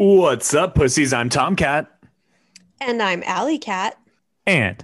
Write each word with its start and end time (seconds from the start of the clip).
What's 0.00 0.54
up, 0.54 0.76
pussies? 0.76 1.12
I'm 1.12 1.28
Tomcat. 1.28 1.86
And 2.80 3.02
I'm 3.02 3.22
Alley 3.26 3.58
Cat. 3.58 3.98
And 4.46 4.82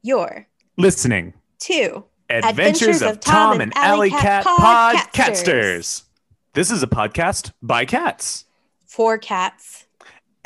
You're 0.00 0.46
listening 0.78 1.34
to 1.58 2.04
Adventures, 2.30 3.02
of, 3.02 3.20
Tom 3.20 3.60
and 3.60 3.76
Alley 3.76 4.08
Cat 4.08 4.42
Podcasters. 4.46 6.04
This 6.54 6.70
is 6.70 6.82
a 6.82 6.86
podcast 6.86 7.52
by 7.60 7.84
cats. 7.84 8.46
For 8.86 9.18
cats. 9.18 9.84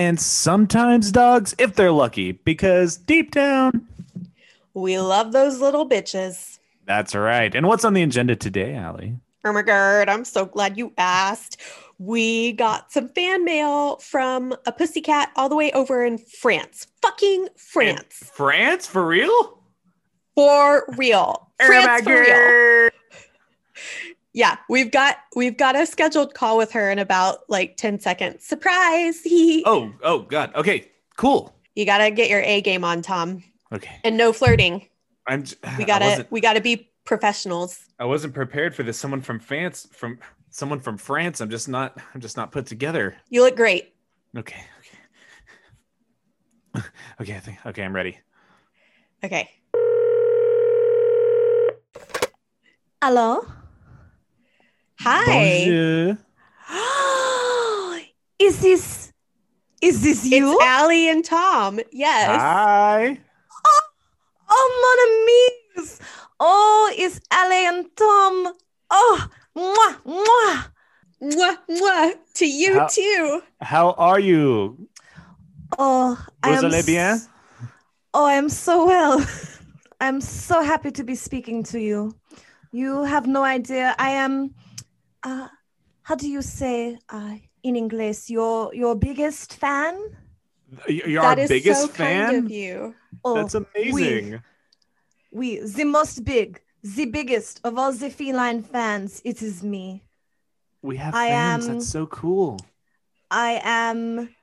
And 0.01 0.19
sometimes 0.19 1.13
dogs, 1.13 1.55
if 1.57 1.77
they're 1.77 1.93
lucky, 1.93 2.33
because 2.33 2.97
deep 2.97 3.31
down, 3.31 3.87
we 4.75 4.99
love 4.99 5.31
those 5.31 5.61
little 5.61 5.89
bitches. 5.89 6.59
That's 6.87 7.15
right. 7.15 7.55
And 7.55 7.69
what's 7.69 7.85
on 7.85 7.95
the 7.95 8.03
agenda 8.03 8.35
today, 8.35 8.75
Alley? 8.75 9.15
Oh 9.45 9.53
my 9.53 9.63
god, 9.63 10.09
I'm 10.09 10.25
so 10.25 10.45
glad 10.45 10.77
you 10.77 10.93
asked. 10.99 11.63
We 11.99 12.53
got 12.53 12.93
some 12.93 13.09
fan 13.09 13.45
mail 13.45 13.97
from 13.97 14.55
a 14.67 14.73
pussycat 14.73 15.33
all 15.35 15.49
the 15.49 15.57
way 15.57 15.73
over 15.73 16.05
in 16.05 16.19
France. 16.19 16.87
Fucking 17.03 17.49
France. 17.57 18.23
In 18.23 18.29
France? 18.29 18.87
For 18.87 19.05
real? 19.05 19.61
For 20.37 20.85
real. 20.97 21.51
France 21.61 22.05
for 22.05 22.21
real. 22.21 22.91
Yeah, 24.33 24.57
we've 24.69 24.93
got 24.93 25.17
we've 25.35 25.57
got 25.57 25.75
a 25.75 25.85
scheduled 25.85 26.35
call 26.35 26.57
with 26.57 26.71
her 26.71 26.91
in 26.93 27.01
about 27.01 27.39
like 27.49 27.77
10 27.77 27.99
seconds. 27.99 28.45
Surprise. 28.45 29.21
oh, 29.67 29.93
oh 30.05 30.21
god. 30.21 30.55
Okay, 30.55 30.93
cool. 31.17 31.53
You 31.75 31.85
got 31.85 31.99
to 31.99 32.11
get 32.13 32.31
your 32.31 32.41
A 32.41 32.61
game 32.61 32.85
on, 32.85 33.03
Tom. 33.03 33.43
Okay. 33.73 34.01
And 34.05 34.17
no 34.17 34.33
flirting. 34.33 34.87
I'm 35.27 35.45
we 35.77 35.85
got 35.85 35.99
to 35.99 36.27
we 36.31 36.41
got 36.41 36.53
to 36.55 36.61
be 36.61 36.91
professionals. 37.05 37.81
I 37.99 38.05
wasn't 38.05 38.35
prepared 38.35 38.75
for 38.77 38.83
this. 38.85 38.99
Someone 38.99 39.23
from 39.23 39.41
France 39.41 39.89
from 39.93 40.19
someone 40.51 40.81
from 40.81 40.97
France. 40.97 41.41
I'm 41.41 41.51
just 41.51 41.69
not 41.69 41.99
I'm 42.15 42.21
just 42.21 42.37
not 42.37 42.53
put 42.53 42.67
together. 42.67 43.17
You 43.29 43.43
look 43.43 43.57
great. 43.57 43.95
Okay. 44.37 44.63
Okay. 46.75 46.85
okay, 47.21 47.37
I 47.37 47.41
think 47.41 47.59
okay, 47.67 47.83
I'm 47.83 47.95
ready. 47.95 48.19
Okay. 49.25 49.51
Hello. 53.03 53.47
Hi. 55.01 56.17
Is 58.39 58.61
this 58.61 59.13
is 59.81 60.03
this 60.03 60.25
you? 60.25 60.53
It's 60.53 60.65
Allie 60.65 61.09
and 61.09 61.25
Tom. 61.25 61.79
Yes. 61.93 62.41
Hi. 62.41 63.19
Oh, 63.67 63.81
oh 64.49 65.65
mon 65.77 65.79
amis. 65.79 66.01
Oh, 66.41 66.93
it's 66.97 67.21
Allie 67.31 67.67
and 67.67 67.87
Tom. 67.97 68.55
Oh, 68.91 69.29
mwah, 69.59 69.95
mwah. 70.05 70.71
Mwah, 71.21 71.57
mwah. 71.69 72.15
To 72.35 72.47
you 72.47 72.79
how, 72.79 72.87
too. 72.87 73.43
How 73.61 73.91
are 73.99 74.21
you? 74.21 74.89
Oh, 75.79 76.17
Vous 76.45 76.65
allez 76.65 76.87
bien? 76.87 77.21
Oh, 78.15 78.27
I'm 78.27 78.49
so 78.49 78.87
well. 78.87 79.25
I'm 80.01 80.21
so 80.21 80.63
happy 80.63 80.91
to 80.93 81.05
be 81.05 81.15
speaking 81.15 81.63
to 81.65 81.81
you. 81.81 82.15
You 82.73 83.03
have 83.03 83.27
no 83.27 83.43
idea. 83.43 83.95
I 83.99 84.11
am, 84.11 84.55
uh, 85.25 85.49
how 86.03 86.15
do 86.15 86.29
you 86.29 86.41
say 86.41 86.99
uh, 87.09 87.35
in 87.63 87.77
English? 87.77 88.31
Your 88.31 88.73
your 88.75 88.95
biggest 88.95 89.55
fan. 89.55 89.99
You're 90.87 91.23
that 91.23 91.39
our 91.39 91.49
biggest 91.49 91.81
so 91.81 91.89
fan. 91.89 92.27
Kind 92.27 92.47
of 92.47 92.51
you. 92.51 92.95
Oh, 93.25 93.35
That's 93.35 93.55
amazing. 93.55 94.43
We, 95.33 95.61
we, 95.61 95.67
the 95.67 95.85
most 95.85 96.25
big, 96.25 96.61
the 96.83 97.07
biggest 97.07 97.61
of 97.65 97.79
all 97.79 97.93
the 97.93 98.11
feline 98.11 98.63
fans. 98.63 99.21
It 99.25 99.43
is 99.43 99.63
me. 99.63 100.05
We 100.83 100.97
have 100.97 101.15
I 101.15 101.29
fans. 101.29 101.67
Am, 101.67 101.75
That's 101.75 101.89
so 101.89 102.07
cool. 102.07 102.61
I 103.31 103.61
am 103.63 104.35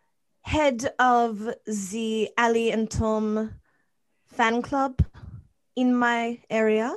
head 0.41 0.93
of 0.99 1.49
the 1.65 2.29
Allie 2.37 2.71
and 2.71 2.89
Tom 2.89 3.55
fan 4.25 4.61
club 4.61 5.01
in 5.75 5.95
my 5.95 6.39
area. 6.49 6.95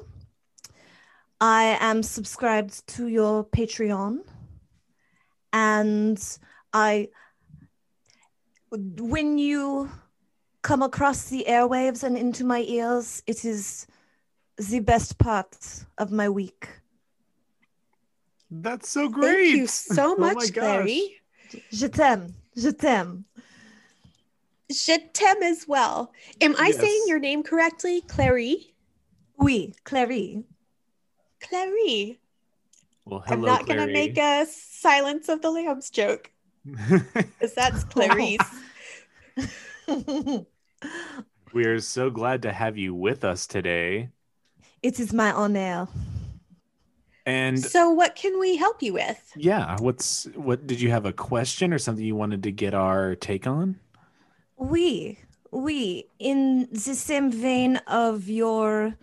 I 1.40 1.78
am 1.80 2.02
subscribed 2.02 2.86
to 2.88 3.06
your 3.06 3.44
Patreon. 3.44 4.18
And 5.52 6.38
I, 6.72 7.08
when 8.70 9.38
you 9.38 9.88
come 10.62 10.82
across 10.82 11.28
the 11.30 11.46
airwaves 11.48 12.02
and 12.02 12.18
into 12.18 12.44
my 12.44 12.64
ears, 12.66 13.22
it 13.26 13.44
is 13.44 13.86
the 14.58 14.80
best 14.80 15.18
part 15.18 15.56
of 15.98 16.10
my 16.10 16.28
week. 16.28 16.68
That's 18.50 18.88
so 18.88 19.08
great. 19.08 19.50
Thank 19.50 19.56
you 19.56 19.66
so 19.66 20.14
oh 20.16 20.16
much, 20.16 20.52
Clary. 20.52 21.20
Je 21.72 21.88
t'aime. 21.88 22.34
Je 22.56 22.70
t'aime. 22.72 23.24
Je 24.70 24.98
t'aime 25.12 25.42
as 25.42 25.66
well. 25.66 26.12
Am 26.40 26.54
I 26.58 26.68
yes. 26.68 26.80
saying 26.80 27.04
your 27.06 27.18
name 27.18 27.42
correctly, 27.42 28.02
Clary? 28.02 28.74
Oui, 29.38 29.72
Clary. 29.84 30.44
Clary. 31.40 32.18
Well, 33.04 33.22
hello, 33.26 33.38
I'm 33.38 33.40
not 33.40 33.66
going 33.66 33.78
to 33.78 33.86
make 33.86 34.18
a 34.18 34.46
Silence 34.50 35.28
of 35.28 35.40
the 35.40 35.50
Lambs 35.50 35.90
joke. 35.90 36.30
Because 36.64 37.54
that's 37.54 37.84
Clarice. 37.84 38.38
we 41.54 41.64
are 41.64 41.80
so 41.80 42.10
glad 42.10 42.42
to 42.42 42.52
have 42.52 42.76
you 42.76 42.94
with 42.94 43.24
us 43.24 43.46
today. 43.46 44.10
It 44.82 45.00
is 45.00 45.12
my 45.12 45.32
honor. 45.32 45.88
And 47.26 47.58
so 47.62 47.90
what 47.90 48.16
can 48.16 48.40
we 48.40 48.56
help 48.56 48.82
you 48.82 48.94
with? 48.94 49.32
Yeah, 49.36 49.76
what's 49.80 50.24
what 50.34 50.66
did 50.66 50.80
you 50.80 50.90
have 50.90 51.04
a 51.04 51.12
question 51.12 51.74
or 51.74 51.78
something 51.78 52.04
you 52.04 52.16
wanted 52.16 52.42
to 52.44 52.52
get 52.52 52.72
our 52.72 53.16
take 53.16 53.46
on? 53.46 53.78
We 54.56 55.18
we 55.50 56.06
in 56.18 56.68
the 56.72 56.94
same 56.94 57.30
vein 57.30 57.76
of 57.86 58.28
your 58.30 58.96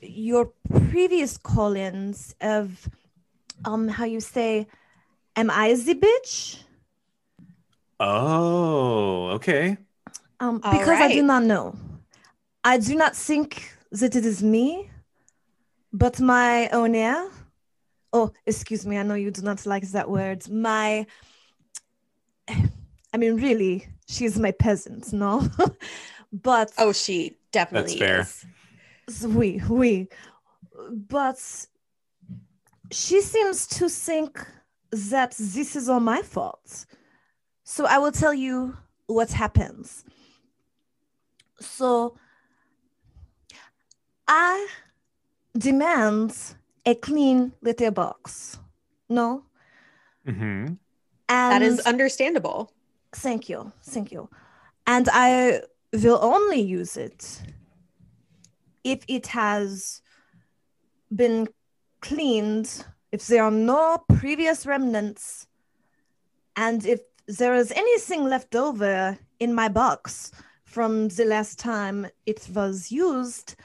your 0.00 0.52
previous 0.90 1.36
call-ins 1.36 2.34
of 2.40 2.88
um 3.64 3.88
how 3.88 4.04
you 4.04 4.20
say 4.20 4.66
am 5.36 5.50
I 5.50 5.74
the 5.74 5.94
bitch? 5.94 6.62
Oh, 8.00 9.28
okay. 9.34 9.76
Um 10.40 10.56
because 10.56 10.88
right. 10.88 11.10
I 11.10 11.14
do 11.14 11.22
not 11.22 11.42
know. 11.42 11.76
I 12.64 12.78
do 12.78 12.94
not 12.94 13.14
think 13.14 13.71
that 13.92 14.16
it 14.16 14.24
is 14.24 14.42
me 14.42 14.90
but 15.92 16.20
my 16.20 16.68
owner, 16.70 17.28
oh, 18.12 18.32
excuse 18.46 18.86
me, 18.86 18.96
I 18.96 19.02
know 19.02 19.14
you 19.14 19.30
do 19.30 19.42
not 19.42 19.66
like 19.66 19.86
that 19.90 20.08
word. 20.08 20.48
My, 20.48 21.06
I 22.48 23.16
mean, 23.18 23.36
really, 23.36 23.86
she's 24.08 24.38
my 24.38 24.52
peasant, 24.52 25.12
no? 25.12 25.46
but 26.32 26.72
oh, 26.78 26.92
she 26.92 27.36
definitely 27.50 27.98
That's 27.98 28.46
is. 29.08 29.26
We, 29.26 29.60
we, 29.68 30.08
but 30.90 31.38
she 32.90 33.20
seems 33.20 33.66
to 33.66 33.88
think 33.90 34.46
that 34.90 35.32
this 35.32 35.76
is 35.76 35.88
all 35.90 36.00
my 36.00 36.22
fault. 36.22 36.86
So 37.64 37.84
I 37.84 37.98
will 37.98 38.12
tell 38.12 38.32
you 38.32 38.76
what 39.06 39.30
happens. 39.30 40.04
So 41.60 42.16
I 44.34 44.66
demands 45.58 46.56
a 46.86 46.94
clean 46.94 47.52
litter 47.60 47.90
box. 47.90 48.58
No? 49.10 49.44
Mm-hmm. 50.26 50.74
And 51.28 51.52
that 51.52 51.60
is 51.60 51.80
understandable. 51.80 52.72
Thank 53.12 53.50
you. 53.50 53.72
Thank 53.84 54.10
you. 54.10 54.30
And 54.86 55.06
I 55.12 55.60
will 55.92 56.18
only 56.22 56.62
use 56.62 56.96
it 56.96 57.42
if 58.84 59.04
it 59.06 59.26
has 59.26 60.00
been 61.14 61.46
cleaned, 62.00 62.86
if 63.12 63.26
there 63.26 63.44
are 63.44 63.50
no 63.50 64.02
previous 64.16 64.64
remnants, 64.64 65.46
and 66.56 66.86
if 66.86 67.00
there 67.28 67.54
is 67.54 67.70
anything 67.72 68.24
left 68.24 68.56
over 68.56 69.18
in 69.40 69.52
my 69.52 69.68
box 69.68 70.32
from 70.64 71.08
the 71.08 71.26
last 71.26 71.58
time 71.58 72.06
it 72.24 72.48
was 72.54 72.90
used, 72.90 73.56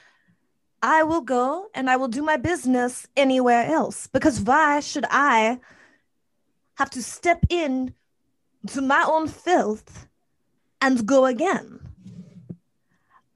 I 0.82 1.02
will 1.02 1.22
go 1.22 1.68
and 1.74 1.90
I 1.90 1.96
will 1.96 2.08
do 2.08 2.22
my 2.22 2.36
business 2.36 3.08
anywhere 3.16 3.64
else 3.64 4.06
because 4.06 4.40
why 4.40 4.80
should 4.80 5.06
I 5.10 5.58
have 6.76 6.90
to 6.90 7.02
step 7.02 7.44
in 7.48 7.94
to 8.68 8.80
my 8.80 9.04
own 9.06 9.26
filth 9.28 10.06
and 10.80 11.06
go 11.06 11.26
again? 11.26 11.80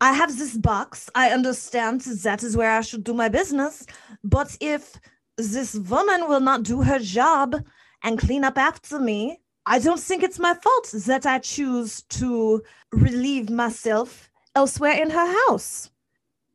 I 0.00 0.12
have 0.12 0.36
this 0.36 0.56
box. 0.56 1.08
I 1.14 1.30
understand 1.30 2.00
that 2.00 2.42
is 2.42 2.56
where 2.56 2.72
I 2.72 2.80
should 2.80 3.04
do 3.04 3.14
my 3.14 3.28
business. 3.28 3.86
But 4.24 4.56
if 4.60 4.98
this 5.36 5.74
woman 5.74 6.28
will 6.28 6.40
not 6.40 6.62
do 6.64 6.82
her 6.82 6.98
job 6.98 7.56
and 8.02 8.18
clean 8.18 8.44
up 8.44 8.58
after 8.58 8.98
me, 8.98 9.38
I 9.66 9.78
don't 9.78 10.00
think 10.00 10.22
it's 10.22 10.40
my 10.40 10.54
fault 10.54 10.90
that 11.06 11.24
I 11.24 11.38
choose 11.38 12.02
to 12.02 12.62
relieve 12.90 13.48
myself 13.48 14.30
elsewhere 14.56 15.00
in 15.00 15.10
her 15.10 15.34
house. 15.46 15.90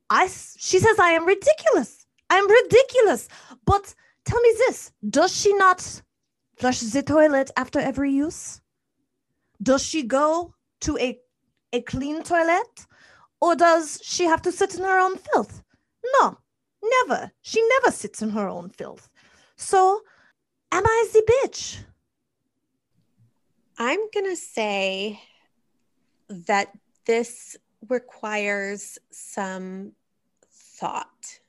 I 0.09 0.27
she 0.27 0.79
says 0.79 0.99
I 0.99 1.11
am 1.11 1.25
ridiculous. 1.25 2.05
I'm 2.29 2.49
ridiculous. 2.49 3.27
But 3.65 3.93
tell 4.25 4.41
me 4.41 4.53
this: 4.57 4.91
Does 5.07 5.35
she 5.35 5.53
not 5.53 6.01
flush 6.57 6.79
the 6.79 7.03
toilet 7.03 7.51
after 7.57 7.79
every 7.79 8.11
use? 8.11 8.61
Does 9.61 9.83
she 9.83 10.03
go 10.03 10.53
to 10.81 10.97
a, 10.97 11.19
a 11.73 11.81
clean 11.81 12.23
toilet 12.23 12.85
or 13.41 13.55
does 13.55 13.99
she 14.03 14.25
have 14.25 14.41
to 14.43 14.51
sit 14.51 14.75
in 14.75 14.83
her 14.83 14.99
own 14.99 15.17
filth? 15.17 15.63
No, 16.19 16.37
never. 16.83 17.31
She 17.41 17.65
never 17.67 17.91
sits 17.91 18.21
in 18.21 18.29
her 18.31 18.47
own 18.47 18.69
filth. 18.69 19.09
So, 19.55 20.01
am 20.71 20.85
I 20.85 21.07
the 21.13 21.31
bitch? 21.31 21.79
I'm 23.77 23.99
going 24.13 24.25
to 24.25 24.35
say 24.35 25.21
that 26.29 26.69
this 27.05 27.55
requires 27.89 28.97
some 29.11 29.93
thought. 30.77 31.39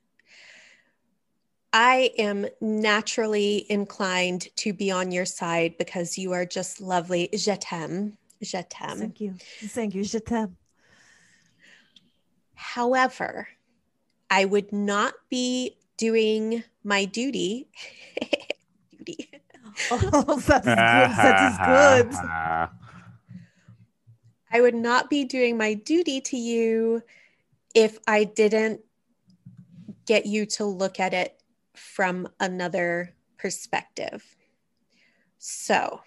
I 1.73 2.11
am 2.19 2.47
naturally 2.61 3.67
inclined 3.69 4.49
to 4.57 4.73
be 4.73 4.91
on 4.91 5.13
your 5.13 5.27
side 5.27 5.77
because 5.79 6.17
you 6.17 6.33
are 6.33 6.47
just 6.47 6.81
lovely. 6.81 7.29
Je 7.35 7.55
t'aime. 7.57 8.17
Je 8.41 8.63
t'aime. 8.63 8.99
Thank 8.99 9.21
you. 9.21 9.35
Thank 9.61 9.95
you. 9.95 10.03
Je 10.03 10.19
t'aime. 10.19 10.57
However, 12.55 13.49
I 14.31 14.45
would 14.47 14.73
not 14.73 15.15
be 15.29 15.77
doing 15.99 16.65
my 16.83 17.05
duty. 17.05 17.69
duty. 19.05 19.31
Oh, 19.91 20.43
that 20.49 20.63
is 20.63 20.75
good. 20.75 20.77
That 21.19 22.07
is 22.09 22.11
good. 22.11 22.79
I 24.51 24.61
would 24.61 24.75
not 24.75 25.09
be 25.09 25.25
doing 25.25 25.57
my 25.57 25.75
duty 25.75 26.21
to 26.23 26.37
you 26.37 27.03
if 27.75 27.99
I 28.07 28.25
didn't 28.25 28.81
get 30.08 30.26
you 30.26 30.46
to 30.46 30.64
look 30.64 30.99
at 30.99 31.14
it 31.14 31.40
from 31.76 32.26
another 32.40 33.14
perspective. 33.37 34.25
So, 35.38 36.00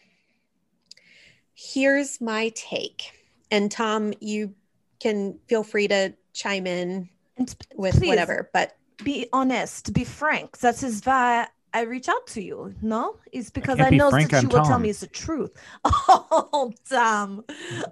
here's 1.54 2.20
my 2.20 2.52
take. 2.56 3.14
And 3.52 3.72
Tom, 3.72 4.14
you 4.20 4.54
can 5.00 5.40
feel 5.48 5.64
free 5.64 5.88
to 5.88 6.14
chime 6.34 6.68
in 6.68 7.08
And 7.38 7.56
with 7.76 7.96
please, 7.96 8.08
whatever, 8.08 8.50
but 8.52 8.76
Be 9.04 9.28
honest. 9.32 9.94
Be 9.94 10.04
frank. 10.04 10.58
That 10.60 10.84
is 10.84 11.02
why 11.04 11.48
I 11.74 11.82
reach 11.82 12.10
out 12.10 12.28
to 12.28 12.42
you. 12.42 12.74
No, 12.82 13.16
it's 13.32 13.50
because 13.50 13.78
can't 13.78 13.94
I 13.94 13.98
know 13.98 14.10
frank, 14.10 14.32
that 14.32 14.44
you 14.44 14.50
I'm 14.50 14.50
will 14.50 14.62
tell 14.66 14.76
Tom. 14.76 14.82
me 14.82 14.92
the 14.92 15.08
truth. 15.08 15.52
Oh, 15.86 16.74
Tom. 16.90 17.46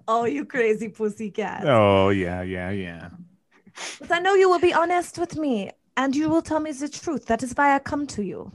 Oh, 0.07 0.25
you 0.25 0.45
crazy 0.45 0.89
pussycat. 0.89 1.65
Oh 1.65 2.09
yeah, 2.09 2.41
yeah, 2.41 2.71
yeah. 2.71 3.09
But 3.99 4.11
I 4.11 4.19
know 4.19 4.33
you 4.35 4.49
will 4.49 4.59
be 4.59 4.73
honest 4.73 5.17
with 5.17 5.37
me 5.37 5.71
and 5.99 6.15
you 6.15 6.29
will 6.29 6.41
tell 6.41 6.61
me 6.61 6.71
the 6.71 6.87
truth. 6.87 7.25
That 7.25 7.43
is 7.43 7.51
why 7.53 7.75
I 7.75 7.79
come 7.79 8.07
to 8.07 8.23
you. 8.23 8.49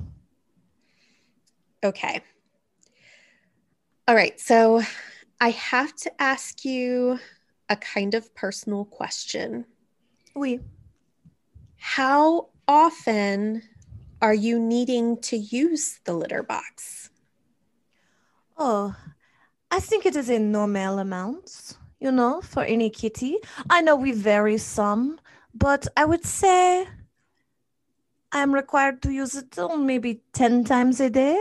okay. 1.85 2.23
All 4.09 4.15
right. 4.15 4.41
So, 4.41 4.81
I 5.41 5.51
have 5.51 5.95
to 5.97 6.23
ask 6.23 6.65
you 6.65 7.19
a 7.69 7.77
kind 7.77 8.15
of 8.15 8.35
personal 8.35 8.87
question. 8.87 9.67
Oui. 10.35 10.61
How 11.77 12.49
often 12.67 13.63
are 14.23 14.33
you 14.33 14.59
needing 14.59 15.21
to 15.29 15.37
use 15.37 16.01
the 16.05 16.15
litter 16.15 16.43
box? 16.43 17.11
Oh, 18.57 18.97
I 19.71 19.81
think 19.81 20.07
it 20.07 20.17
is 20.17 20.31
a 20.31 20.39
normal 20.39 20.99
amount, 20.99 21.77
you 22.01 22.11
know, 22.11 22.41
for 22.41 22.63
any 22.63 22.89
kitty. 22.89 23.37
I 23.69 23.83
know 23.83 23.97
we 23.97 24.13
vary 24.13 24.57
some, 24.57 25.19
but 25.53 25.87
I 25.95 26.07
would 26.07 26.25
say 26.25 26.87
I'm 28.35 28.53
required 28.53 29.01
to 29.03 29.13
use 29.13 29.37
it 29.37 29.55
oh, 29.59 29.77
maybe 29.77 30.21
10 30.33 30.65
times 30.65 30.99
a 31.01 31.09
day. 31.09 31.39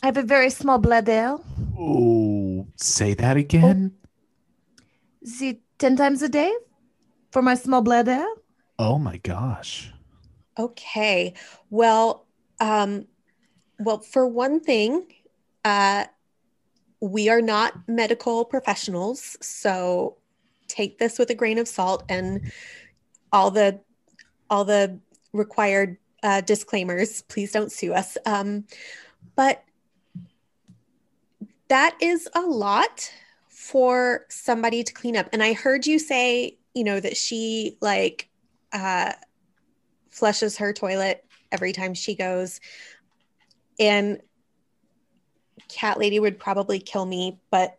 I 0.00 0.06
have 0.06 0.16
a 0.16 0.22
very 0.22 0.50
small 0.50 0.78
bladder. 0.78 1.36
Oh, 1.76 2.68
say 2.76 3.14
that 3.14 3.36
again. 3.36 3.92
Is 5.20 5.42
it 5.42 5.60
10 5.78 5.96
times 5.96 6.22
a 6.22 6.28
day 6.28 6.54
for 7.32 7.42
my 7.42 7.56
small 7.56 7.82
bladder? 7.82 8.24
Oh 8.78 8.98
my 9.00 9.16
gosh. 9.16 9.92
Okay. 10.56 11.34
Well, 11.70 12.26
um, 12.60 13.08
well, 13.80 13.98
for 13.98 14.28
one 14.28 14.60
thing, 14.60 15.06
uh, 15.64 16.04
we 17.00 17.28
are 17.28 17.42
not 17.42 17.74
medical 17.88 18.44
professionals, 18.44 19.36
so 19.40 20.18
take 20.68 20.98
this 20.98 21.18
with 21.18 21.30
a 21.30 21.34
grain 21.34 21.58
of 21.58 21.66
salt 21.66 22.04
and 22.08 22.52
all 23.32 23.50
the 23.50 23.80
all 24.50 24.64
the 24.64 24.98
required 25.32 25.96
uh, 26.22 26.40
disclaimers. 26.40 27.22
Please 27.22 27.52
don't 27.52 27.72
sue 27.72 27.92
us. 27.92 28.16
Um, 28.26 28.64
but 29.36 29.62
that 31.68 31.96
is 32.00 32.28
a 32.34 32.40
lot 32.40 33.12
for 33.48 34.26
somebody 34.28 34.82
to 34.82 34.92
clean 34.92 35.16
up. 35.16 35.28
And 35.32 35.42
I 35.42 35.52
heard 35.52 35.86
you 35.86 35.98
say, 35.98 36.58
you 36.74 36.84
know, 36.84 36.98
that 36.98 37.16
she 37.16 37.76
like 37.80 38.28
uh, 38.72 39.12
flushes 40.10 40.56
her 40.58 40.72
toilet 40.72 41.24
every 41.52 41.72
time 41.72 41.94
she 41.94 42.14
goes. 42.14 42.60
And 43.78 44.20
Cat 45.68 45.98
Lady 45.98 46.18
would 46.18 46.38
probably 46.38 46.78
kill 46.78 47.04
me, 47.04 47.38
but 47.50 47.78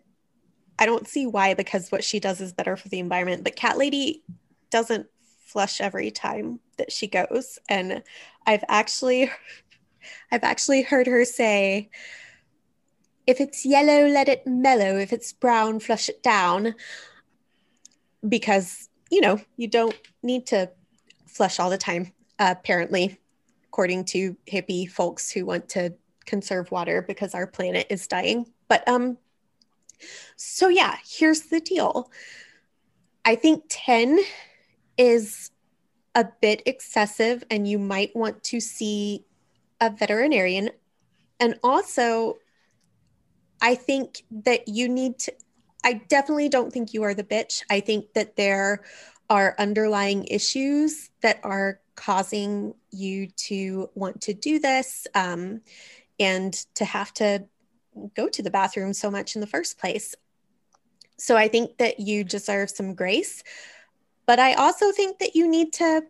I 0.77 0.85
don't 0.85 1.07
see 1.07 1.25
why 1.25 1.55
because 1.55 1.91
what 1.91 2.03
she 2.03 2.19
does 2.19 2.39
is 2.39 2.53
better 2.53 2.77
for 2.77 2.87
the 2.89 2.99
environment. 2.99 3.43
But 3.43 3.55
Cat 3.55 3.77
Lady 3.77 4.23
doesn't 4.69 5.07
flush 5.49 5.81
every 5.81 6.11
time 6.11 6.59
that 6.77 6.91
she 6.91 7.07
goes. 7.07 7.59
And 7.67 8.03
I've 8.45 8.63
actually 8.67 9.31
I've 10.31 10.43
actually 10.43 10.83
heard 10.83 11.07
her 11.07 11.25
say 11.25 11.89
if 13.27 13.39
it's 13.39 13.63
yellow, 13.63 14.07
let 14.07 14.27
it 14.27 14.47
mellow. 14.47 14.97
If 14.97 15.13
it's 15.13 15.33
brown, 15.33 15.79
flush 15.79 16.09
it 16.09 16.23
down. 16.23 16.73
Because, 18.27 18.89
you 19.11 19.21
know, 19.21 19.39
you 19.55 19.67
don't 19.67 19.95
need 20.23 20.47
to 20.47 20.71
flush 21.27 21.59
all 21.59 21.69
the 21.69 21.77
time, 21.77 22.11
apparently, 22.39 23.19
according 23.67 24.05
to 24.05 24.35
hippie 24.51 24.89
folks 24.89 25.29
who 25.29 25.45
want 25.45 25.69
to 25.69 25.93
conserve 26.25 26.71
water 26.71 27.03
because 27.03 27.35
our 27.35 27.45
planet 27.45 27.85
is 27.89 28.07
dying. 28.07 28.45
But 28.67 28.87
um 28.87 29.17
so 30.35 30.69
yeah, 30.69 30.95
here's 31.07 31.41
the 31.41 31.59
deal. 31.59 32.11
I 33.25 33.35
think 33.35 33.63
10 33.69 34.19
is 34.99 35.49
a 36.13 36.27
bit 36.41 36.61
excessive 36.65 37.43
and 37.49 37.67
you 37.67 37.79
might 37.79 38.15
want 38.15 38.43
to 38.43 38.59
see 38.59 39.25
a 39.79 39.89
veterinarian. 39.89 40.69
And 41.39 41.57
also 41.63 42.37
I 43.61 43.75
think 43.75 44.23
that 44.29 44.67
you 44.67 44.89
need 44.89 45.17
to 45.19 45.33
I 45.83 45.93
definitely 46.09 46.49
don't 46.49 46.73
think 46.73 46.93
you 46.93 47.03
are 47.03 47.13
the 47.13 47.23
bitch. 47.23 47.63
I 47.69 47.79
think 47.79 48.11
that 48.13 48.35
there 48.35 48.83
are 49.29 49.55
underlying 49.57 50.25
issues 50.25 51.09
that 51.21 51.39
are 51.43 51.79
causing 51.95 52.73
you 52.91 53.27
to 53.27 53.89
want 53.95 54.19
to 54.21 54.33
do 54.33 54.59
this 54.59 55.07
um, 55.15 55.61
and 56.19 56.53
to 56.75 56.83
have 56.83 57.13
to 57.13 57.45
go 58.13 58.27
to 58.27 58.43
the 58.43 58.51
bathroom 58.51 58.93
so 58.93 59.09
much 59.09 59.35
in 59.35 59.41
the 59.41 59.47
first 59.47 59.79
place. 59.79 60.15
So 61.17 61.37
I 61.37 61.47
think 61.47 61.77
that 61.77 62.01
you 62.01 62.25
deserve 62.25 62.69
some 62.69 62.93
grace. 62.93 63.41
But 64.29 64.37
I 64.37 64.53
also 64.53 64.91
think 64.91 65.17
that 65.17 65.35
you 65.35 65.47
need 65.47 65.73
to 65.73 66.03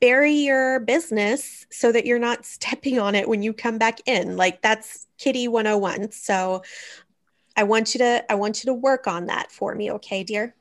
bury 0.00 0.32
your 0.32 0.80
business 0.80 1.66
so 1.70 1.92
that 1.92 2.06
you're 2.06 2.18
not 2.18 2.46
stepping 2.46 2.98
on 2.98 3.14
it 3.14 3.28
when 3.28 3.42
you 3.42 3.52
come 3.52 3.76
back 3.76 4.00
in. 4.06 4.38
Like 4.38 4.62
that's 4.62 5.06
kitty 5.18 5.48
101. 5.48 6.12
So 6.12 6.62
I 7.58 7.64
want 7.64 7.92
you 7.92 7.98
to 7.98 8.24
I 8.32 8.36
want 8.36 8.64
you 8.64 8.68
to 8.68 8.72
work 8.72 9.06
on 9.06 9.26
that 9.26 9.52
for 9.52 9.74
me, 9.74 9.92
okay, 9.92 10.24
dear? 10.24 10.54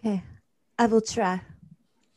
Okay, 0.00 0.22
I 0.78 0.84
will 0.84 1.00
try. 1.00 1.40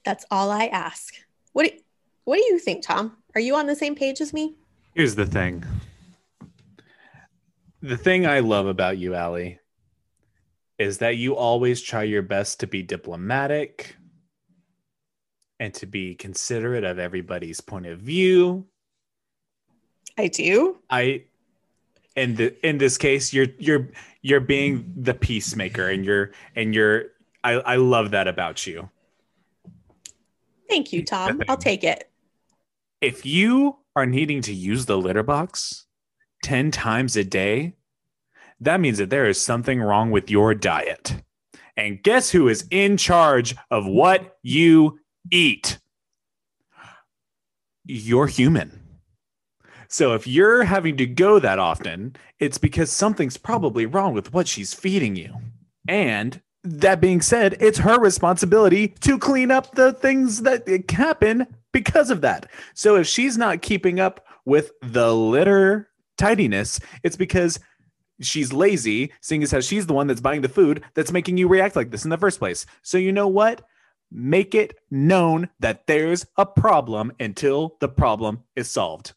That's 0.04 0.26
all 0.30 0.52
I 0.52 0.66
ask. 0.66 1.14
What 1.54 1.68
do, 1.68 1.78
what 2.26 2.36
do 2.36 2.44
you 2.44 2.60
think, 2.60 2.84
Tom? 2.84 3.16
Are 3.34 3.40
you 3.40 3.56
on 3.56 3.66
the 3.66 3.78
same 3.78 3.96
page 3.96 4.20
as 4.20 4.34
me? 4.34 4.56
Here's 4.94 5.16
the 5.16 5.26
thing. 5.26 5.64
The 7.82 7.96
thing 7.96 8.28
I 8.28 8.42
love 8.42 8.66
about 8.66 8.98
you, 8.98 9.16
Allie, 9.16 9.62
is 10.78 10.98
that 10.98 11.16
you 11.16 11.38
always 11.38 11.80
try 11.80 12.04
your 12.04 12.24
best 12.24 12.60
to 12.60 12.68
be 12.68 12.84
diplomatic 12.84 13.96
and 15.62 15.76
to 15.76 15.86
be 15.86 16.16
considerate 16.16 16.84
of 16.84 16.98
everybody's 16.98 17.62
point 17.62 17.86
of 17.86 18.00
view. 18.00 18.66
I 20.18 20.28
do. 20.28 20.80
I 20.90 21.26
in 22.16 22.36
the 22.36 22.68
in 22.68 22.80
this 22.80 22.98
case 22.98 23.32
you're 23.32 23.48
you're 23.60 23.88
you're 24.24 24.42
being 24.42 24.92
the 24.98 25.14
peacemaker 25.14 25.88
and 25.88 26.04
you're 26.04 26.32
and 26.56 26.74
you're 26.74 27.06
I, 27.44 27.54
I 27.54 27.76
love 27.76 28.12
that 28.12 28.28
about 28.28 28.66
you. 28.66 28.90
Thank 30.68 30.92
you, 30.92 31.06
Tom. 31.06 31.44
I'll 31.48 31.58
take 31.58 31.84
it. 31.84 32.10
If 33.00 33.26
you 33.26 33.78
are 33.96 34.06
needing 34.06 34.42
to 34.44 34.54
use 34.54 34.86
the 34.86 34.98
litter 34.98 35.24
box 35.24 35.86
10 36.44 36.72
times 36.72 37.16
a 37.16 37.24
day, 37.24 37.74
that 38.60 38.80
means 38.80 38.98
that 38.98 39.10
there 39.10 39.28
is 39.28 39.40
something 39.40 39.82
wrong 39.82 40.12
with 40.12 40.30
your 40.30 40.56
diet. 40.56 41.16
And 41.76 42.02
guess 42.02 42.30
who 42.30 42.48
is 42.48 42.68
in 42.70 42.98
charge 42.98 43.56
of 43.70 43.86
what 43.86 44.38
you 44.44 45.01
eat? 45.30 45.80
You're 47.86 48.28
human. 48.28 48.82
So 49.88 50.14
if 50.14 50.26
you're 50.26 50.64
having 50.64 50.96
to 50.98 51.06
go 51.06 51.40
that 51.40 51.60
often, 51.60 52.16
it's 52.40 52.58
because 52.58 52.90
something's 52.92 53.36
probably 53.36 53.86
wrong 53.86 54.14
with 54.14 54.34
what 54.34 54.48
she's 54.48 54.74
feeding 54.74 55.18
you. 55.18 55.36
And 55.88 56.42
that 56.64 57.02
being 57.02 57.22
said, 57.22 57.58
it's 57.60 57.80
her 57.80 58.00
responsibility 58.00 58.90
to 59.02 59.20
clean 59.20 59.52
up 59.52 59.76
the 59.76 59.92
things 59.94 60.44
that 60.44 60.66
happen 60.90 61.48
because 61.74 62.10
of 62.10 62.22
that. 62.22 62.50
So 62.74 62.96
if 62.96 63.08
she's 63.08 63.38
not 63.38 63.62
keeping 63.62 64.00
up 64.00 64.26
with 64.46 64.72
the 64.82 65.14
litter 65.14 65.90
tidiness, 66.18 66.80
it's 67.04 67.18
because 67.18 67.60
she's 68.22 68.54
lazy, 68.54 69.12
seeing 69.22 69.44
as 69.44 69.52
how 69.52 69.60
she's 69.60 69.88
the 69.88 69.94
one 69.94 70.08
that's 70.08 70.22
buying 70.22 70.42
the 70.42 70.50
food 70.50 70.84
that's 70.94 71.12
making 71.12 71.38
you 71.38 71.48
react 71.48 71.76
like 71.76 71.92
this 71.92 72.04
in 72.04 72.12
the 72.12 72.18
first 72.18 72.40
place. 72.40 72.66
So 72.82 72.98
you 72.98 73.12
know 73.12 73.28
what? 73.28 73.62
Make 74.12 74.54
it 74.54 74.78
known 74.90 75.50
that 75.60 75.88
there's 75.88 76.26
a 76.38 76.46
problem 76.46 77.14
until 77.20 77.78
the 77.80 77.88
problem 77.88 78.44
is 78.56 78.70
solved. 78.70 79.14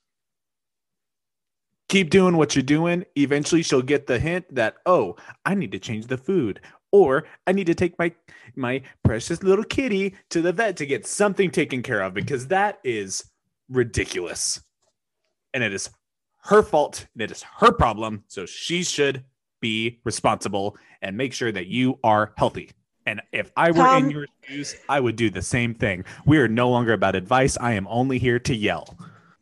Keep 1.89 2.11
doing 2.11 2.37
what 2.37 2.55
you're 2.55 2.63
doing. 2.63 3.05
Eventually, 3.17 3.63
she'll 3.63 3.83
get 3.83 4.07
the 4.07 4.19
hint 4.19 4.55
that, 4.55 4.77
oh, 4.87 5.17
I 5.45 5.55
need 5.55 5.73
to 5.73 5.79
change 5.79 6.07
the 6.07 6.17
food 6.17 6.61
or 6.95 7.25
I 7.49 7.53
need 7.53 7.67
to 7.67 7.75
take 7.75 7.99
my 7.99 8.13
my 8.55 8.81
precious 9.03 9.43
little 9.43 9.65
kitty 9.65 10.15
to 10.31 10.41
the 10.41 10.53
vet 10.53 10.77
to 10.77 10.87
get 10.87 11.09
something 11.09 11.51
taken 11.51 11.83
care 11.83 12.01
of 12.01 12.15
because 12.15 12.47
that 12.47 12.79
is 12.85 13.25
ridiculous. 13.69 14.63
And 15.53 15.65
it 15.65 15.75
is 15.75 15.91
her 16.45 16.63
fault. 16.63 17.09
And 17.15 17.23
it 17.23 17.33
is 17.33 17.43
her 17.59 17.73
problem. 17.73 18.23
So 18.29 18.47
she 18.47 18.85
should 18.85 19.25
be 19.61 19.99
responsible 20.05 20.77
and 21.03 21.17
make 21.17 21.33
sure 21.33 21.51
that 21.51 21.67
you 21.67 21.99
are 22.05 22.33
healthy. 22.37 22.71
And 23.07 23.21
if 23.33 23.51
I 23.57 23.71
were 23.71 23.77
Tom- 23.77 24.05
in 24.05 24.11
your 24.11 24.27
shoes, 24.43 24.77
I 24.89 25.01
would 25.01 25.17
do 25.17 25.31
the 25.31 25.43
same 25.43 25.75
thing. 25.75 26.05
We 26.25 26.39
are 26.39 26.49
no 26.49 26.71
longer 26.71 26.93
about 26.93 27.15
advice. 27.15 27.57
I 27.61 27.73
am 27.73 27.87
only 27.89 28.19
here 28.19 28.39
to 28.41 28.55
yell. 28.55 28.97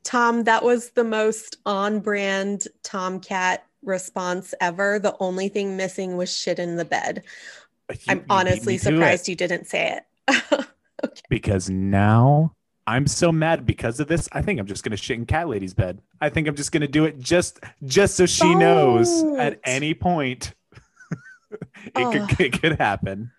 Tom, 0.04 0.44
that 0.44 0.64
was 0.64 0.90
the 0.90 1.04
most 1.04 1.56
on 1.64 2.00
brand 2.00 2.66
Tomcat 2.82 3.64
response 3.84 4.52
ever. 4.60 4.98
The 4.98 5.16
only 5.20 5.48
thing 5.48 5.76
missing 5.76 6.16
was 6.16 6.34
shit 6.34 6.58
in 6.58 6.76
the 6.76 6.84
bed. 6.84 7.22
You- 7.90 7.96
I'm 8.08 8.24
honestly 8.30 8.78
surprised 8.78 9.28
you 9.28 9.36
didn't 9.36 9.66
say 9.66 9.98
it. 10.28 10.66
because 11.28 11.68
now 11.68 12.54
I'm 12.86 13.06
so 13.06 13.30
mad 13.30 13.64
because 13.66 14.00
of 14.00 14.08
this. 14.08 14.28
I 14.32 14.42
think 14.42 14.58
I'm 14.58 14.66
just 14.66 14.82
gonna 14.82 14.96
shit 14.96 15.18
in 15.18 15.26
cat 15.26 15.48
lady's 15.48 15.74
bed. 15.74 16.00
I 16.20 16.30
think 16.30 16.48
I'm 16.48 16.56
just 16.56 16.72
gonna 16.72 16.88
do 16.88 17.04
it 17.04 17.18
just 17.20 17.60
just 17.84 18.16
so 18.16 18.26
she 18.26 18.54
knows 18.54 19.22
at 19.38 19.60
any 19.64 19.94
point 19.94 20.54
it 21.50 21.92
Ugh. 21.96 22.28
could 22.28 22.40
it 22.40 22.60
could 22.60 22.78
happen. 22.78 23.30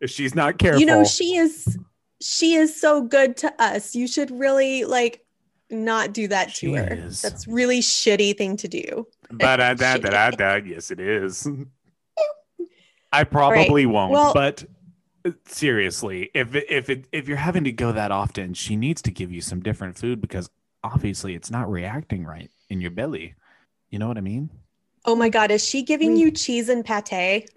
If 0.00 0.10
she's 0.10 0.34
not 0.34 0.58
careful. 0.58 0.80
you 0.80 0.86
know, 0.86 1.04
she 1.04 1.36
is 1.36 1.78
she 2.20 2.54
is 2.54 2.78
so 2.80 3.02
good 3.02 3.36
to 3.38 3.62
us. 3.62 3.94
You 3.94 4.06
should 4.08 4.30
really 4.30 4.84
like 4.84 5.22
not 5.70 6.12
do 6.12 6.28
that 6.28 6.50
She 6.50 6.68
to 6.68 6.74
her. 6.74 6.88
is. 6.92 7.22
That's 7.22 7.46
really 7.48 7.80
shitty 7.80 8.36
thing 8.38 8.56
to 8.58 8.68
do. 8.68 9.06
Ba-da-da-da-da-da. 9.30 10.54
Yes, 10.64 10.90
it 10.90 11.00
is. 11.00 11.46
I 13.12 13.24
probably 13.24 13.86
won't, 13.86 14.12
Well- 14.12 14.34
but 14.34 14.64
uh, 15.24 15.32
seriously, 15.46 16.30
if 16.34 16.54
if 16.54 16.88
it, 16.90 17.06
if 17.12 17.26
you're 17.28 17.36
having 17.36 17.64
to 17.64 17.72
go 17.72 17.92
that 17.92 18.10
often, 18.12 18.54
she 18.54 18.76
needs 18.76 19.02
to 19.02 19.10
give 19.10 19.32
you 19.32 19.40
some 19.40 19.60
different 19.60 19.96
food 19.98 20.20
because 20.20 20.48
obviously 20.84 21.34
it's 21.34 21.50
not 21.50 21.70
reacting 21.70 22.24
right 22.24 22.50
in 22.70 22.80
your 22.80 22.90
belly. 22.92 23.34
You 23.90 23.98
know 23.98 24.08
what 24.08 24.18
I 24.18 24.20
mean? 24.20 24.50
Oh 25.04 25.14
my 25.16 25.28
god, 25.28 25.50
is 25.50 25.64
she 25.64 25.82
giving 25.82 26.16
you 26.16 26.30
cheese 26.30 26.68
and 26.68 26.84
pate? 26.84 27.48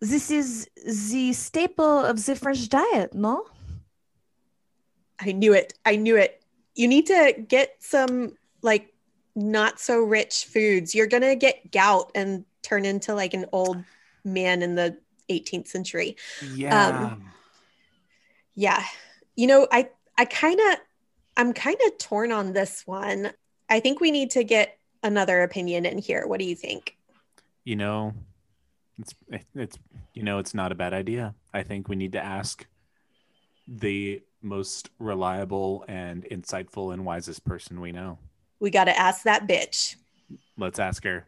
This 0.00 0.30
is 0.30 0.68
the 0.84 1.32
staple 1.32 2.04
of 2.04 2.24
the 2.24 2.36
French 2.36 2.68
diet, 2.68 3.14
no? 3.14 3.46
I 5.18 5.32
knew 5.32 5.54
it. 5.54 5.74
I 5.84 5.96
knew 5.96 6.16
it. 6.16 6.42
You 6.74 6.88
need 6.88 7.06
to 7.06 7.34
get 7.48 7.76
some 7.78 8.36
like 8.62 8.92
not 9.34 9.80
so 9.80 10.00
rich 10.00 10.44
foods. 10.44 10.94
You're 10.94 11.06
going 11.06 11.22
to 11.22 11.34
get 11.34 11.72
gout 11.72 12.10
and 12.14 12.44
turn 12.62 12.84
into 12.84 13.14
like 13.14 13.32
an 13.32 13.46
old 13.52 13.82
man 14.24 14.62
in 14.62 14.74
the 14.74 14.98
18th 15.30 15.68
century. 15.68 16.16
Yeah. 16.54 16.88
Um, 16.88 17.30
yeah. 18.54 18.84
You 19.36 19.46
know, 19.46 19.66
I 19.72 19.88
I 20.18 20.26
kind 20.26 20.60
of 20.60 20.78
I'm 21.36 21.52
kind 21.54 21.78
of 21.86 21.98
torn 21.98 22.32
on 22.32 22.52
this 22.52 22.86
one. 22.86 23.32
I 23.68 23.80
think 23.80 24.00
we 24.00 24.10
need 24.10 24.32
to 24.32 24.44
get 24.44 24.78
another 25.02 25.42
opinion 25.42 25.86
in 25.86 25.98
here. 25.98 26.26
What 26.26 26.40
do 26.40 26.46
you 26.46 26.54
think? 26.54 26.96
you 27.66 27.76
know, 27.76 28.14
it's 28.98 29.14
it's 29.54 29.78
you 30.14 30.22
know, 30.22 30.38
it's 30.38 30.54
not 30.54 30.72
a 30.72 30.74
bad 30.74 30.92
idea. 30.94 31.34
I 31.52 31.62
think 31.62 31.88
we 31.88 31.96
need 31.96 32.12
to 32.12 32.22
ask 32.24 32.66
the 33.68 34.22
most 34.42 34.90
reliable 34.98 35.84
and 35.88 36.24
insightful 36.24 36.92
and 36.94 37.04
wisest 37.04 37.44
person 37.44 37.80
we 37.80 37.92
know. 37.92 38.18
We 38.60 38.70
got 38.70 38.84
to 38.84 38.98
ask 38.98 39.24
that 39.24 39.46
bitch. 39.46 39.96
Let's 40.56 40.78
ask 40.78 41.02
her. 41.04 41.26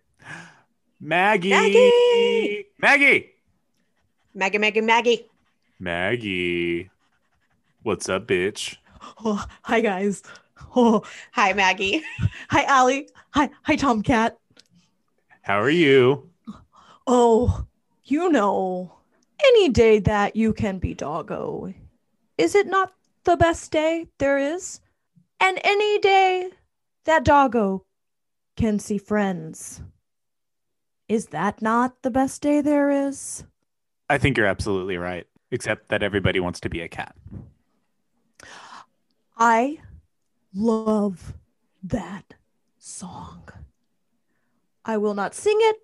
Maggie. 1.00 1.50
Maggie! 1.50 2.64
Maggie. 2.78 3.30
Maggie, 4.34 4.58
Maggie, 4.58 4.80
Maggie. 4.80 5.26
Maggie. 5.78 6.90
What's 7.82 8.08
up, 8.08 8.26
bitch? 8.26 8.76
Oh, 9.25 9.44
hi 9.62 9.80
guys. 9.80 10.22
Oh, 10.76 11.02
Hi, 11.32 11.52
Maggie. 11.52 12.02
hi 12.50 12.62
Allie. 12.64 13.08
Hi, 13.30 13.48
hi 13.62 13.76
Tomcat. 13.76 14.37
How 15.42 15.60
are 15.60 15.70
you? 15.70 16.28
Oh, 17.10 17.64
you 18.04 18.30
know, 18.30 18.92
any 19.42 19.70
day 19.70 19.98
that 20.00 20.36
you 20.36 20.52
can 20.52 20.78
be 20.78 20.92
doggo, 20.92 21.72
is 22.36 22.54
it 22.54 22.66
not 22.66 22.92
the 23.24 23.34
best 23.34 23.72
day 23.72 24.08
there 24.18 24.36
is? 24.36 24.80
And 25.40 25.58
any 25.64 25.98
day 26.00 26.50
that 27.06 27.24
doggo 27.24 27.86
can 28.58 28.78
see 28.78 28.98
friends, 28.98 29.80
is 31.08 31.28
that 31.28 31.62
not 31.62 32.02
the 32.02 32.10
best 32.10 32.42
day 32.42 32.60
there 32.60 32.90
is? 32.90 33.42
I 34.10 34.18
think 34.18 34.36
you're 34.36 34.44
absolutely 34.46 34.98
right. 34.98 35.26
Except 35.50 35.88
that 35.88 36.02
everybody 36.02 36.40
wants 36.40 36.60
to 36.60 36.68
be 36.68 36.82
a 36.82 36.88
cat. 36.88 37.16
I 39.38 39.78
love 40.54 41.32
that 41.82 42.34
song. 42.76 43.48
I 44.84 44.98
will 44.98 45.14
not 45.14 45.34
sing 45.34 45.56
it 45.58 45.76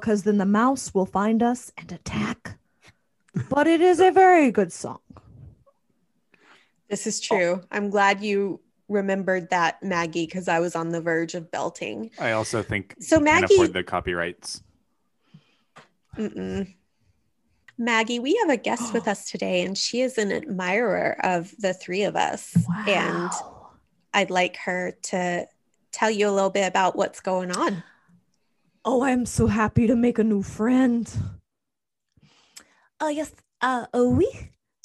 because 0.00 0.22
then 0.22 0.38
the 0.38 0.46
mouse 0.46 0.94
will 0.94 1.06
find 1.06 1.42
us 1.42 1.70
and 1.76 1.90
attack. 1.92 2.58
But 3.48 3.66
it 3.66 3.80
is 3.80 4.00
a 4.00 4.10
very 4.10 4.50
good 4.50 4.72
song. 4.72 4.98
This 6.88 7.06
is 7.06 7.20
true. 7.20 7.62
I'm 7.70 7.88
glad 7.90 8.22
you 8.22 8.60
remembered 8.88 9.48
that, 9.50 9.82
Maggie, 9.82 10.26
because 10.26 10.48
I 10.48 10.60
was 10.60 10.76
on 10.76 10.90
the 10.90 11.00
verge 11.00 11.34
of 11.34 11.50
belting. 11.50 12.10
I 12.18 12.32
also 12.32 12.62
think 12.62 12.94
So 13.00 13.18
you 13.18 13.24
can't 13.24 13.42
Maggie- 13.42 13.54
afford 13.54 13.72
the 13.72 13.82
copyrights. 13.82 14.62
Mm-mm. 16.18 16.74
Maggie, 17.78 18.18
we 18.18 18.36
have 18.42 18.50
a 18.50 18.58
guest 18.58 18.92
with 18.92 19.08
us 19.08 19.30
today, 19.30 19.62
and 19.62 19.76
she 19.78 20.02
is 20.02 20.18
an 20.18 20.30
admirer 20.30 21.16
of 21.24 21.54
the 21.58 21.72
three 21.72 22.02
of 22.02 22.16
us. 22.16 22.54
Wow. 22.68 22.84
And 22.86 23.30
I'd 24.12 24.30
like 24.30 24.56
her 24.58 24.92
to 25.04 25.46
tell 25.90 26.10
you 26.10 26.28
a 26.28 26.30
little 26.30 26.50
bit 26.50 26.66
about 26.68 26.96
what's 26.96 27.20
going 27.20 27.50
on. 27.50 27.82
Oh, 28.84 29.04
I'm 29.04 29.26
so 29.26 29.46
happy 29.46 29.86
to 29.86 29.94
make 29.94 30.18
a 30.18 30.24
new 30.24 30.42
friend. 30.42 31.08
Oh, 33.00 33.08
yes. 33.08 33.32
Uh, 33.60 33.86
oh, 33.94 34.10
oui. 34.10 34.28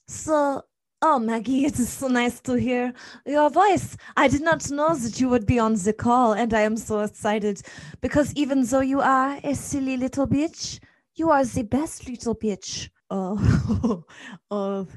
So, 0.07 0.63
oh, 1.01 1.17
Maggie, 1.17 1.65
it 1.65 1.79
is 1.79 1.89
so 1.89 2.07
nice 2.07 2.39
to 2.41 2.53
hear 2.53 2.93
your 3.25 3.49
voice. 3.49 3.97
I 4.15 4.27
did 4.27 4.41
not 4.41 4.69
know 4.69 4.93
that 4.95 5.19
you 5.19 5.29
would 5.29 5.47
be 5.47 5.57
on 5.57 5.73
the 5.73 5.93
call, 5.93 6.33
and 6.33 6.53
I 6.53 6.61
am 6.61 6.77
so 6.77 6.99
excited 6.99 7.61
because 7.99 8.33
even 8.35 8.63
though 8.65 8.81
you 8.81 9.01
are 9.01 9.39
a 9.43 9.55
silly 9.55 9.97
little 9.97 10.27
bitch, 10.27 10.79
you 11.15 11.31
are 11.31 11.43
the 11.43 11.63
best 11.63 12.07
little 12.07 12.35
bitch. 12.35 12.89
Oh, 13.09 14.03
oh, 14.51 14.87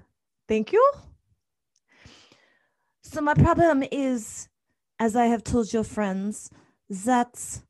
thank 0.46 0.72
you. 0.72 0.92
So, 3.02 3.22
my 3.22 3.34
problem 3.34 3.82
is, 3.90 4.48
as 4.98 5.16
I 5.16 5.24
have 5.26 5.42
told 5.42 5.72
your 5.72 5.84
friends, 5.84 6.50
that 6.90 7.62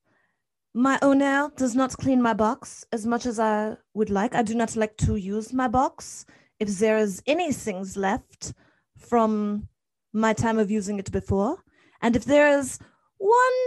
my 0.74 0.98
owner 1.02 1.50
does 1.56 1.74
not 1.74 1.96
clean 1.96 2.22
my 2.22 2.32
box 2.32 2.84
as 2.92 3.06
much 3.06 3.26
as 3.26 3.40
I 3.40 3.76
would 3.94 4.10
like. 4.10 4.34
I 4.34 4.42
do 4.42 4.54
not 4.54 4.76
like 4.76 4.96
to 4.98 5.16
use 5.16 5.52
my 5.52 5.68
box. 5.68 6.26
If 6.60 6.78
there 6.78 6.98
is 6.98 7.22
any 7.26 7.52
things 7.52 7.96
left 7.96 8.52
from 8.98 9.68
my 10.12 10.32
time 10.32 10.58
of 10.58 10.70
using 10.70 10.98
it 10.98 11.10
before, 11.10 11.58
and 12.02 12.14
if 12.14 12.24
there 12.24 12.58
is 12.58 12.78
one 13.18 13.58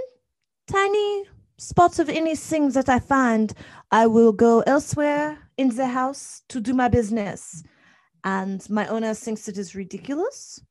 tiny 0.68 1.26
spot 1.58 2.00
of 2.00 2.10
anything 2.10 2.70
that 2.72 2.90
I 2.90 3.00
find, 3.00 3.54
I 3.92 4.08
will 4.08 4.32
go 4.32 4.62
elsewhere 4.62 5.38
in 5.58 5.76
the 5.76 5.88
house 5.88 6.42
to 6.50 6.60
do 6.60 6.74
my 6.74 6.88
business. 6.88 7.64
And 8.24 8.68
my 8.70 8.88
owner 8.88 9.14
thinks 9.14 9.48
it 9.48 9.58
is 9.58 9.76
ridiculous 9.76 10.62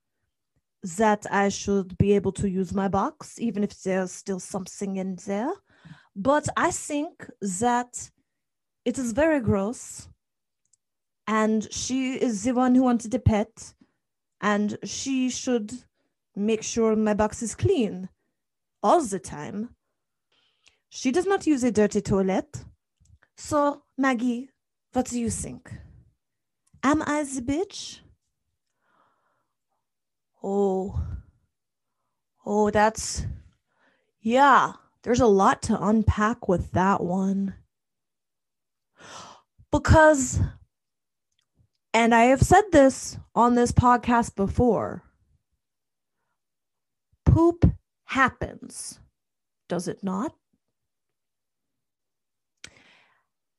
that 0.82 1.26
I 1.30 1.48
should 1.50 1.96
be 1.98 2.12
able 2.14 2.32
to 2.32 2.48
use 2.48 2.72
my 2.72 2.88
box, 2.88 3.38
even 3.38 3.62
if 3.62 3.82
there's 3.82 4.10
still 4.10 4.40
something 4.40 4.96
in 4.96 5.16
there. 5.26 5.52
But 6.14 6.48
I 6.56 6.70
think 6.70 7.30
that 7.40 8.10
it 8.84 8.98
is 8.98 9.12
very 9.12 9.40
gross. 9.40 10.08
And 11.26 11.72
she 11.72 12.14
is 12.14 12.42
the 12.44 12.52
one 12.52 12.74
who 12.74 12.82
wanted 12.82 13.14
a 13.14 13.18
pet. 13.18 13.74
And 14.40 14.76
she 14.84 15.30
should 15.30 15.72
make 16.34 16.62
sure 16.62 16.96
my 16.96 17.14
box 17.14 17.42
is 17.42 17.54
clean. 17.54 18.08
all 18.82 19.00
the 19.02 19.18
time. 19.18 19.70
She 20.90 21.10
does 21.10 21.26
not 21.26 21.46
use 21.46 21.64
a 21.64 21.70
dirty 21.72 22.00
toilet. 22.00 22.64
So, 23.36 23.82
Maggie, 23.96 24.50
what 24.92 25.06
do 25.06 25.18
you 25.18 25.30
think? 25.30 25.72
Am 26.82 27.02
I 27.02 27.22
the 27.22 27.40
bitch? 27.40 28.00
Oh, 30.42 31.00
oh, 32.44 32.70
that's, 32.70 33.24
yeah, 34.20 34.72
there's 35.02 35.20
a 35.20 35.26
lot 35.26 35.62
to 35.62 35.82
unpack 35.82 36.48
with 36.48 36.72
that 36.72 37.02
one. 37.02 37.54
Because, 39.70 40.40
and 41.94 42.14
I 42.14 42.24
have 42.24 42.42
said 42.42 42.64
this 42.72 43.18
on 43.34 43.54
this 43.54 43.72
podcast 43.72 44.36
before 44.36 45.02
poop 47.24 47.64
happens, 48.04 49.00
does 49.68 49.88
it 49.88 50.04
not? 50.04 50.34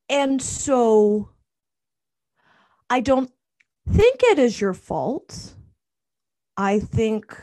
And 0.09 0.39
so 0.41 1.29
I 2.89 2.99
don't 2.99 3.31
think 3.89 4.19
it 4.23 4.37
is 4.37 4.61
your 4.61 4.75
fault. 4.75 5.55
I 6.55 6.79
think, 6.79 7.35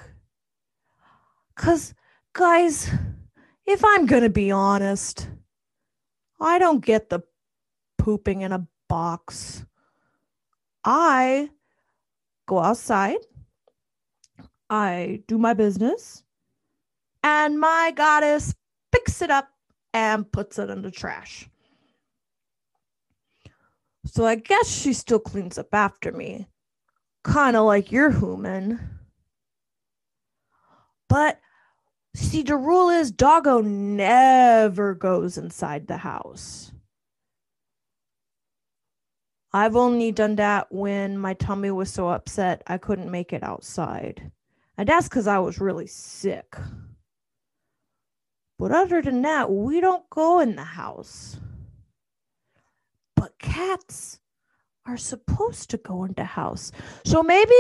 because, 1.57 1.95
guys, 2.33 2.89
if 3.67 3.85
I'm 3.85 4.07
going 4.07 4.23
to 4.23 4.31
be 4.31 4.51
honest, 4.51 5.29
I 6.41 6.59
don't 6.59 6.85
get 6.85 7.09
the 7.11 7.21
pooping 7.99 8.41
in 8.43 8.53
a 8.53 8.67
box. 8.89 9.65
I 10.85 11.51
go 12.47 12.59
outside, 12.59 13.19
I 14.69 15.23
do 15.29 15.39
my 15.39 15.55
business, 15.55 16.25
and 17.23 17.61
my 17.61 17.93
goddess 17.95 18.55
picks 18.91 19.21
it 19.23 19.31
up 19.31 19.49
and 19.93 20.31
puts 20.31 20.59
it 20.59 20.71
in 20.71 20.83
the 20.83 20.91
trash. 20.91 21.49
So 24.07 24.25
I 24.25 24.37
guess 24.37 24.69
she 24.69 24.93
still 24.95 25.19
cleans 25.19 25.59
up 25.59 25.75
after 25.75 26.11
me, 26.11 26.49
kind 27.23 27.57
of 27.57 27.67
like 27.67 27.93
your 27.93 28.11
human. 28.11 28.81
But 31.09 31.39
see, 32.15 32.43
the 32.43 32.57
rule 32.57 32.91
is 32.91 33.11
doggo 33.11 33.61
never 33.61 34.95
goes 34.95 35.39
inside 35.39 35.87
the 35.87 35.99
house. 35.99 36.73
I've 39.53 39.75
only 39.75 40.13
done 40.13 40.37
that 40.37 40.71
when 40.71 41.19
my 41.19 41.35
tummy 41.35 41.71
was 41.71 41.93
so 41.93 42.09
upset 42.09 42.63
I 42.67 42.79
couldn't 42.79 43.11
make 43.11 43.33
it 43.33 43.43
outside. 43.43 44.31
And 44.79 44.89
that's 44.89 45.09
because 45.09 45.27
I 45.27 45.39
was 45.41 45.61
really 45.61 45.89
sick. 45.89 46.57
But 48.59 48.73
other 48.73 49.03
than 49.03 49.23
that, 49.23 49.51
we 49.51 49.81
don't 49.81 50.09
go 50.11 50.41
in 50.41 50.55
the 50.55 50.65
house. 50.65 51.39
But 53.17 53.39
cats 53.39 54.21
are 54.87 54.97
supposed 54.97 55.71
to 55.71 55.79
go 55.79 56.05
in 56.05 56.13
the 56.13 56.25
house. 56.25 56.71
So 57.05 57.23
maybe 57.23 57.55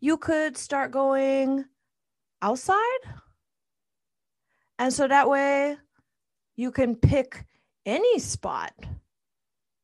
you 0.00 0.16
could 0.16 0.56
start 0.56 0.90
going 0.90 1.64
outside. 2.42 3.00
And 4.78 4.92
so 4.92 5.06
that 5.08 5.28
way 5.28 5.76
you 6.56 6.70
can 6.70 6.96
pick 6.96 7.44
any 7.86 8.18
spot 8.18 8.72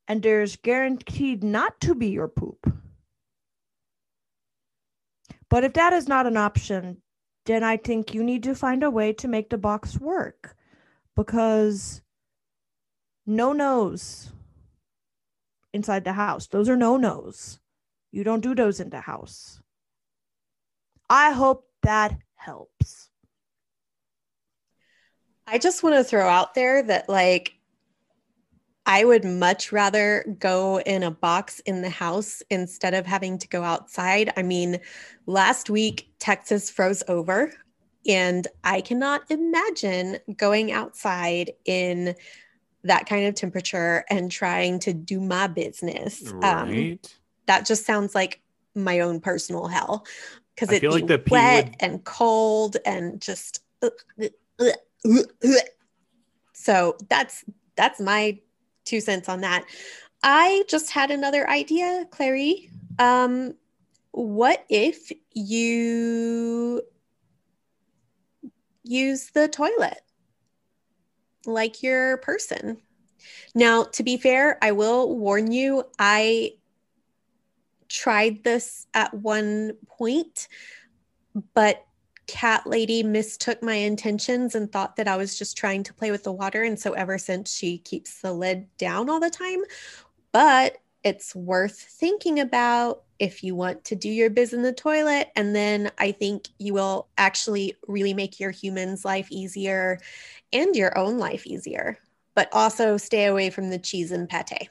and 0.09 0.22
there's 0.22 0.57
guaranteed 0.57 1.44
not 1.44 1.81
to 1.83 1.94
be 1.94 2.09
your 2.09 2.29
poop. 2.29 2.72
But 5.48 5.64
if 5.64 5.72
that 5.74 5.92
is 5.92 6.09
not 6.09 6.26
an 6.26 6.37
option, 6.37 7.03
then 7.46 7.62
I 7.62 7.76
think 7.76 8.14
you 8.14 8.22
need 8.22 8.42
to 8.44 8.55
find 8.55 8.83
a 8.83 8.90
way 8.90 9.12
to 9.14 9.29
make 9.29 9.50
the 9.50 9.59
box 9.59 9.98
work 9.98 10.57
because 11.16 12.03
no 13.26 13.53
nos 13.53 14.33
inside 15.72 16.05
the 16.05 16.12
house. 16.12 16.46
Those 16.46 16.68
are 16.68 16.76
no 16.76 16.96
nos. 16.96 17.61
You 18.12 18.24
don't 18.24 18.40
do 18.40 18.55
those 18.55 18.81
in 18.81 18.90
the 18.90 19.00
house. 19.00 19.61
I 21.09 21.33
hope 21.33 21.68
that 21.83 22.16
helps. 22.35 23.10
I 25.51 25.59
just 25.59 25.83
want 25.83 25.97
to 25.97 26.05
throw 26.05 26.29
out 26.29 26.55
there 26.55 26.83
that, 26.85 27.09
like, 27.09 27.55
I 28.87 29.05
would 29.05 29.25
much 29.25 29.73
rather 29.73 30.37
go 30.39 30.81
in 30.81 31.03
a 31.03 31.11
box 31.11 31.61
in 31.61 31.83
the 31.83 31.91
house 31.91 32.43
instead 32.51 32.95
of 32.95 33.05
having 33.05 33.37
to 33.39 33.49
go 33.49 33.63
outside. 33.63 34.33
I 34.37 34.43
mean, 34.43 34.81
last 35.27 35.69
week, 35.69 36.13
Texas 36.19 36.71
froze 36.71 37.03
over, 37.09 37.53
and 38.07 38.47
I 38.65 38.81
cannot 38.81 39.23
imagine 39.31 40.19
going 40.37 40.73
outside 40.73 41.53
in 41.65 42.15
that 42.85 43.07
kind 43.07 43.27
of 43.27 43.35
temperature 43.35 44.05
and 44.09 44.31
trying 44.31 44.79
to 44.81 44.93
do 44.95 45.21
my 45.21 45.49
business. 45.49 46.33
Um, 46.43 46.71
Right. 46.71 47.17
that 47.47 47.67
just 47.67 47.85
sounds 47.85 48.15
like 48.15 48.41
my 48.75 49.01
own 49.01 49.21
personal 49.21 49.67
hell 49.67 50.07
because 50.55 50.73
it's 50.73 50.85
like 50.85 51.23
wet 51.29 51.65
would- 51.67 51.77
and 51.81 52.05
cold 52.05 52.77
and 52.87 53.21
just 53.21 53.63
uh, 53.83 53.91
uh, 54.21 54.29
uh, 54.61 54.71
so 56.53 56.97
that's 57.09 57.45
that's 57.77 58.01
my 58.01 58.39
two 58.85 59.01
cents 59.01 59.29
on 59.29 59.41
that. 59.41 59.65
I 60.23 60.65
just 60.69 60.91
had 60.91 61.11
another 61.11 61.49
idea 61.49 62.07
clary. 62.11 62.71
Um 62.99 63.55
what 64.13 64.65
if 64.69 65.13
you 65.33 66.83
use 68.83 69.31
the 69.31 69.49
toilet 69.49 70.01
like 71.47 71.83
your 71.83 72.19
person? 72.19 72.79
Now 73.55 73.85
to 73.85 74.03
be 74.03 74.17
fair 74.17 74.59
i 74.63 74.73
will 74.73 75.17
warn 75.17 75.53
you 75.53 75.85
i 75.99 76.53
tried 77.91 78.43
this 78.45 78.87
at 78.95 79.13
one 79.13 79.73
point, 79.89 80.49
but 81.55 81.85
Cat 82.31 82.64
Lady 82.64 83.03
mistook 83.03 83.61
my 83.61 83.75
intentions 83.75 84.55
and 84.55 84.71
thought 84.71 84.95
that 84.95 85.09
I 85.09 85.16
was 85.16 85.37
just 85.37 85.59
trying 85.59 85.83
to 85.83 85.93
play 85.93 86.12
with 86.12 86.23
the 86.23 86.31
water. 86.31 86.62
And 86.62 86.79
so 86.79 86.93
ever 86.93 87.19
since 87.19 87.53
she 87.53 87.79
keeps 87.79 88.21
the 88.21 88.33
lid 88.33 88.69
down 88.79 89.11
all 89.11 89.19
the 89.19 89.31
time. 89.31 89.59
But 90.31 90.77
it's 91.03 91.35
worth 91.35 91.77
thinking 91.77 92.38
about 92.38 93.03
if 93.19 93.43
you 93.43 93.57
want 93.57 93.83
to 93.87 93.97
do 93.97 94.09
your 94.09 94.31
biz 94.31 94.53
in 94.53 94.62
the 94.62 94.73
toilet. 94.73 95.33
And 95.35 95.57
then 95.57 95.90
I 95.99 96.12
think 96.12 96.47
you 96.59 96.73
will 96.73 97.09
actually 97.19 97.75
really 97.88 98.14
make 98.14 98.38
your 98.38 98.53
human's 98.53 99.05
life 99.05 99.27
easier 99.33 99.99
and 100.53 100.77
your 100.77 100.97
own 100.97 101.19
life 101.19 101.49
easier. 101.49 101.99
But 102.37 102.49
also 102.53 102.97
stay 102.97 103.25
away 103.25 103.51
from 103.51 103.71
the 103.71 103.79
cheese 103.79 104.12
and 104.12 104.29
pate. 104.29 104.69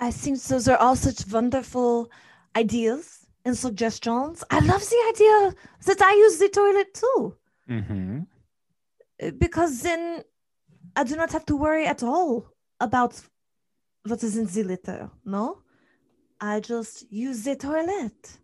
I 0.00 0.10
think 0.10 0.42
those 0.44 0.66
are 0.66 0.78
all 0.78 0.96
such 0.96 1.30
wonderful 1.30 2.10
ideas 2.56 3.19
and 3.44 3.56
suggestions. 3.56 4.44
I 4.50 4.60
love 4.60 4.80
the 4.88 5.04
idea 5.08 5.54
that 5.86 6.02
I 6.02 6.14
use 6.14 6.38
the 6.38 6.48
toilet 6.48 6.94
too, 6.94 7.36
Mm-hmm. 7.68 8.20
because 9.38 9.82
then 9.82 10.22
I 10.96 11.04
do 11.04 11.14
not 11.16 11.30
have 11.32 11.46
to 11.46 11.56
worry 11.56 11.86
at 11.86 12.02
all 12.02 12.48
about 12.80 13.20
what 14.06 14.22
is 14.24 14.36
in 14.36 14.46
the 14.46 14.64
litter. 14.64 15.10
No, 15.24 15.58
I 16.40 16.60
just 16.60 17.10
use 17.12 17.44
the 17.44 17.54
toilet. 17.56 18.38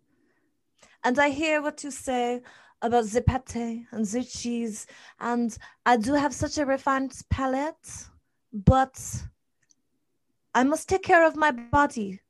And 1.03 1.19
I 1.19 1.29
hear 1.29 1.61
what 1.61 1.83
you 1.83 1.91
say 1.91 2.41
about 2.81 3.05
the 3.05 3.21
pate 3.21 3.85
and 3.91 4.05
the 4.05 4.23
cheese, 4.23 4.85
and 5.19 5.57
I 5.85 5.97
do 5.97 6.13
have 6.13 6.33
such 6.33 6.57
a 6.57 6.65
refined 6.65 7.13
palate, 7.29 8.07
but 8.53 8.97
I 10.53 10.63
must 10.63 10.87
take 10.87 11.03
care 11.03 11.25
of 11.25 11.35
my 11.35 11.51
body. 11.51 12.21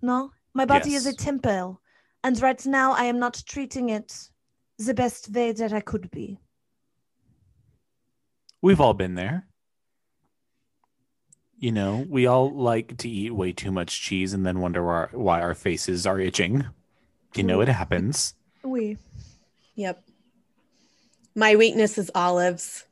No, 0.00 0.32
my 0.54 0.64
body 0.64 0.94
is 0.94 1.06
a 1.06 1.14
temple, 1.14 1.80
and 2.24 2.40
right 2.40 2.64
now 2.66 2.92
I 2.92 3.04
am 3.04 3.18
not 3.18 3.42
treating 3.46 3.88
it 3.88 4.28
the 4.78 4.94
best 4.94 5.30
way 5.30 5.52
that 5.52 5.72
I 5.72 5.80
could 5.80 6.10
be. 6.10 6.38
We've 8.60 8.80
all 8.80 8.94
been 8.94 9.14
there. 9.14 9.46
You 11.58 11.72
know, 11.72 12.04
we 12.08 12.26
all 12.26 12.52
like 12.52 12.96
to 12.98 13.08
eat 13.08 13.34
way 13.34 13.52
too 13.52 13.70
much 13.70 14.02
cheese 14.02 14.32
and 14.32 14.44
then 14.44 14.60
wonder 14.60 14.84
why, 14.84 15.08
why 15.12 15.40
our 15.40 15.54
faces 15.54 16.06
are 16.06 16.18
itching. 16.18 16.66
You 17.34 17.44
know, 17.44 17.60
it 17.60 17.68
mm. 17.68 17.74
happens. 17.74 18.34
We. 18.62 18.98
Yep. 19.76 20.02
My 21.34 21.56
weakness 21.56 21.98
is 21.98 22.10
olives. 22.14 22.84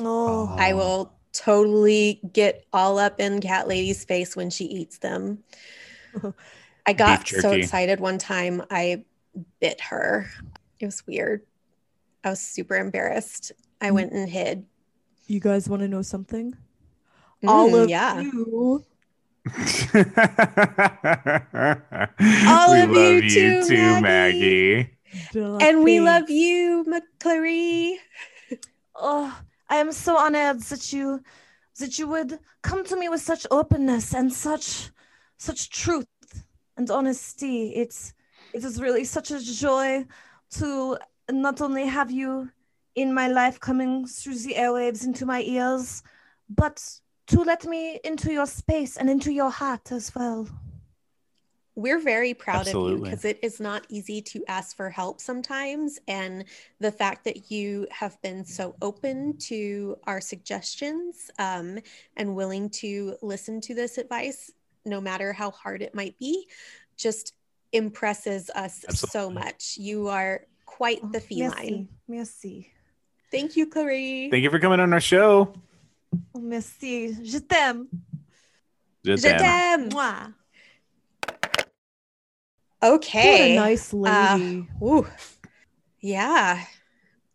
Oh. 0.00 0.48
oh, 0.50 0.56
I 0.58 0.72
will 0.72 1.12
totally 1.32 2.20
get 2.32 2.64
all 2.72 2.98
up 2.98 3.20
in 3.20 3.40
Cat 3.40 3.68
Lady's 3.68 4.04
face 4.04 4.34
when 4.34 4.50
she 4.50 4.64
eats 4.64 4.98
them. 4.98 5.42
I 6.90 6.92
got 6.92 7.28
so 7.28 7.52
excited 7.52 8.00
one 8.00 8.18
time 8.18 8.62
I 8.68 9.04
bit 9.60 9.80
her. 9.82 10.26
It 10.80 10.86
was 10.86 11.06
weird. 11.06 11.42
I 12.24 12.30
was 12.30 12.40
super 12.40 12.76
embarrassed. 12.76 13.52
I 13.80 13.90
Mm. 13.90 13.94
went 13.94 14.12
and 14.12 14.28
hid. 14.28 14.66
you 15.28 15.38
guys 15.38 15.68
want 15.68 15.82
to 15.82 15.88
know 15.88 16.02
something? 16.02 16.52
Mm, 17.44 17.48
all 17.48 17.74
of 17.76 17.88
yeah. 17.88 18.20
you 18.20 18.84
All 22.50 22.72
we 22.72 22.80
of 22.82 22.90
love 22.90 23.22
you 23.24 23.30
too, 23.30 23.62
too, 23.68 24.00
Maggie. 24.00 24.90
Maggie. 25.32 25.64
And 25.64 25.84
we 25.84 26.00
love 26.00 26.28
you, 26.28 26.84
McClary. 26.84 27.94
Oh, 28.96 29.40
I 29.68 29.76
am 29.76 29.92
so 29.92 30.16
honored 30.16 30.60
that 30.62 30.92
you 30.92 31.22
that 31.78 31.98
you 31.98 32.08
would 32.08 32.38
come 32.62 32.84
to 32.84 32.96
me 32.96 33.08
with 33.08 33.22
such 33.22 33.46
openness 33.50 34.12
and 34.14 34.32
such 34.32 34.90
such 35.38 35.70
truth 35.70 36.04
and 36.80 36.90
honesty. 36.90 37.74
It's 37.82 38.14
it 38.54 38.64
is 38.64 38.80
really 38.80 39.04
such 39.04 39.30
a 39.30 39.38
joy 39.38 40.06
to 40.58 40.96
not 41.30 41.60
only 41.60 41.86
have 41.86 42.10
you 42.10 42.50
in 42.94 43.14
my 43.14 43.28
life 43.28 43.60
coming 43.60 44.06
through 44.06 44.38
the 44.38 44.54
airwaves 44.54 45.04
into 45.04 45.24
my 45.26 45.42
ears, 45.42 46.02
but 46.48 46.76
to 47.28 47.42
let 47.42 47.64
me 47.64 48.00
into 48.02 48.32
your 48.32 48.46
space 48.46 48.96
and 48.96 49.08
into 49.08 49.30
your 49.30 49.50
heart 49.50 49.92
as 49.92 50.12
well. 50.14 50.48
We're 51.76 52.00
very 52.00 52.34
proud 52.34 52.66
of 52.66 52.74
you 52.74 52.98
because 52.98 53.24
it 53.24 53.38
is 53.42 53.60
not 53.60 53.86
easy 53.88 54.20
to 54.32 54.44
ask 54.48 54.76
for 54.76 54.90
help 54.90 55.20
sometimes. 55.20 55.98
And 56.08 56.44
the 56.80 56.90
fact 56.90 57.24
that 57.24 57.50
you 57.50 57.86
have 57.90 58.20
been 58.22 58.44
so 58.44 58.74
open 58.82 59.38
to 59.50 59.96
our 60.04 60.20
suggestions 60.20 61.30
um, 61.38 61.78
and 62.16 62.34
willing 62.34 62.68
to 62.82 63.16
listen 63.22 63.60
to 63.62 63.74
this 63.74 63.98
advice, 63.98 64.50
no 64.84 65.00
matter 65.00 65.32
how 65.32 65.50
hard 65.50 65.82
it 65.82 65.94
might 65.94 66.18
be, 66.18 66.46
just 66.96 67.34
impresses 67.72 68.50
us 68.54 68.84
so 68.88 69.30
much. 69.30 69.76
You 69.78 70.08
are 70.08 70.42
quite 70.66 71.00
the 71.12 71.18
oh, 71.18 71.20
feline. 71.20 71.88
Merci. 72.08 72.66
Merci. 72.66 72.72
Thank 73.30 73.56
you, 73.56 73.66
Clarie. 73.66 74.28
Thank 74.30 74.42
you 74.42 74.50
for 74.50 74.58
coming 74.58 74.80
on 74.80 74.92
our 74.92 75.00
show. 75.00 75.52
Oh, 76.34 76.40
merci. 76.40 77.14
Je 77.24 77.38
t'aime. 77.38 77.88
Je 79.04 79.16
Je 79.16 79.22
t'aime. 79.22 79.38
t'aime. 79.38 79.90
Mwah. 79.90 80.34
Okay. 82.82 83.56
What 83.56 83.64
a 83.64 83.68
nice 83.68 83.94
uh, 83.94 83.96
lady. 83.96 84.66
Ooh, 84.82 85.06
yeah. 86.00 86.64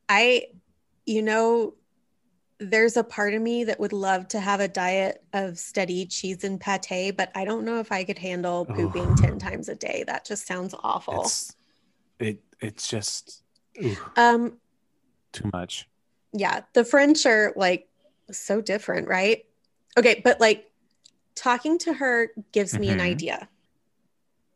I, 0.09 0.47
you 1.05 1.21
know, 1.21 1.75
there's 2.59 2.95
a 2.97 3.03
part 3.03 3.33
of 3.33 3.41
me 3.41 3.65
that 3.65 3.79
would 3.79 3.93
love 3.93 4.27
to 4.29 4.39
have 4.39 4.59
a 4.59 4.67
diet 4.67 5.23
of 5.33 5.57
steady 5.59 6.05
cheese 6.05 6.43
and 6.43 6.59
pate, 6.59 7.15
but 7.17 7.31
I 7.35 7.43
don't 7.45 7.65
know 7.65 7.79
if 7.79 7.91
I 7.91 8.03
could 8.03 8.17
handle 8.17 8.65
pooping 8.65 9.11
Ooh. 9.11 9.15
10 9.15 9.39
times 9.39 9.67
a 9.69 9.75
day. 9.75 10.03
That 10.07 10.25
just 10.25 10.47
sounds 10.47 10.73
awful. 10.83 11.19
It's 11.21 11.55
it 12.19 12.39
it's 12.61 12.87
just 12.87 13.43
ooh, 13.83 13.97
um, 14.15 14.57
too 15.33 15.49
much. 15.53 15.87
yeah, 16.33 16.61
the 16.73 16.85
French 16.85 17.25
are 17.25 17.53
like 17.55 17.87
so 18.31 18.61
different, 18.61 19.07
right? 19.07 19.45
Okay, 19.97 20.21
but 20.23 20.39
like 20.39 20.71
talking 21.35 21.77
to 21.79 21.93
her 21.93 22.29
gives 22.51 22.79
me 22.79 22.89
an 22.89 22.99
Mhm. 22.99 23.01
idea. 23.01 23.49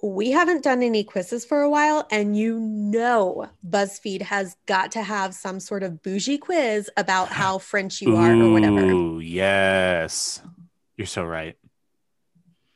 We 0.02 0.32
haven't 0.32 0.64
done 0.64 0.82
any 0.82 1.04
quizzes 1.04 1.44
for 1.44 1.62
a 1.62 1.70
while, 1.70 2.08
and 2.10 2.38
you 2.38 2.58
know 2.60 3.50
BuzzFeed 3.68 4.22
has 4.22 4.56
got 4.66 4.92
to 4.94 5.04
have 5.04 5.34
some 5.34 5.60
sort 5.60 5.84
of 5.84 6.02
bougie 6.02 6.38
quiz 6.38 6.90
about 6.96 7.28
how 7.30 7.58
French 7.58 8.02
you 8.02 8.16
are 8.16 8.34
or 8.34 8.52
whatever. 8.52 9.22
Yes. 9.22 10.42
You're 10.98 11.08
so 11.08 11.24
right. 11.24 11.58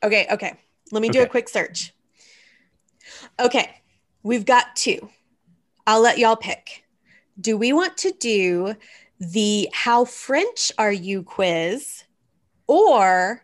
Okay, 0.04 0.28
okay. 0.32 0.54
Let 0.92 1.02
me 1.02 1.10
do 1.10 1.22
a 1.22 1.28
quick 1.28 1.48
search. 1.48 1.94
Okay, 3.40 3.82
we've 4.22 4.46
got 4.46 4.76
two. 4.76 5.10
I'll 5.88 6.02
let 6.02 6.18
y'all 6.18 6.36
pick. 6.36 6.84
Do 7.40 7.58
we 7.58 7.74
want 7.74 7.98
to 7.98 8.12
do 8.12 8.76
the 9.20 9.70
How 9.74 10.06
French 10.06 10.72
Are 10.78 10.92
You 10.92 11.24
quiz 11.24 12.04
or 12.68 13.44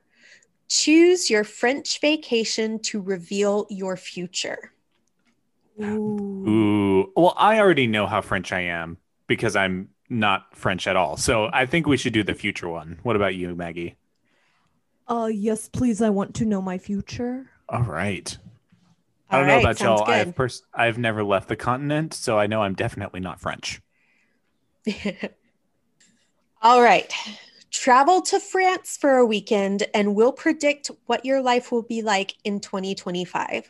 choose 0.69 1.29
your 1.29 1.43
French 1.43 1.99
vacation 1.99 2.79
to 2.79 3.01
reveal 3.01 3.67
your 3.69 3.97
future? 3.97 4.71
Ooh. 5.81 6.47
Ooh. 6.47 7.11
Well, 7.15 7.33
I 7.37 7.59
already 7.59 7.87
know 7.87 8.07
how 8.07 8.21
French 8.21 8.51
I 8.51 8.61
am 8.61 8.97
because 9.27 9.55
I'm 9.55 9.89
not 10.09 10.55
French 10.55 10.87
at 10.87 10.95
all. 10.95 11.17
So 11.17 11.49
I 11.51 11.65
think 11.65 11.87
we 11.87 11.97
should 11.97 12.13
do 12.13 12.23
the 12.23 12.33
future 12.33 12.69
one. 12.69 12.99
What 13.03 13.15
about 13.15 13.35
you, 13.35 13.55
Maggie? 13.55 13.95
Uh, 15.07 15.29
yes, 15.31 15.67
please. 15.67 16.01
I 16.01 16.09
want 16.09 16.35
to 16.35 16.45
know 16.45 16.61
my 16.61 16.77
future. 16.77 17.49
All 17.67 17.83
right. 17.83 18.37
I 19.29 19.37
don't 19.37 19.47
know 19.47 19.55
right, 19.55 19.63
about 19.63 19.79
y'all. 19.79 20.05
good. 20.05 20.11
I've 20.11 20.35
pers- 20.35 20.63
I've 20.73 20.97
never 20.97 21.23
left 21.23 21.49
the 21.49 21.55
continent, 21.55 22.13
so 22.13 22.39
I 22.39 22.47
know 22.47 22.63
I'm 22.63 22.73
definitely 22.73 23.19
not 23.19 23.39
French. 23.39 23.81
All 26.61 26.81
right. 26.81 27.13
Travel 27.71 28.21
to 28.23 28.39
France 28.39 28.97
for 28.97 29.17
a 29.17 29.25
weekend 29.25 29.83
and 29.93 30.15
we'll 30.15 30.31
predict 30.31 30.89
what 31.05 31.23
your 31.23 31.41
life 31.41 31.71
will 31.71 31.83
be 31.83 32.01
like 32.01 32.35
in 32.43 32.59
2025. 32.59 33.67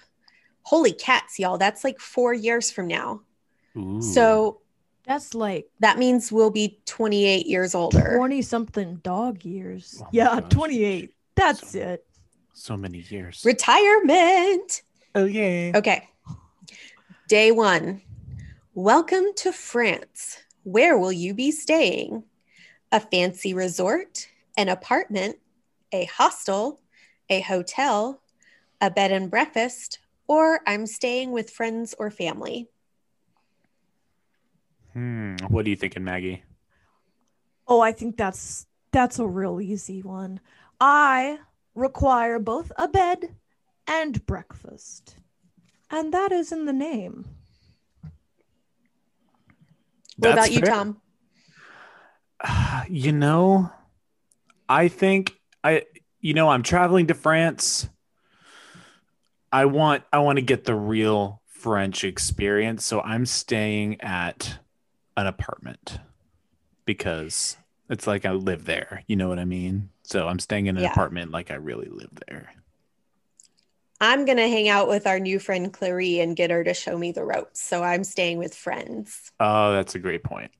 Holy 0.63 0.93
cats, 0.93 1.38
y'all. 1.38 1.57
That's 1.57 1.83
like 1.83 1.99
four 1.99 2.33
years 2.33 2.71
from 2.71 2.88
now. 2.88 3.21
Ooh. 3.77 4.01
So 4.01 4.62
That's 5.05 5.33
like 5.33 5.67
that 5.79 5.97
means 5.97 6.31
we'll 6.31 6.49
be 6.51 6.79
28 6.85 7.45
years 7.45 7.75
older. 7.75 8.15
20 8.15 8.41
something 8.41 8.95
dog 9.03 9.43
years. 9.43 10.01
Oh 10.01 10.07
yeah, 10.12 10.39
gosh. 10.39 10.49
28. 10.51 11.13
That's 11.35 11.71
So- 11.71 11.79
it. 11.79 12.05
so 12.53 12.77
many 12.77 12.99
years. 13.09 13.41
Retirement. 13.45 14.81
oh 15.15 15.25
yeah. 15.25 15.71
Okay. 15.75 16.07
Day 17.27 17.51
one. 17.51 18.01
Welcome 18.75 19.25
to 19.38 19.51
France. 19.51 20.38
Where 20.63 20.97
will 20.97 21.12
you 21.12 21.33
be 21.33 21.51
staying? 21.51 22.23
A 22.91 22.99
fancy 22.99 23.54
resort, 23.54 24.28
an 24.58 24.69
apartment, 24.69 25.38
a 25.91 26.06
hostel, 26.06 26.82
a 27.30 27.41
hotel, 27.41 28.21
a 28.82 28.89
bed 28.89 29.12
and 29.12 29.30
breakfast, 29.30 29.99
or 30.28 30.62
I'm 30.65 30.86
staying 30.86 31.32
with 31.32 31.49
friends 31.49 31.93
or 31.97 32.10
family. 32.10 32.69
Hmm. 34.93 35.36
What 35.49 35.65
are 35.65 35.69
you 35.69 35.75
thinking, 35.75 36.04
Maggie? 36.04 36.43
Oh, 37.67 37.82
I 37.82 37.91
think 37.91 38.17
that's 38.17 38.65
that's 38.91 39.19
a 39.19 39.28
real 39.28 39.62
easy 39.62 40.02
one. 40.02 40.39
I 40.82 41.39
require 41.75 42.39
both 42.39 42.71
a 42.78 42.88
bed 42.88 43.36
and 43.88 44.25
breakfast. 44.25 45.15
And 45.91 46.13
that 46.13 46.32
is 46.32 46.52
in 46.52 46.65
the 46.65 46.73
name. 46.73 47.25
What 50.17 50.36
That's 50.36 50.47
about 50.47 50.52
you. 50.52 50.62
Tom? 50.62 51.02
You 52.89 53.12
know, 53.12 53.71
I 54.67 54.88
think 54.88 55.34
I 55.63 55.84
you 56.21 56.34
know, 56.34 56.49
I'm 56.49 56.63
traveling 56.63 57.08
to 57.08 57.13
France. 57.13 57.89
I 59.52 59.65
want 59.65 60.04
I 60.13 60.19
want 60.19 60.38
to 60.38 60.41
get 60.41 60.65
the 60.65 60.75
real 60.75 61.41
French 61.47 62.04
experience, 62.04 62.86
so 62.86 63.02
I'm 63.02 63.25
staying 63.25 64.02
at 64.02 64.60
an 65.17 65.28
apartment 65.28 65.99
because 66.86 67.58
it's 67.89 68.08
like 68.08 68.25
I 68.25 68.32
live 68.32 68.65
there, 68.65 69.04
you 69.08 69.15
know 69.15 69.30
what 69.30 69.39
I 69.39 69.45
mean? 69.45 69.89
So 70.04 70.28
I'm 70.28 70.39
staying 70.39 70.67
in 70.67 70.78
an 70.78 70.84
Yeah. 70.84 70.91
apartment 70.91 71.32
like 71.32 71.52
I 71.52 71.56
really 71.56 71.89
live 71.89 72.12
there. 72.28 72.52
I'm 74.02 74.23
going 74.25 74.38
to 74.38 74.47
hang 74.47 74.69
out 74.69 74.88
with 74.88 75.06
our 75.08 75.19
new 75.19 75.39
friend 75.39 75.73
Clarie 75.73 76.19
and 76.19 76.36
get 76.36 76.52
her 76.52 76.63
to 76.63 76.73
show 76.73 76.97
me 76.97 77.12
the 77.12 77.23
ropes. 77.25 77.62
So 77.62 77.84
I'm 77.84 78.04
staying 78.06 78.38
with 78.38 78.56
friends. 78.56 79.32
Oh, 79.39 79.73
that's 79.73 79.95
a 79.95 79.99
great 79.99 80.23
point. 80.23 80.52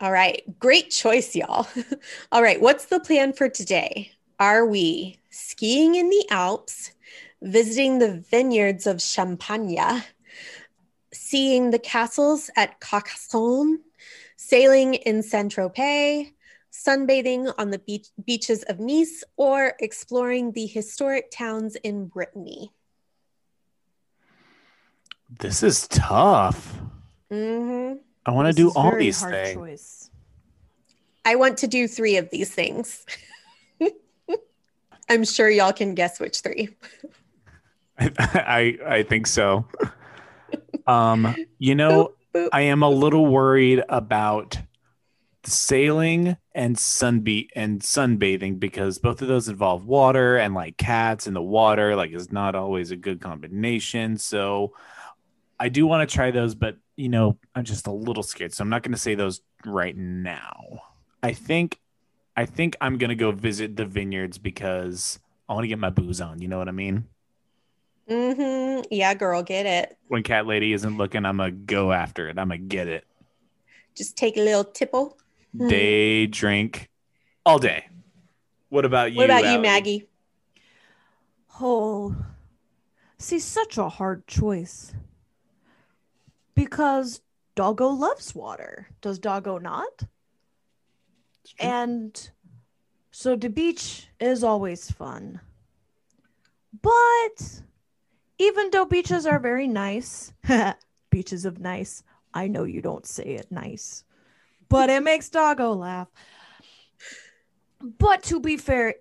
All 0.00 0.12
right. 0.12 0.42
Great 0.60 0.90
choice, 0.90 1.34
y'all. 1.34 1.66
All 2.32 2.42
right. 2.42 2.60
What's 2.60 2.86
the 2.86 3.00
plan 3.00 3.32
for 3.32 3.48
today? 3.48 4.12
Are 4.38 4.64
we 4.64 5.18
skiing 5.30 5.96
in 5.96 6.08
the 6.08 6.24
Alps, 6.30 6.92
visiting 7.42 7.98
the 7.98 8.24
vineyards 8.30 8.86
of 8.86 9.02
Champagne, 9.02 10.04
seeing 11.12 11.70
the 11.70 11.80
castles 11.80 12.48
at 12.56 12.78
Carcassonne, 12.78 13.80
sailing 14.36 14.94
in 14.94 15.24
Saint 15.24 15.52
Tropez, 15.52 16.32
sunbathing 16.72 17.52
on 17.58 17.70
the 17.70 17.80
beach- 17.80 18.10
beaches 18.24 18.62
of 18.64 18.78
Nice, 18.78 19.24
or 19.36 19.74
exploring 19.80 20.52
the 20.52 20.66
historic 20.66 21.32
towns 21.32 21.74
in 21.76 22.06
Brittany? 22.06 22.72
This 25.40 25.64
is 25.64 25.88
tough. 25.88 26.78
hmm 27.30 27.94
I 28.28 28.30
want 28.30 28.46
to 28.46 28.52
do 28.52 28.70
all 28.76 28.90
very 28.90 29.04
these 29.04 29.18
hard 29.18 29.32
things. 29.32 29.54
choice. 29.54 30.10
I 31.24 31.36
want 31.36 31.56
to 31.58 31.66
do 31.66 31.88
three 31.88 32.18
of 32.18 32.28
these 32.28 32.54
things. 32.54 33.06
I'm 35.08 35.24
sure 35.24 35.48
y'all 35.48 35.72
can 35.72 35.94
guess 35.94 36.20
which 36.20 36.40
three. 36.40 36.68
I 37.98 38.78
I 38.86 39.02
think 39.04 39.28
so. 39.28 39.66
Um, 40.86 41.34
you 41.58 41.74
know, 41.74 42.12
boop. 42.34 42.50
I 42.52 42.60
am 42.62 42.82
a 42.82 42.90
little 42.90 43.24
worried 43.24 43.82
about 43.88 44.58
sailing 45.44 46.36
and 46.54 46.76
sunbe 46.76 47.48
and 47.56 47.80
sunbathing 47.80 48.60
because 48.60 48.98
both 48.98 49.22
of 49.22 49.28
those 49.28 49.48
involve 49.48 49.86
water 49.86 50.36
and 50.36 50.52
like 50.52 50.76
cats 50.76 51.26
in 51.26 51.32
the 51.32 51.40
water 51.40 51.96
like 51.96 52.10
is 52.12 52.30
not 52.30 52.54
always 52.54 52.90
a 52.90 52.96
good 52.96 53.22
combination. 53.22 54.18
So 54.18 54.74
I 55.58 55.70
do 55.70 55.86
want 55.86 56.06
to 56.06 56.14
try 56.14 56.30
those, 56.30 56.54
but 56.54 56.76
you 56.98 57.08
know, 57.08 57.38
I'm 57.54 57.64
just 57.64 57.86
a 57.86 57.92
little 57.92 58.24
scared. 58.24 58.52
So 58.52 58.62
I'm 58.62 58.68
not 58.68 58.82
going 58.82 58.92
to 58.92 58.98
say 58.98 59.14
those 59.14 59.40
right 59.64 59.96
now. 59.96 60.82
I 61.22 61.32
think 61.32 61.78
I 62.36 62.44
think 62.44 62.76
I'm 62.80 62.98
going 62.98 63.10
to 63.10 63.16
go 63.16 63.30
visit 63.30 63.76
the 63.76 63.86
vineyards 63.86 64.36
because 64.36 65.20
I 65.48 65.54
want 65.54 65.64
to 65.64 65.68
get 65.68 65.78
my 65.78 65.90
booze 65.90 66.20
on, 66.20 66.42
you 66.42 66.48
know 66.48 66.58
what 66.58 66.68
I 66.68 66.72
mean? 66.72 67.06
Mm-hmm. 68.10 68.82
Yeah, 68.90 69.14
girl, 69.14 69.42
get 69.42 69.66
it. 69.66 69.96
when 70.08 70.22
cat 70.22 70.46
lady 70.46 70.72
isn't 70.72 70.96
looking 70.96 71.26
i'm 71.26 71.36
gonna 71.36 71.50
go 71.50 71.92
after 71.92 72.28
it 72.28 72.38
i'm 72.38 72.48
gonna 72.48 72.56
get 72.56 72.88
it 72.88 73.04
Just 73.94 74.16
take 74.16 74.36
a 74.38 74.40
little 74.40 74.64
tipple. 74.64 75.18
Day 75.54 76.26
drink 76.26 76.88
all 77.44 77.58
day. 77.58 77.88
What 78.70 78.84
about 78.84 79.12
you? 79.12 79.18
What 79.18 79.30
about 79.30 79.52
you, 79.52 79.58
Maggie? 79.58 80.08
Oh, 81.60 82.14
see, 83.18 83.38
such 83.38 83.76
a 83.78 83.88
hard 83.88 84.26
choice. 84.26 84.94
Because 86.58 87.20
Doggo 87.54 87.86
loves 87.86 88.34
water. 88.34 88.88
Does 89.00 89.20
Doggo 89.20 89.58
not? 89.58 90.02
And 91.60 92.30
so 93.12 93.36
the 93.36 93.48
beach 93.48 94.08
is 94.18 94.42
always 94.42 94.90
fun. 94.90 95.40
But 96.82 97.62
even 98.38 98.70
though 98.72 98.86
beaches 98.86 99.24
are 99.24 99.38
very 99.38 99.68
nice, 99.68 100.32
beaches 101.10 101.44
of 101.44 101.60
nice, 101.60 102.02
I 102.34 102.48
know 102.48 102.64
you 102.64 102.82
don't 102.82 103.06
say 103.06 103.36
it 103.36 103.52
nice, 103.52 104.02
but 104.68 104.90
it 104.90 105.04
makes 105.04 105.28
Doggo 105.28 105.74
laugh. 105.74 106.08
But 107.80 108.24
to 108.24 108.40
be 108.40 108.56
fair, 108.56 108.96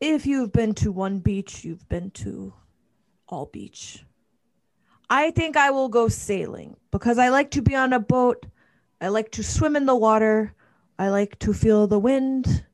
if 0.00 0.26
you've 0.26 0.52
been 0.52 0.74
to 0.76 0.92
one 0.92 1.18
beach, 1.18 1.64
you've 1.64 1.88
been 1.88 2.12
to 2.12 2.54
all 3.28 3.46
beach. 3.46 4.04
I 5.08 5.30
think 5.30 5.56
I 5.56 5.70
will 5.70 5.88
go 5.88 6.08
sailing 6.08 6.76
because 6.90 7.18
I 7.18 7.28
like 7.28 7.52
to 7.52 7.62
be 7.62 7.74
on 7.74 7.92
a 7.92 8.00
boat. 8.00 8.46
I 9.00 9.08
like 9.08 9.30
to 9.32 9.42
swim 9.42 9.76
in 9.76 9.86
the 9.86 9.94
water. 9.94 10.54
I 10.98 11.08
like 11.10 11.38
to 11.40 11.52
feel 11.52 11.86
the 11.86 11.98
wind 11.98 12.64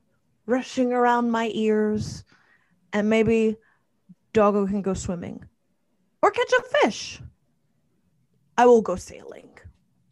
rushing 0.45 0.93
around 0.93 1.31
my 1.31 1.51
ears. 1.53 2.23
And 2.91 3.09
maybe 3.09 3.57
Doggo 4.33 4.65
can 4.65 4.81
go 4.81 4.93
swimming 4.93 5.43
or 6.21 6.31
catch 6.31 6.51
a 6.53 6.63
fish. 6.79 7.21
I 8.57 8.65
will 8.65 8.81
go 8.81 8.95
sailing. 8.95 9.49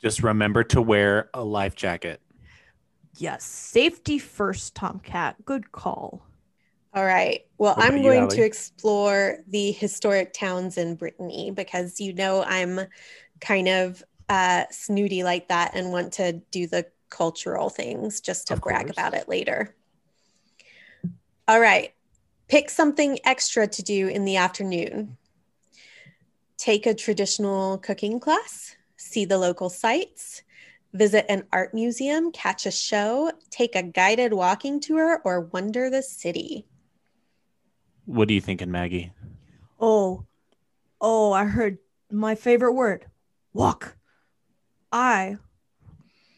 Just 0.02 0.24
remember 0.24 0.64
to 0.66 0.82
wear 0.82 1.30
a 1.34 1.44
life 1.44 1.76
jacket. 1.76 2.22
Yes, 3.18 3.44
safety 3.44 4.18
first, 4.18 4.76
Tomcat. 4.76 5.44
Good 5.46 5.72
call. 5.72 6.26
All 6.94 7.06
right. 7.06 7.46
Well, 7.58 7.76
I'm 7.80 7.98
you, 7.98 8.04
going 8.04 8.24
Allie? 8.24 8.36
to 8.38 8.44
explore 8.46 9.38
the 9.48 9.72
historic 9.72 10.34
towns 10.34 10.78
in 10.78 10.96
Brittany 10.96 11.52
because 11.52 12.00
you 12.02 12.14
know 12.14 12.44
I'm 12.44 12.82
kind 13.40 13.68
of 13.70 14.04
uh, 14.28 14.66
snooty 14.72 15.24
like 15.24 15.48
that 15.50 15.72
and 15.76 15.92
want 15.92 16.14
to 16.14 16.34
do 16.52 16.68
the 16.68 16.86
cultural 17.10 17.70
things 17.70 18.20
just 18.22 18.48
to 18.48 18.54
Of 18.56 18.62
brag 18.62 18.86
course. 18.86 18.98
about 18.98 19.14
it 19.14 19.30
later. 19.30 19.76
All 21.48 21.60
right. 21.60 21.94
Pick 22.50 22.70
something 22.70 23.20
extra 23.24 23.68
to 23.68 23.84
do 23.84 24.08
in 24.08 24.26
the 24.26 24.38
afternoon. 24.38 25.18
Take 26.58 26.86
a 26.86 26.94
traditional 26.94 27.78
cooking 27.78 28.20
class, 28.20 28.76
see 28.98 29.26
the 29.26 29.38
local 29.38 29.70
sites, 29.70 30.44
visit 30.94 31.26
an 31.30 31.46
art 31.52 31.74
museum, 31.74 32.32
catch 32.32 32.66
a 32.66 32.72
show, 32.72 33.32
take 33.50 33.76
a 33.76 33.84
guided 33.84 34.34
walking 34.34 34.80
tour, 34.80 35.22
or 35.24 35.42
wander 35.42 35.90
the 35.90 36.04
city. 36.04 36.68
What 38.06 38.30
are 38.30 38.34
you 38.34 38.42
thinking, 38.42 38.72
Maggie? 38.72 39.12
Oh, 39.80 40.26
oh, 41.00 41.32
I 41.32 41.46
heard 41.46 41.78
my 42.12 42.36
favorite 42.36 42.74
word 42.74 43.06
walk. 43.54 43.96
I 44.92 45.38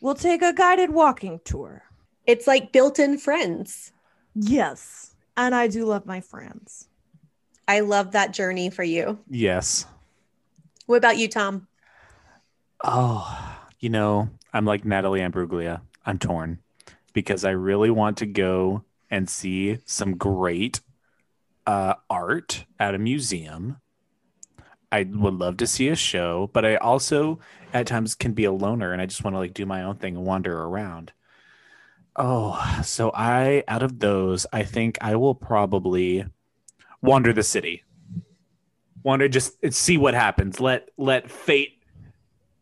will 0.02 0.16
take 0.16 0.42
a 0.42 0.54
guided 0.54 0.92
walking 0.92 1.40
tour. 1.44 1.84
It's 2.26 2.48
like 2.48 2.72
built 2.72 3.00
in 3.00 3.18
friends. 3.18 3.92
Yes. 4.36 5.16
And 5.36 5.56
I 5.56 5.68
do 5.68 5.86
love 5.86 6.06
my 6.06 6.22
friends. 6.22 6.88
I 7.68 7.80
love 7.80 8.12
that 8.12 8.34
journey 8.34 8.70
for 8.70 8.84
you. 8.84 9.20
Yes. 9.30 9.86
What 10.86 10.98
about 10.98 11.18
you, 11.18 11.28
Tom? 11.28 11.68
Oh, 12.84 13.58
you 13.80 13.90
know, 13.90 14.30
I'm 14.54 14.66
like 14.66 14.86
Natalie 14.86 15.22
Imbruglia. 15.22 15.82
I'm 16.06 16.20
torn 16.20 16.60
because 17.14 17.46
I 17.46 17.52
really 17.52 17.90
want 17.90 18.18
to 18.18 18.26
go 18.26 18.84
and 19.10 19.30
see 19.30 19.80
some 19.86 20.18
great 20.18 20.82
uh, 21.66 21.96
art 22.10 22.66
at 22.80 22.96
a 22.96 23.00
museum. 23.00 23.78
I 24.92 25.04
would 25.04 25.34
love 25.34 25.58
to 25.58 25.68
see 25.68 25.90
a 25.90 25.96
show, 25.96 26.52
but 26.54 26.66
I 26.66 26.76
also 26.76 27.40
at 27.74 27.88
times 27.88 28.14
can 28.14 28.34
be 28.34 28.46
a 28.46 28.52
loner 28.52 28.94
and 28.94 29.02
I 29.02 29.08
just 29.08 29.24
want 29.24 29.34
to 29.34 29.40
like 29.40 29.54
do 29.54 29.66
my 29.66 29.84
own 29.84 29.96
thing 29.96 30.16
and 30.16 30.26
wander 30.26 30.62
around. 30.62 31.14
Oh, 32.16 32.82
so 32.84 33.12
I 33.14 33.64
out 33.68 33.82
of 33.82 34.00
those, 34.00 34.46
I 34.54 34.64
think 34.64 35.00
I 35.02 35.16
will 35.16 35.34
probably 35.34 36.26
wander 37.02 37.34
the 37.34 37.42
city. 37.42 37.84
Wander 39.02 39.28
just 39.28 39.54
see 39.74 39.98
what 39.98 40.14
happens. 40.14 40.60
Let 40.60 40.90
let 40.96 41.32
fate 41.32 41.82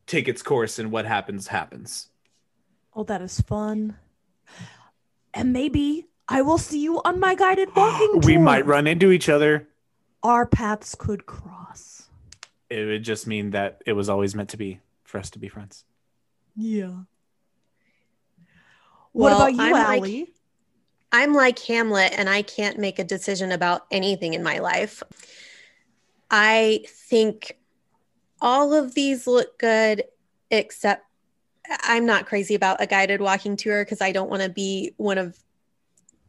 take 0.08 0.30
its 0.30 0.42
course 0.42 0.80
and 0.80 0.92
what 0.92 1.06
happens 1.06 1.48
happens. 1.48 2.08
Oh, 2.94 3.04
that 3.04 3.22
is 3.22 3.42
fun. 3.42 3.98
And 5.34 5.54
maybe 5.54 6.08
I 6.32 6.42
will 6.42 6.58
see 6.58 6.80
you 6.82 7.02
on 7.04 7.20
my 7.20 7.36
guided 7.36 7.70
walking 7.76 8.22
tour. 8.22 8.28
we 8.28 8.38
might 8.38 8.66
run 8.66 8.88
into 8.88 9.12
each 9.12 9.28
other. 9.30 9.68
Our 10.24 10.46
paths 10.46 10.96
could 10.96 11.26
cross. 11.26 12.08
It 12.70 12.86
would 12.86 13.04
just 13.04 13.28
mean 13.28 13.52
that 13.52 13.82
it 13.86 13.94
was 13.94 14.08
always 14.08 14.34
meant 14.34 14.50
to 14.50 14.58
be 14.58 14.80
for 15.04 15.18
us 15.18 15.30
to 15.32 15.40
be 15.40 15.50
friends. 15.50 15.84
Yeah. 16.56 16.92
What 19.12 19.32
Well, 19.32 19.42
about 19.42 19.54
you, 19.54 19.62
I'm 19.76 20.00
like- 20.02 20.28
I'm 21.14 21.34
like 21.34 21.60
Hamlet 21.60 22.14
and 22.18 22.30
I 22.30 22.42
can't 22.42 22.80
make 22.80 22.98
a 22.98 23.04
decision 23.04 23.52
about 23.52 23.86
anything 23.92 24.34
in 24.34 24.42
my 24.44 24.60
life. 24.60 25.04
I 26.30 26.86
think 26.88 27.58
all 28.42 28.74
of 28.74 28.94
these 28.96 29.28
look 29.28 29.60
good, 29.60 30.06
except 30.50 31.04
I'm 31.84 32.06
not 32.06 32.28
crazy 32.28 32.56
about 32.56 32.80
a 32.80 32.88
guided 32.88 33.20
walking 33.20 33.58
tour 33.58 33.84
because 33.84 34.00
I 34.00 34.14
don't 34.14 34.30
want 34.30 34.42
to 34.44 34.50
be 34.50 34.94
one 34.96 35.18
of 35.18 35.38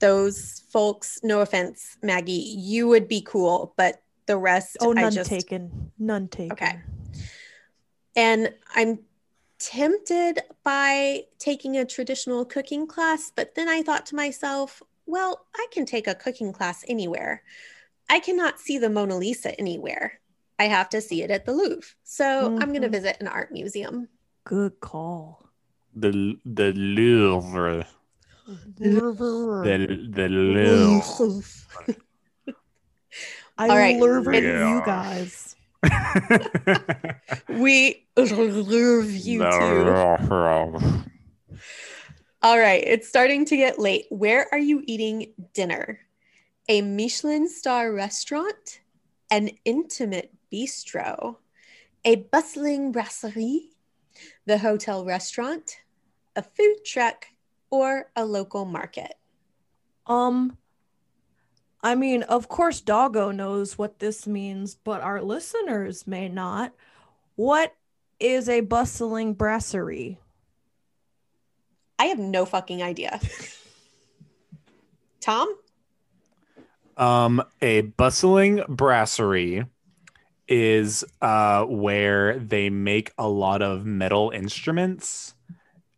those 0.02 0.64
folks. 0.70 1.20
No 1.22 1.40
offense, 1.40 1.96
Maggie. 2.02 2.32
You 2.32 2.88
would 2.88 3.08
be 3.08 3.22
cool, 3.22 3.72
but 3.78 4.02
the 4.26 4.36
rest, 4.36 4.76
Oh, 4.80 4.90
I 4.90 5.02
none 5.02 5.12
just 5.12 5.30
taken. 5.30 5.92
None 5.98 6.28
taken. 6.28 6.52
Okay. 6.52 6.80
And 8.14 8.52
I'm 8.74 8.98
tempted 9.58 10.40
by 10.64 11.22
taking 11.38 11.76
a 11.76 11.84
traditional 11.84 12.44
cooking 12.44 12.86
class, 12.86 13.32
but 13.34 13.54
then 13.54 13.68
I 13.68 13.82
thought 13.82 14.04
to 14.06 14.16
myself, 14.16 14.82
well, 15.06 15.46
I 15.54 15.66
can 15.72 15.86
take 15.86 16.08
a 16.08 16.14
cooking 16.14 16.52
class 16.52 16.84
anywhere. 16.88 17.42
I 18.10 18.18
cannot 18.18 18.58
see 18.58 18.78
the 18.78 18.90
Mona 18.90 19.16
Lisa 19.16 19.58
anywhere. 19.58 20.20
I 20.58 20.64
have 20.64 20.88
to 20.90 21.00
see 21.00 21.22
it 21.22 21.30
at 21.30 21.46
the 21.46 21.52
Louvre. 21.52 21.88
So 22.02 22.46
I'm 22.46 22.56
going 22.56 22.82
to 22.82 22.88
mm-hmm. 22.88 22.92
visit 22.92 23.16
an 23.20 23.28
art 23.28 23.52
museum. 23.52 24.08
Good 24.44 24.80
call. 24.80 25.48
The 25.94 26.36
the 26.44 26.72
Louvre. 26.72 27.86
The 28.76 29.86
the 30.10 30.26
Louvre. 30.26 31.96
I 33.58 33.68
All 33.68 33.76
right. 33.76 34.00
love 34.00 34.26
you 34.32 34.82
guys. 34.84 35.56
we 37.48 38.06
love 38.16 39.10
you 39.10 39.38
too. 39.38 39.94
All 42.44 42.58
right, 42.58 42.82
it's 42.84 43.08
starting 43.08 43.44
to 43.46 43.56
get 43.56 43.78
late. 43.78 44.06
Where 44.10 44.48
are 44.50 44.58
you 44.58 44.82
eating 44.86 45.32
dinner? 45.54 46.00
A 46.68 46.82
Michelin 46.82 47.48
star 47.48 47.92
restaurant, 47.92 48.80
an 49.30 49.50
intimate 49.64 50.32
bistro, 50.52 51.36
a 52.04 52.16
bustling 52.16 52.90
brasserie, 52.90 53.70
the 54.46 54.58
hotel 54.58 55.04
restaurant, 55.04 55.78
a 56.34 56.42
food 56.42 56.84
truck, 56.84 57.26
or 57.72 58.10
a 58.14 58.24
local 58.24 58.64
market? 58.64 59.14
Um, 60.06 60.58
I 61.82 61.96
mean, 61.96 62.22
of 62.22 62.48
course, 62.48 62.80
Doggo 62.80 63.32
knows 63.32 63.76
what 63.76 63.98
this 63.98 64.26
means, 64.26 64.76
but 64.76 65.00
our 65.00 65.20
listeners 65.20 66.06
may 66.06 66.28
not. 66.28 66.72
What 67.34 67.74
is 68.20 68.48
a 68.48 68.60
bustling 68.60 69.34
brasserie? 69.34 70.18
I 71.98 72.06
have 72.06 72.18
no 72.18 72.44
fucking 72.44 72.82
idea. 72.82 73.20
Tom? 75.20 75.56
Um, 76.96 77.42
a 77.62 77.80
bustling 77.80 78.62
brasserie 78.68 79.64
is 80.46 81.04
uh, 81.22 81.64
where 81.64 82.38
they 82.38 82.68
make 82.68 83.12
a 83.16 83.28
lot 83.28 83.62
of 83.62 83.86
metal 83.86 84.30
instruments, 84.30 85.34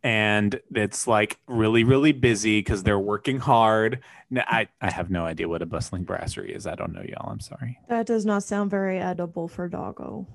and 0.05 0.61
it's 0.75 1.07
like 1.07 1.39
really, 1.47 1.83
really 1.83 2.11
busy 2.11 2.59
because 2.59 2.83
they're 2.83 2.99
working 2.99 3.39
hard. 3.39 4.01
No, 4.29 4.43
I, 4.45 4.67
I 4.79 4.91
have 4.91 5.09
no 5.09 5.25
idea 5.25 5.49
what 5.49 5.63
a 5.63 5.65
bustling 5.65 6.03
brasserie 6.03 6.53
is. 6.53 6.67
I 6.67 6.75
don't 6.75 6.93
know, 6.93 7.01
y'all. 7.01 7.27
I'm 7.27 7.39
sorry. 7.39 7.79
That 7.89 8.05
does 8.05 8.23
not 8.23 8.43
sound 8.43 8.69
very 8.69 8.99
edible 8.99 9.47
for 9.47 9.67
Doggo. 9.67 10.27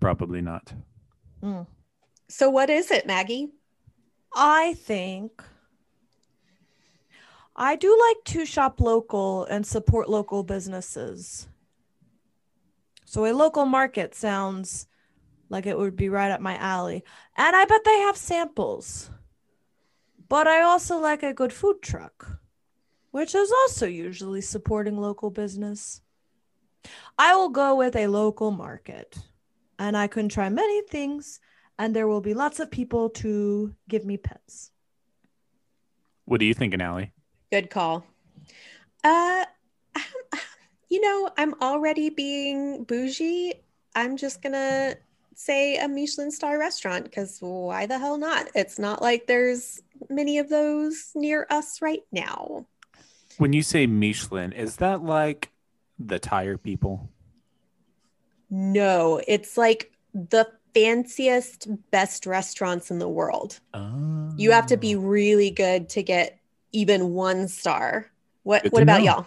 Probably 0.00 0.40
not. 0.40 0.72
Mm. 1.40 1.68
So, 2.28 2.50
what 2.50 2.68
is 2.68 2.90
it, 2.90 3.06
Maggie? 3.06 3.50
I 4.34 4.74
think 4.74 5.40
I 7.54 7.76
do 7.76 7.96
like 8.08 8.24
to 8.32 8.44
shop 8.44 8.80
local 8.80 9.44
and 9.44 9.64
support 9.64 10.10
local 10.10 10.42
businesses. 10.42 11.46
So 13.04 13.26
a 13.26 13.32
local 13.32 13.66
market 13.66 14.16
sounds 14.16 14.88
like 15.52 15.66
it 15.66 15.76
would 15.76 15.94
be 15.94 16.08
right 16.08 16.30
up 16.30 16.40
my 16.40 16.56
alley. 16.56 17.04
And 17.36 17.54
I 17.54 17.66
bet 17.66 17.84
they 17.84 17.98
have 18.00 18.16
samples. 18.16 19.10
But 20.28 20.48
I 20.48 20.62
also 20.62 20.98
like 20.98 21.22
a 21.22 21.34
good 21.34 21.52
food 21.52 21.82
truck, 21.82 22.40
which 23.10 23.34
is 23.34 23.52
also 23.52 23.86
usually 23.86 24.40
supporting 24.40 24.96
local 24.96 25.30
business. 25.30 26.00
I 27.18 27.36
will 27.36 27.50
go 27.50 27.76
with 27.76 27.94
a 27.94 28.06
local 28.06 28.50
market, 28.50 29.18
and 29.78 29.94
I 29.94 30.06
can 30.06 30.30
try 30.30 30.48
many 30.48 30.82
things, 30.88 31.38
and 31.78 31.94
there 31.94 32.08
will 32.08 32.22
be 32.22 32.32
lots 32.32 32.58
of 32.58 32.70
people 32.70 33.10
to 33.10 33.74
give 33.90 34.06
me 34.06 34.16
pets. 34.16 34.70
What 36.24 36.40
are 36.40 36.44
you 36.44 36.54
thinking, 36.54 36.80
Allie? 36.80 37.12
Good 37.50 37.68
call. 37.68 38.06
Uh, 39.04 39.44
you 40.88 41.00
know, 41.02 41.28
I'm 41.36 41.54
already 41.60 42.08
being 42.08 42.84
bougie. 42.84 43.52
I'm 43.94 44.16
just 44.16 44.40
gonna 44.40 44.96
say 45.34 45.76
a 45.76 45.88
Michelin 45.88 46.30
star 46.30 46.58
restaurant 46.58 47.04
because 47.04 47.38
why 47.40 47.86
the 47.86 47.98
hell 47.98 48.18
not? 48.18 48.48
It's 48.54 48.78
not 48.78 49.02
like 49.02 49.26
there's 49.26 49.82
many 50.08 50.38
of 50.38 50.48
those 50.48 51.12
near 51.14 51.46
us 51.50 51.80
right 51.82 52.02
now. 52.12 52.66
When 53.38 53.52
you 53.52 53.62
say 53.62 53.86
Michelin, 53.86 54.52
is 54.52 54.76
that 54.76 55.02
like 55.02 55.50
the 55.98 56.18
tire 56.18 56.58
people? 56.58 57.08
No, 58.50 59.20
it's 59.26 59.56
like 59.56 59.92
the 60.14 60.46
fanciest, 60.74 61.68
best 61.90 62.26
restaurants 62.26 62.90
in 62.90 62.98
the 62.98 63.08
world. 63.08 63.60
Oh. 63.74 64.32
You 64.36 64.52
have 64.52 64.66
to 64.66 64.76
be 64.76 64.94
ah. 64.94 65.00
really 65.00 65.50
good 65.50 65.88
to 65.90 66.02
get 66.02 66.38
even 66.72 67.10
one 67.10 67.48
star. 67.48 68.10
What 68.42 68.66
what 68.72 68.82
about 68.82 69.00
know. 69.00 69.06
y'all? 69.06 69.26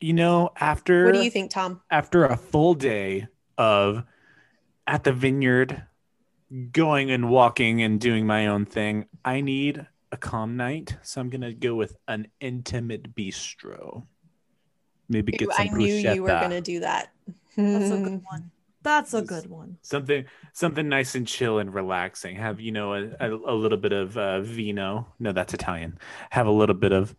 You 0.00 0.12
know, 0.12 0.50
after 0.56 1.06
What 1.06 1.14
do 1.14 1.22
you 1.22 1.30
think, 1.30 1.50
Tom? 1.50 1.80
after 1.90 2.24
a 2.24 2.36
full 2.36 2.74
day 2.74 3.26
of 3.56 4.04
at 4.88 5.04
the 5.04 5.12
vineyard, 5.12 5.84
going 6.72 7.10
and 7.10 7.28
walking 7.28 7.82
and 7.82 8.00
doing 8.00 8.26
my 8.26 8.48
own 8.48 8.64
thing, 8.64 9.06
I 9.24 9.42
need 9.42 9.86
a 10.10 10.16
calm 10.16 10.56
night. 10.56 10.96
So 11.02 11.20
I'm 11.20 11.30
gonna 11.30 11.52
go 11.52 11.74
with 11.74 11.94
an 12.08 12.26
intimate 12.40 13.14
bistro. 13.14 14.04
Maybe 15.08 15.32
get 15.32 15.52
some 15.52 15.68
I 15.68 15.70
knew 15.70 15.94
you 15.94 16.22
were 16.22 16.28
going 16.28 16.50
to 16.50 16.60
do 16.60 16.80
that. 16.80 17.12
That's 17.56 17.90
a 17.90 17.98
good 17.98 18.22
one. 18.28 18.50
That's 18.82 19.14
a 19.14 19.22
good 19.22 19.50
one. 19.50 19.78
something 19.82 20.24
something 20.52 20.88
nice 20.88 21.14
and 21.14 21.26
chill 21.26 21.58
and 21.58 21.74
relaxing 21.74 22.36
have 22.36 22.60
you 22.60 22.72
know 22.72 22.94
a, 22.94 23.10
a, 23.20 23.34
a 23.34 23.54
little 23.54 23.76
bit 23.76 23.92
of 23.92 24.16
uh, 24.16 24.40
vino 24.40 25.06
no 25.18 25.32
that's 25.32 25.52
italian 25.52 25.98
have 26.30 26.46
a 26.46 26.50
little 26.50 26.76
bit 26.76 26.92
of 26.92 27.14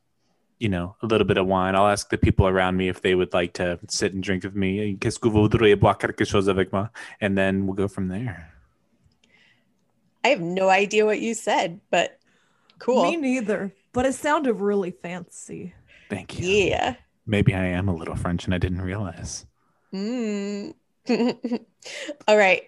you 0.60 0.68
know 0.70 0.96
a 1.02 1.06
little 1.06 1.26
bit 1.26 1.38
of 1.38 1.48
wine 1.48 1.74
i'll 1.76 1.88
ask 1.88 2.10
the 2.10 2.18
people 2.18 2.46
around 2.48 2.76
me 2.78 2.90
if 2.90 3.02
they 3.02 3.16
would 3.16 3.34
like 3.34 3.54
to 3.54 3.80
sit 3.88 4.14
and 4.14 4.22
drink 4.22 4.44
with 4.44 4.56
me 4.56 4.96
Qu'est-ce 5.00 5.18
que 5.18 5.30
vous 5.30 5.48
voudriez 5.48 5.80
boire 5.80 5.98
quelque 5.98 6.26
chose 6.26 6.48
avec 6.50 6.72
moi 6.74 6.90
and 7.22 7.38
then 7.38 7.66
we'll 7.66 7.76
go 7.76 7.88
from 7.88 8.10
there 8.10 8.54
I 10.24 10.30
have 10.30 10.42
no 10.42 10.68
idea 10.68 11.06
what 11.06 11.22
you 11.22 11.34
said, 11.34 11.80
but 11.90 12.20
cool. 12.78 13.04
Me 13.10 13.16
neither, 13.16 13.72
but 13.94 14.06
it 14.06 14.14
sounded 14.16 14.56
really 14.56 14.92
fancy. 14.92 15.74
thank 16.10 16.38
you 16.40 16.46
Yeah. 16.48 16.96
maybe 17.26 17.54
i 17.54 17.64
am 17.66 17.88
a 17.88 17.94
little 17.96 18.16
french 18.16 18.46
and 18.46 18.54
i 18.54 18.58
didn't 18.58 18.82
realize 18.82 19.46
Mm. 19.94 20.76
All 22.28 22.38
right. 22.38 22.64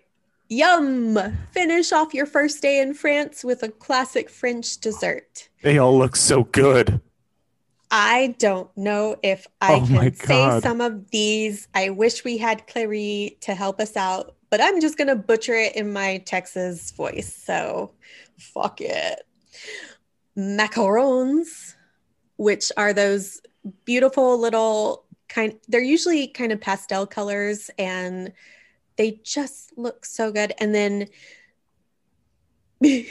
Yum. 0.49 1.15
Finish 1.51 1.91
off 1.91 2.13
your 2.15 2.25
first 2.25 2.61
day 2.61 2.79
in 2.81 2.93
France 2.95 3.43
with 3.43 3.61
a 3.61 3.69
classic 3.69 4.27
French 4.29 4.77
dessert. 4.79 5.49
they 5.61 5.77
all 5.77 5.95
look 5.97 6.15
so 6.15 6.45
good 6.45 6.99
I 7.91 8.35
don't 8.39 8.75
know 8.77 9.17
if 9.21 9.45
I 9.59 9.73
Oh 9.73 9.85
can 9.85 10.15
say 10.15 10.61
some 10.61 10.79
of 10.79 11.11
these. 11.11 11.67
I 11.75 11.89
wish 11.89 12.23
we 12.23 12.37
had 12.37 12.65
Clary 12.65 13.37
to 13.41 13.53
help 13.53 13.81
us 13.81 13.97
out, 13.97 14.35
but 14.49 14.61
I'm 14.61 14.79
just 14.79 14.97
going 14.97 15.09
to 15.09 15.15
butcher 15.17 15.55
it 15.55 15.75
in 15.75 15.91
my 15.91 16.19
Texas 16.19 16.91
voice. 16.91 17.35
So 17.35 17.91
fuck 18.37 18.79
it. 18.79 19.23
Macarons, 20.37 21.75
which 22.37 22.71
are 22.77 22.93
those 22.93 23.41
beautiful 23.83 24.39
little 24.39 25.03
kind, 25.27 25.59
they're 25.67 25.81
usually 25.81 26.27
kind 26.27 26.53
of 26.53 26.61
pastel 26.61 27.05
colors 27.05 27.69
and 27.77 28.31
they 28.95 29.19
just 29.23 29.77
look 29.77 30.05
so 30.05 30.31
good. 30.31 30.53
And 30.59 30.73
then 30.73 31.09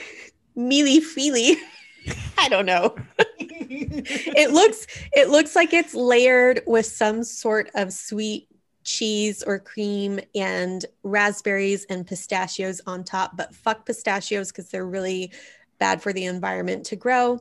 mealy 0.57 1.01
feely. 1.01 1.59
I 2.39 2.49
don't 2.49 2.65
know 2.65 2.97
it 3.71 4.51
looks 4.51 4.87
it 5.13 5.29
looks 5.31 5.55
like 5.55 5.73
it's 5.73 5.95
layered 5.95 6.61
with 6.67 6.87
some 6.87 7.23
sort 7.23 7.71
of 7.75 7.93
sweet 7.93 8.49
cheese 8.83 9.43
or 9.43 9.59
cream 9.59 10.19
and 10.35 10.87
raspberries 11.05 11.85
and 11.89 12.07
pistachios 12.07 12.81
on 12.87 13.05
top 13.05 13.37
but 13.37 13.55
fuck 13.55 13.87
pistachios 13.87 14.51
because 14.51 14.69
they're 14.71 14.87
really 14.87 15.31
bad 15.79 16.03
for 16.03 16.13
the 16.13 16.25
environment 16.25 16.85
to 16.85 16.97
grow 16.97 17.39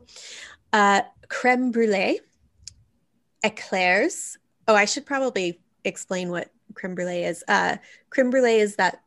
uh, 0.73 1.01
creme 1.29 1.71
brulee 1.71 2.19
eclairs 3.43 4.37
oh 4.67 4.75
i 4.75 4.85
should 4.85 5.05
probably 5.05 5.59
explain 5.83 6.29
what 6.29 6.49
creme 6.75 6.93
brulee 6.93 7.23
is 7.23 7.43
uh, 7.47 7.75
creme 8.11 8.29
brulee 8.29 8.59
is 8.59 8.75
that 8.75 9.01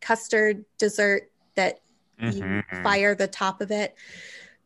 custard 0.00 0.64
dessert 0.78 1.30
that 1.54 1.80
you 2.20 2.42
Mhm. 2.42 2.82
fire 2.82 3.14
the 3.14 3.28
top 3.28 3.60
of 3.60 3.70
it. 3.70 3.94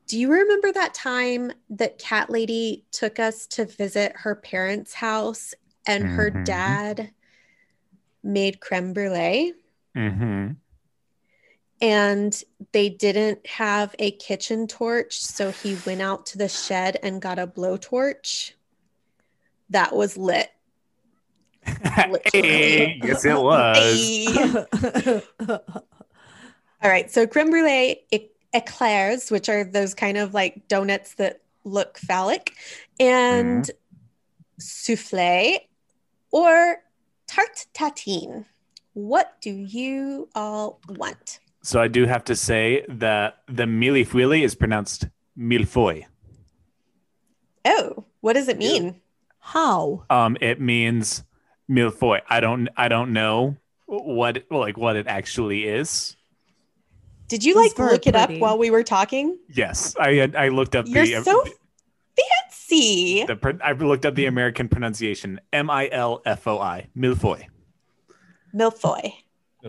Do 0.06 0.18
you 0.18 0.30
remember 0.30 0.72
that 0.72 0.94
time 0.94 1.52
that 1.70 1.98
Cat 1.98 2.28
Lady 2.28 2.84
took 2.90 3.18
us 3.18 3.46
to 3.48 3.64
visit 3.64 4.12
her 4.16 4.34
parents' 4.34 4.92
house 4.94 5.54
and 5.86 6.04
her 6.04 6.30
Mhm. 6.30 6.44
dad 6.44 7.10
made 8.22 8.60
creme 8.60 8.92
brulee 8.92 9.54
Mhm. 9.96 10.56
and 11.80 12.44
they 12.72 12.88
didn't 12.88 13.44
have 13.46 13.94
a 13.98 14.12
kitchen 14.12 14.66
torch, 14.68 15.18
so 15.18 15.50
he 15.50 15.76
went 15.86 16.00
out 16.02 16.26
to 16.26 16.38
the 16.38 16.48
shed 16.48 16.98
and 17.02 17.20
got 17.20 17.38
a 17.38 17.46
blowtorch? 17.46 18.52
That 19.70 19.94
was 19.94 20.16
lit. 20.16 20.50
hey, 22.34 23.00
yes 23.02 23.24
it 23.24 23.40
was 23.40 25.26
All 26.82 26.90
right. 26.90 27.10
So 27.10 27.26
creme 27.26 27.50
brulee 27.50 28.04
e- 28.10 28.28
eclairs, 28.54 29.30
which 29.30 29.48
are 29.48 29.64
those 29.64 29.94
kind 29.94 30.18
of 30.18 30.34
like 30.34 30.68
donuts 30.68 31.14
that 31.14 31.40
look 31.64 31.98
phallic, 31.98 32.52
and 32.98 33.70
souffle 34.58 35.58
or 36.30 36.82
tarte 37.26 37.66
tatine. 37.74 38.44
What 38.94 39.40
do 39.40 39.50
you 39.50 40.28
all 40.34 40.80
want? 40.88 41.40
So 41.62 41.80
I 41.80 41.88
do 41.88 42.06
have 42.06 42.24
to 42.24 42.36
say 42.36 42.84
that 42.88 43.38
the 43.46 43.64
millefeuille 43.64 44.42
is 44.42 44.54
pronounced 44.54 45.06
millefeuille. 45.38 46.06
Oh, 47.64 48.04
what 48.20 48.32
does 48.32 48.48
it 48.48 48.58
mean? 48.58 49.00
How? 49.38 50.04
Um, 50.10 50.36
it 50.40 50.60
means 50.60 51.22
millefeuille. 51.70 52.22
I 52.28 52.40
don't, 52.40 52.68
I 52.76 52.88
don't 52.88 53.12
know 53.12 53.56
what, 53.86 54.44
like, 54.50 54.76
what 54.76 54.96
it 54.96 55.06
actually 55.06 55.68
is. 55.68 56.16
Did 57.32 57.44
you 57.44 57.54
like 57.54 57.78
look 57.78 58.06
it 58.06 58.14
up 58.14 58.30
while 58.30 58.58
we 58.58 58.70
were 58.70 58.82
talking? 58.82 59.38
Yes, 59.48 59.96
I, 59.98 60.12
had- 60.16 60.36
I 60.36 60.48
looked 60.48 60.76
up 60.76 60.84
You're 60.86 61.06
the, 61.06 61.22
so 61.22 61.42
fancy. 62.50 63.24
the, 63.24 63.36
pro- 63.36 63.56
I 63.64 63.72
looked 63.72 64.04
up 64.04 64.14
the 64.14 64.26
American 64.26 64.68
pronunciation. 64.68 65.40
M 65.50 65.70
I 65.70 65.88
L 65.90 66.20
F 66.26 66.46
O 66.46 66.58
I, 66.60 66.88
millefeuille. 66.94 67.46
Milfoy. 68.54 69.14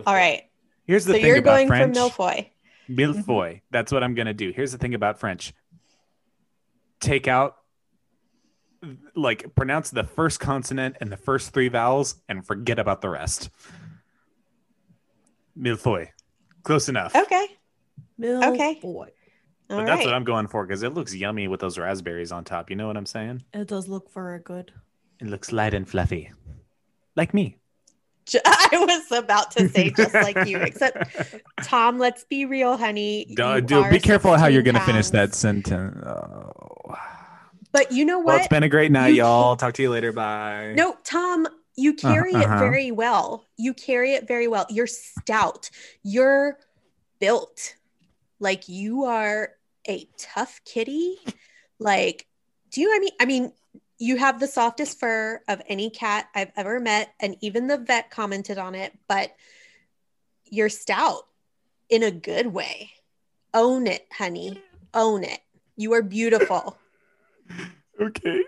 All 0.06 0.12
right. 0.12 0.42
Here's 0.86 1.06
the 1.06 1.12
So 1.14 1.16
thing 1.16 1.26
you're 1.26 1.38
about 1.38 1.56
going 1.56 1.68
French. 1.68 1.96
for 1.96 2.02
Milfoy. 2.10 2.50
Millefeuille. 2.90 3.62
That's 3.70 3.90
what 3.90 4.02
I'm 4.04 4.14
gonna 4.14 4.34
do. 4.34 4.50
Here's 4.54 4.72
the 4.72 4.76
thing 4.78 4.92
about 4.92 5.18
French. 5.18 5.54
Take 7.00 7.26
out, 7.26 7.56
like, 9.16 9.54
pronounce 9.54 9.88
the 9.88 10.04
first 10.04 10.38
consonant 10.38 10.96
and 11.00 11.10
the 11.10 11.16
first 11.16 11.54
three 11.54 11.68
vowels, 11.68 12.16
and 12.28 12.46
forget 12.46 12.78
about 12.78 13.00
the 13.00 13.08
rest. 13.08 13.48
Millefeuille. 15.58 16.08
Close 16.64 16.88
enough. 16.88 17.14
Okay. 17.14 17.46
Milk 18.18 18.44
Okay. 18.44 18.78
boy. 18.82 19.08
All 19.70 19.76
but 19.76 19.76
right. 19.78 19.86
that's 19.86 20.04
what 20.04 20.14
I'm 20.14 20.24
going 20.24 20.46
for 20.48 20.66
because 20.66 20.82
it 20.82 20.92
looks 20.92 21.14
yummy 21.14 21.48
with 21.48 21.60
those 21.60 21.78
raspberries 21.78 22.32
on 22.32 22.44
top. 22.44 22.68
You 22.70 22.76
know 22.76 22.86
what 22.86 22.96
I'm 22.96 23.06
saying? 23.06 23.42
It 23.54 23.68
does 23.68 23.88
look 23.88 24.12
very 24.12 24.38
good. 24.40 24.72
It 25.20 25.28
looks 25.28 25.52
light 25.52 25.72
and 25.74 25.88
fluffy, 25.88 26.30
like 27.16 27.32
me. 27.32 27.56
I 28.44 28.68
was 28.72 29.12
about 29.18 29.50
to 29.52 29.68
say 29.68 29.90
just 29.90 30.14
like 30.14 30.46
you, 30.46 30.58
except 30.58 31.14
Tom, 31.62 31.98
let's 31.98 32.24
be 32.24 32.44
real, 32.46 32.76
honey. 32.76 33.32
Don't, 33.36 33.66
do, 33.66 33.88
be 33.90 34.00
careful 34.00 34.36
how 34.36 34.46
you're 34.46 34.62
gonna 34.62 34.80
finish 34.80 35.10
that 35.10 35.34
sentence. 35.34 35.96
Oh. 36.06 36.94
But 37.72 37.90
you 37.92 38.04
know 38.04 38.18
Well, 38.18 38.36
what? 38.36 38.38
it's 38.40 38.48
been 38.48 38.62
a 38.62 38.68
great 38.68 38.92
night, 38.92 39.08
You- 39.08 39.22
y'all. 39.24 39.56
Talk 39.56 39.74
to 39.74 39.82
you 39.82 39.90
later. 39.90 40.12
Bye. 40.12 40.74
no, 40.76 40.96
Tom, 41.04 41.46
you 41.76 41.94
carry 41.94 42.34
uh-huh. 42.34 42.54
it 42.54 42.58
very 42.58 42.90
well. 42.90 43.46
You 43.56 43.74
carry 43.74 44.14
it 44.14 44.28
very 44.28 44.48
well. 44.48 44.66
You're 44.70 44.86
stout. 44.86 45.70
You're 46.02 46.58
built. 47.20 47.74
Like 48.38 48.68
you 48.68 49.04
are 49.04 49.50
a 49.88 50.08
tough 50.18 50.60
kitty. 50.64 51.16
Like, 51.78 52.26
do 52.70 52.80
you 52.80 52.94
I 52.94 52.98
mean 52.98 53.12
I 53.20 53.24
mean 53.24 53.52
you 53.98 54.16
have 54.16 54.40
the 54.40 54.46
softest 54.46 54.98
fur 54.98 55.40
of 55.48 55.62
any 55.68 55.88
cat 55.90 56.28
I've 56.34 56.52
ever 56.56 56.80
met, 56.80 57.14
and 57.20 57.36
even 57.40 57.68
the 57.68 57.78
vet 57.78 58.10
commented 58.10 58.58
on 58.58 58.74
it, 58.74 58.92
but 59.08 59.32
you're 60.50 60.68
stout 60.68 61.26
in 61.88 62.02
a 62.02 62.10
good 62.10 62.48
way. 62.48 62.90
Own 63.52 63.86
it, 63.86 64.06
honey. 64.12 64.60
Own 64.92 65.24
it. 65.24 65.40
You 65.76 65.94
are 65.94 66.02
beautiful. 66.02 66.78
Okay. 68.00 68.42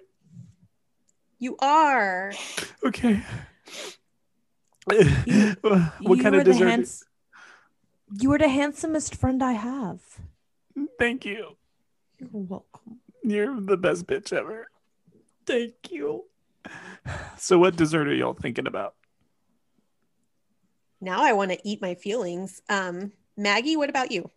You 1.46 1.56
are. 1.60 2.32
Okay. 2.84 3.22
You- 4.90 5.54
what 5.60 5.92
You 6.00 6.16
kind 6.20 6.34
are 6.34 6.40
of 6.40 6.44
the 6.44 6.52
dessert? 6.52 6.66
hands- 6.68 7.04
You 8.18 8.32
are 8.32 8.38
the 8.38 8.48
handsomest 8.48 9.14
friend 9.14 9.40
I 9.44 9.52
have. 9.52 10.00
Thank 10.98 11.24
you. 11.24 11.56
You're 12.18 12.28
welcome. 12.32 12.98
You're 13.22 13.60
the 13.60 13.76
best 13.76 14.08
bitch 14.08 14.32
ever. 14.32 14.66
Thank 15.46 15.74
you. 15.90 16.24
So, 17.38 17.60
what 17.60 17.76
dessert 17.76 18.08
are 18.08 18.14
y'all 18.14 18.34
thinking 18.34 18.66
about? 18.66 18.94
Now 21.00 21.22
I 21.22 21.32
want 21.34 21.52
to 21.52 21.58
eat 21.62 21.80
my 21.80 21.94
feelings. 21.94 22.60
Um, 22.68 23.12
Maggie, 23.36 23.76
what 23.76 23.88
about 23.90 24.10
you? 24.10 24.28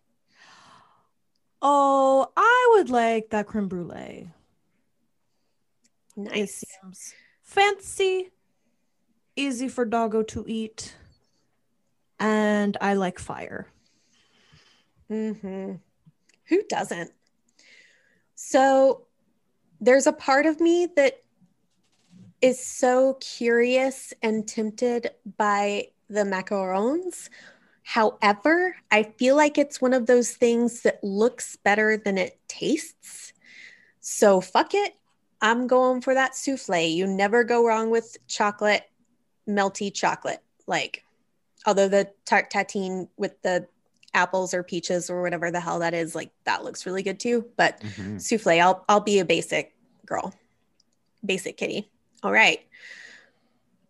Oh, 1.60 2.28
I 2.36 2.74
would 2.76 2.88
like 2.88 3.30
that 3.30 3.48
creme 3.48 3.66
brulee. 3.66 4.30
Nice. 6.16 6.64
seems 6.82 7.14
fancy, 7.42 8.30
easy 9.36 9.68
for 9.68 9.84
doggo 9.84 10.22
to 10.24 10.44
eat, 10.46 10.94
and 12.18 12.76
I 12.80 12.94
like 12.94 13.18
fire. 13.18 13.68
hmm 15.08 15.72
Who 16.46 16.62
doesn't? 16.68 17.12
So 18.34 19.06
there's 19.80 20.06
a 20.06 20.12
part 20.12 20.46
of 20.46 20.60
me 20.60 20.88
that 20.96 21.20
is 22.40 22.64
so 22.64 23.14
curious 23.20 24.12
and 24.22 24.46
tempted 24.48 25.10
by 25.36 25.88
the 26.08 26.24
macarons. 26.24 27.28
However, 27.82 28.76
I 28.90 29.02
feel 29.02 29.36
like 29.36 29.58
it's 29.58 29.80
one 29.80 29.92
of 29.92 30.06
those 30.06 30.32
things 30.32 30.82
that 30.82 31.02
looks 31.02 31.56
better 31.56 31.96
than 31.96 32.18
it 32.18 32.38
tastes. 32.48 33.32
So 34.00 34.40
fuck 34.40 34.74
it. 34.74 34.94
I'm 35.40 35.66
going 35.66 36.00
for 36.00 36.14
that 36.14 36.36
souffle. 36.36 36.80
You 36.80 37.06
never 37.06 37.44
go 37.44 37.66
wrong 37.66 37.90
with 37.90 38.16
chocolate, 38.26 38.82
melty 39.48 39.92
chocolate. 39.92 40.42
Like, 40.66 41.04
although 41.66 41.88
the 41.88 42.10
tart 42.24 42.50
tatine 42.50 43.08
with 43.16 43.40
the 43.42 43.66
apples 44.12 44.52
or 44.52 44.62
peaches 44.62 45.08
or 45.08 45.22
whatever 45.22 45.50
the 45.50 45.60
hell 45.60 45.78
that 45.78 45.94
is, 45.94 46.14
like 46.14 46.30
that 46.44 46.64
looks 46.64 46.86
really 46.86 47.02
good 47.02 47.20
too. 47.20 47.46
But 47.56 47.80
mm-hmm. 47.80 48.18
souffle, 48.18 48.60
I'll 48.60 48.84
I'll 48.88 49.00
be 49.00 49.18
a 49.18 49.24
basic 49.24 49.74
girl, 50.06 50.34
basic 51.24 51.56
kitty. 51.56 51.90
All 52.22 52.32
right. 52.32 52.60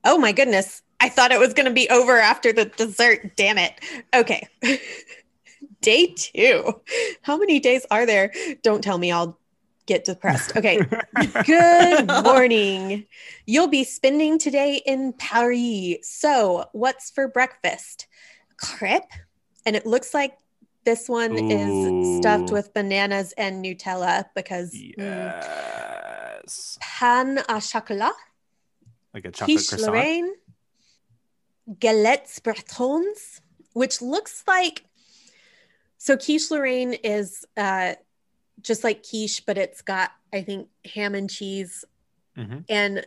Oh 0.05 0.19
my 0.19 0.33
goodness, 0.33 0.83
I 1.01 1.09
thought 1.09 1.33
it 1.33 1.41
was 1.41 1.55
going 1.55 1.67
to 1.67 1.73
be 1.73 1.89
over 1.89 2.19
after 2.19 2.53
the 2.53 2.67
dessert. 2.67 3.33
Damn 3.37 3.59
it. 3.59 3.75
Okay. 4.15 4.47
Day 5.81 6.15
two. 6.15 6.81
How 7.23 7.39
many 7.39 7.59
days 7.59 7.87
are 7.91 8.05
there? 8.05 8.33
Don't 8.63 8.85
tell 8.85 8.99
me 8.99 9.11
I'll 9.11 9.39
get 9.91 10.05
depressed. 10.05 10.53
Okay. 10.57 10.79
Good 11.45 12.07
morning. 12.25 13.07
You'll 13.47 13.69
be 13.69 13.83
spending 13.85 14.39
today 14.39 14.81
in 14.87 15.13
Paris. 15.15 15.97
So, 16.03 16.67
what's 16.73 17.11
for 17.11 17.27
breakfast? 17.29 18.07
Crepe. 18.57 19.11
And 19.67 19.75
it 19.75 19.87
looks 19.87 20.15
like 20.15 20.35
this 20.85 21.09
one 21.09 21.37
is 21.37 22.19
stuffed 22.19 22.53
with 22.53 22.73
bananas 22.73 23.35
and 23.37 23.65
Nutella 23.65 24.27
because 24.35 24.73
mm, 24.73 25.33
pan 26.81 27.39
à 27.49 27.61
chocolat, 27.61 28.15
Like 29.13 29.25
a 29.25 29.33
chocolate 29.33 29.59
quiche 29.59 29.69
croissant. 29.69 29.93
Lorraine, 29.93 30.33
galettes 31.79 32.41
bretons, 32.43 33.41
which 33.73 34.01
looks 34.01 34.45
like 34.47 34.85
so 35.99 36.17
quiche 36.17 36.51
Lorraine 36.51 36.95
is 36.95 37.45
uh, 37.57 37.95
just 38.63 38.85
like 38.85 39.05
quiche, 39.09 39.45
but 39.47 39.59
it's 39.59 39.83
got 39.83 40.13
I 40.33 40.43
think 40.43 40.69
ham 40.85 41.15
and 41.15 41.29
cheese 41.29 41.85
Mhm. 42.37 42.65
and 42.69 43.07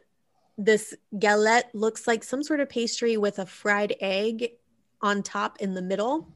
this 0.57 0.93
galette 1.17 1.73
looks 1.73 2.05
like 2.07 2.23
some 2.23 2.43
sort 2.43 2.59
of 2.59 2.69
pastry 2.69 3.17
with 3.17 3.39
a 3.39 3.45
fried 3.45 3.95
egg 3.99 4.51
on 5.01 5.23
top 5.23 5.59
in 5.61 5.73
the 5.73 5.81
middle. 5.81 6.27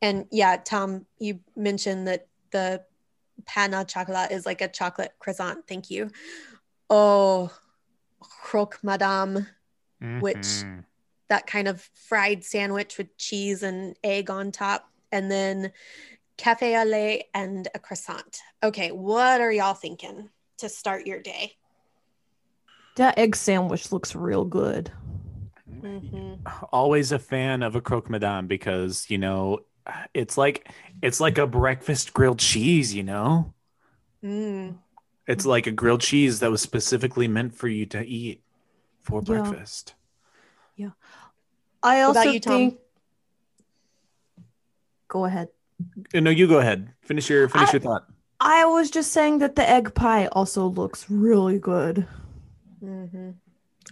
And 0.00 0.26
yeah, 0.32 0.56
Tom, 0.56 1.06
you 1.18 1.40
mentioned 1.54 2.08
that 2.08 2.26
the 2.50 2.84
panna 3.46 3.84
chocolat 3.84 4.32
is 4.32 4.46
like 4.46 4.60
a 4.60 4.68
chocolate 4.68 5.12
croissant. 5.18 5.66
Thank 5.68 5.90
you. 5.90 6.10
Oh, 6.90 7.52
croque 8.20 8.78
madame, 8.82 9.46
Which- 10.20 10.38
Mhm. 10.38 10.84
that 11.28 11.46
kind 11.46 11.68
of 11.68 11.80
fried 11.94 12.44
sandwich 12.44 12.98
with 12.98 13.16
cheese 13.16 13.62
and 13.62 13.96
egg 14.02 14.28
on 14.30 14.50
top. 14.50 14.90
And 15.12 15.30
then 15.30 15.72
cafe 16.42 16.76
au 16.76 16.84
lait 16.84 17.26
and 17.34 17.68
a 17.72 17.78
croissant. 17.78 18.40
Okay, 18.64 18.90
what 18.90 19.40
are 19.40 19.52
y'all 19.52 19.74
thinking 19.74 20.28
to 20.58 20.68
start 20.68 21.06
your 21.06 21.20
day? 21.22 21.52
That 22.96 23.16
egg 23.16 23.36
sandwich 23.36 23.92
looks 23.92 24.16
real 24.16 24.44
good. 24.44 24.90
Mhm. 25.82 26.40
always 26.72 27.12
a 27.12 27.18
fan 27.20 27.62
of 27.62 27.76
a 27.76 27.80
croque 27.80 28.10
madame 28.10 28.46
because 28.48 29.08
you 29.08 29.16
know 29.18 29.60
it's 30.12 30.36
like 30.36 30.68
it's 31.00 31.20
like 31.20 31.38
a 31.38 31.46
breakfast 31.46 32.12
grilled 32.12 32.38
cheese 32.40 32.92
you 32.94 33.02
know 33.02 33.52
Mm. 34.22 34.78
it's 35.26 35.46
like 35.46 35.66
a 35.66 35.72
grilled 35.72 36.00
cheese 36.00 36.40
that 36.40 36.50
was 36.50 36.60
specifically 36.60 37.26
meant 37.28 37.54
for 37.54 37.68
you 37.68 37.86
to 37.86 38.00
eat 38.04 38.42
for 39.00 39.20
Yeah. 39.20 39.26
breakfast 39.26 39.94
Yeah, 40.76 40.90
I 41.82 42.02
also 42.02 42.20
about 42.20 42.34
you, 42.34 42.40
Tom? 42.40 42.58
think. 42.70 42.80
Go 45.08 45.24
ahead. 45.24 45.48
Uh, 46.14 46.20
no 46.20 46.30
you 46.30 46.46
go 46.46 46.58
ahead 46.58 46.92
finish 47.02 47.28
your 47.30 47.48
finish 47.48 47.68
I- 47.68 47.72
your 47.72 47.80
thought 47.80 48.06
I 48.44 48.64
was 48.64 48.90
just 48.90 49.12
saying 49.12 49.38
that 49.38 49.54
the 49.54 49.62
egg 49.68 49.94
pie 49.94 50.26
also 50.32 50.66
looks 50.66 51.08
really 51.08 51.60
good. 51.60 52.08
Mhm. 52.82 53.34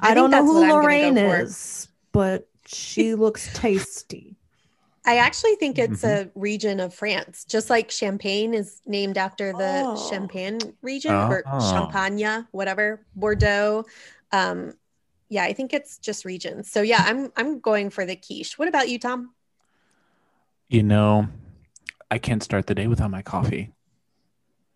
I, 0.00 0.06
think 0.08 0.14
don't 0.16 0.30
know 0.32 0.44
who 0.44 0.54
what 0.54 0.62
I'm 0.64 0.68
gonna 0.70 0.82
Lorraine 0.82 1.14
go 1.14 1.32
is, 1.34 1.86
but 2.10 2.48
she 2.66 3.14
looks 3.24 3.48
tasty. 3.54 4.34
I 5.06 5.18
actually 5.18 5.54
think 5.54 5.78
it's 5.78 6.02
Mhm. 6.02 6.26
a 6.26 6.30
region 6.34 6.80
of 6.80 6.92
France, 6.92 7.44
just 7.44 7.70
like 7.70 7.92
Champagne 7.92 8.52
is 8.52 8.82
named 8.86 9.16
after 9.18 9.52
the 9.52 9.84
Oh. 9.86 10.10
Champagne 10.10 10.58
region 10.82 11.14
or 11.14 11.44
Oh. 11.46 11.60
Champagne, 11.70 12.48
whatever, 12.50 13.06
Bordeaux. 13.14 13.84
Um, 14.32 14.74
yeah, 15.28 15.44
I 15.44 15.52
think 15.52 15.72
it's 15.72 15.96
just 15.98 16.24
regions. 16.24 16.68
So 16.68 16.82
yeah, 16.82 17.04
I'm 17.06 17.30
I'm 17.36 17.60
going 17.60 17.88
for 17.90 18.04
the 18.04 18.16
quiche. 18.16 18.58
What 18.58 18.66
about 18.66 18.88
you, 18.88 18.98
Tom? 18.98 19.30
you 20.68 20.82
know 20.82 21.28
i 22.10 22.18
can't 22.18 22.42
start 22.42 22.66
the 22.66 22.74
day 22.74 22.86
without 22.86 23.10
my 23.10 23.22
coffee 23.22 23.72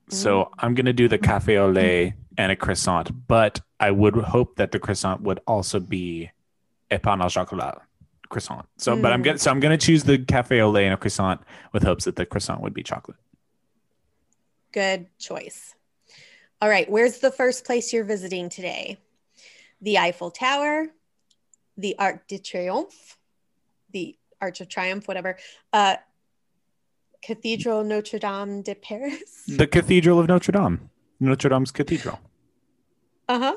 so 0.09 0.51
i'm 0.59 0.75
going 0.75 0.87
to 0.87 0.93
do 0.93 1.09
the 1.09 1.19
cafe 1.19 1.57
au 1.57 1.69
lait 1.69 2.15
and 2.37 2.53
a 2.53 2.57
croissant 2.57 3.27
but 3.27 3.61
i 3.81 3.91
would 3.91 4.15
hope 4.17 4.57
that 4.57 4.71
the 4.73 4.79
croissant 4.79 5.21
would 5.23 5.41
also 5.47 5.81
be 5.81 6.31
a 6.91 6.99
pain 6.99 7.21
au 7.23 7.29
chocolat 7.29 7.81
croissant 8.29 8.65
so 8.77 8.97
but 9.01 9.13
i'm 9.13 9.21
Mm. 9.21 9.25
going 9.25 9.37
to 9.37 9.43
so 9.43 9.51
i'm 9.51 9.61
going 9.61 9.77
to 9.79 9.87
choose 9.87 10.05
the 10.05 10.19
cafe 10.19 10.61
au 10.61 10.71
lait 10.71 10.85
and 10.85 10.95
a 10.95 10.97
croissant 10.97 11.41
with 11.73 11.83
hopes 11.83 12.05
that 12.05 12.17
the 12.17 12.27
croissant 12.27 12.61
would 12.61 12.75
be 12.75 12.83
chocolate 12.83 13.17
Good 14.73 15.07
choice. 15.21 15.75
All 16.61 16.69
right, 16.69 16.91
where's 16.91 17.19
the 17.19 17.31
first 17.31 17.65
place 17.65 17.93
you're 17.93 18.03
visiting 18.05 18.49
today? 18.49 18.99
The 19.81 19.99
Eiffel 19.99 20.33
Tower, 20.33 20.89
the 21.77 21.97
Arc 21.97 22.27
de 22.27 22.39
Triomphe, 22.39 23.17
the 23.93 24.17
Arch 24.41 24.61
of 24.61 24.69
Triumph, 24.69 25.07
whatever. 25.07 25.37
Uh, 25.73 25.95
Cathedral 27.27 27.85
Notre 27.85 28.19
Dame 28.19 28.63
de 28.63 28.75
Paris. 28.75 29.45
the 29.49 29.67
cathedral 29.67 30.19
of 30.19 30.29
notre 30.29 30.53
dame 30.53 30.91
notre 31.21 31.49
dame's 31.49 31.71
cathedral 31.73 32.19
Uh-huh. 33.29 33.55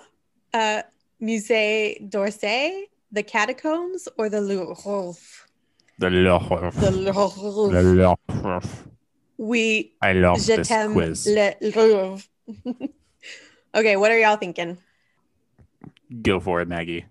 Uh 0.53 0.81
Musée 1.21 1.97
d'Orsay, 2.09 2.83
the 3.11 3.23
catacombs, 3.23 4.07
or 4.17 4.29
the 4.29 4.39
Louvre? 4.39 5.15
the 5.99 6.09
Louvre. 6.09 6.71
The 6.71 6.91
Louvre. 6.91 7.71
The 7.71 7.83
Louvre. 7.83 8.83
We 9.37 9.93
i 10.01 10.13
love 10.13 10.39
je 10.39 10.55
this 10.55 10.67
t'aime 10.67 10.93
quiz 10.93 11.27
le 11.27 11.53
Louvre. 11.61 12.23
okay, 13.75 13.97
what 13.97 14.11
are 14.11 14.19
y'all 14.19 14.37
thinking? 14.37 14.77
go 16.21 16.39
for 16.39 16.61
it 16.61 16.67
maggie 16.69 17.05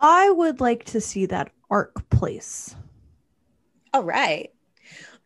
I 0.00 0.30
would 0.30 0.60
like 0.60 0.84
to 0.92 1.00
see 1.00 1.26
that 1.26 1.50
arc 1.70 2.08
place. 2.10 2.76
All 3.92 4.04
right. 4.04 4.50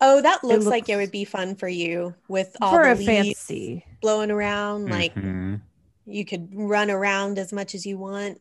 Oh, 0.05 0.21
that 0.21 0.43
looks, 0.43 0.67
like 0.67 0.89
it 0.89 0.97
would 0.97 1.13
be 1.13 1.25
fun 1.25 1.55
for 1.55 1.69
you 1.69 2.15
with 2.29 2.57
all 2.61 2.73
For 2.73 2.95
the 2.95 3.03
a 3.03 3.07
fancy. 3.07 3.87
blowing 4.01 4.31
around. 4.33 4.91
Like 4.91 5.15
Mhm. 5.15 5.61
you 6.07 6.25
could 6.25 6.49
run 6.53 6.91
around 6.91 7.39
as 7.39 7.53
much 7.53 7.75
as 7.75 7.87
you 7.87 7.97
want. 7.99 8.41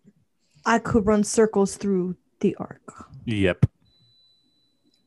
I 0.66 0.80
could 0.80 1.06
run 1.06 1.24
circles 1.24 1.78
through 1.78 2.16
the 2.40 2.56
arc. 2.56 3.06
yep 3.26 3.66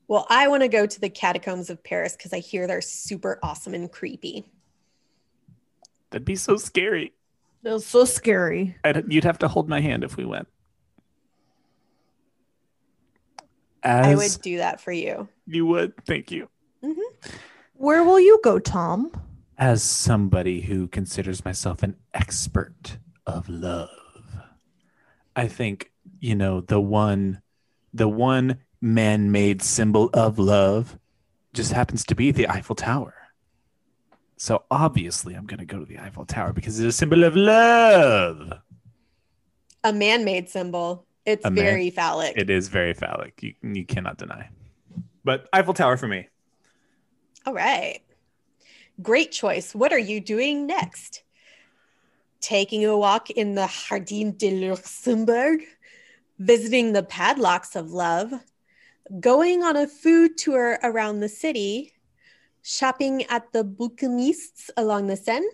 Well, 0.07 0.27
I 0.31 0.47
want 0.49 0.63
to 0.63 0.69
go 0.69 0.87
to 0.87 1.01
the 1.01 1.09
catacombs 1.11 1.71
of 1.71 1.83
Paris 1.83 2.15
because 2.17 2.33
I 2.33 2.39
hear 2.39 2.67
they're 2.69 2.81
super 2.81 3.39
awesome 3.43 3.75
and 3.75 3.91
creepy. 3.91 4.45
that'd 6.11 6.25
be 6.25 6.37
so 6.37 6.57
scary 6.57 7.13
That's 7.65 7.85
so 7.87 8.05
scary. 8.05 8.77
I'd, 8.85 9.11
you'd 9.13 9.25
have 9.25 9.39
to 9.41 9.49
hold 9.49 9.69
my 9.69 9.81
hand 9.81 10.05
if 10.05 10.17
we 10.17 10.25
went 10.25 10.47
As 13.85 14.07
I 14.07 14.15
would 14.15 14.43
do 14.43 14.59
that 14.59 14.81
for 14.81 14.93
you. 14.93 15.29
you 15.47 15.67
would, 15.67 15.93
thank 16.07 16.31
you. 16.31 16.49
Mm-hmm. 16.83 17.31
Where 17.75 18.03
will 18.03 18.19
you 18.19 18.41
go, 18.43 18.59
Tom? 18.59 19.13
As 19.59 19.83
somebody 19.83 20.63
who 20.63 20.89
considers 20.89 21.45
myself 21.45 21.83
an 21.83 21.97
expert 22.15 22.97
of 23.27 23.49
love, 23.49 23.89
I 25.37 25.49
think, 25.49 25.93
you 26.21 26.35
know, 26.35 26.61
the 26.61 26.81
one 26.81 27.43
the 27.93 28.09
one 28.09 28.59
man-made 28.81 29.63
symbol 29.63 30.11
of 30.13 30.39
love 30.39 30.99
just 31.53 31.73
happens 31.73 32.05
to 32.05 32.15
be 32.15 32.33
the 32.33 32.49
Eiffel 32.49 32.75
Tower. 32.75 33.15
So 34.37 34.65
obviously 34.71 35.35
I'm 35.35 35.47
gonna 35.47 35.65
go 35.65 35.79
to 35.81 35.85
the 35.85 35.99
Eiffel 36.01 36.25
Tower 36.25 36.53
because 36.53 36.81
it's 36.81 36.95
a 36.95 36.99
symbol 36.99 37.23
of 37.23 37.37
love. 37.37 38.59
A 39.85 39.93
man-made 39.93 40.49
symbol. 40.49 41.07
It's 41.27 41.45
man- 41.45 41.55
very 41.55 41.91
phallic. 41.91 42.35
It 42.37 42.51
is 42.51 42.69
very 42.69 42.95
phallic. 42.95 43.43
You 43.43 43.55
you 43.63 43.85
cannot 43.85 44.19
deny. 44.19 44.49
But 45.25 45.49
Eiffel 45.53 45.75
Tower 45.75 45.97
for 45.97 46.07
me. 46.07 46.29
All 47.47 47.55
right. 47.55 48.01
Great 49.03 49.33
choice. 49.33 49.75
What 49.75 49.93
are 49.93 49.99
you 49.99 50.21
doing 50.21 50.67
next? 50.67 51.23
Taking 52.41 52.85
a 52.85 52.97
walk 52.97 53.31
in 53.31 53.55
the 53.55 53.67
Jardin 53.67 54.37
de 54.37 54.69
Luxembourg, 54.69 55.61
visiting 56.39 56.93
the 56.93 57.03
padlocks 57.03 57.75
of 57.75 57.91
love, 57.91 58.33
going 59.21 59.63
on 59.63 59.77
a 59.77 59.87
food 59.87 60.37
tour 60.37 60.79
around 60.83 61.21
the 61.21 61.29
city, 61.29 61.93
shopping 62.63 63.25
at 63.25 63.53
the 63.53 63.65
bouquinistes 63.65 64.71
along 64.77 65.07
the 65.07 65.17
Seine, 65.17 65.47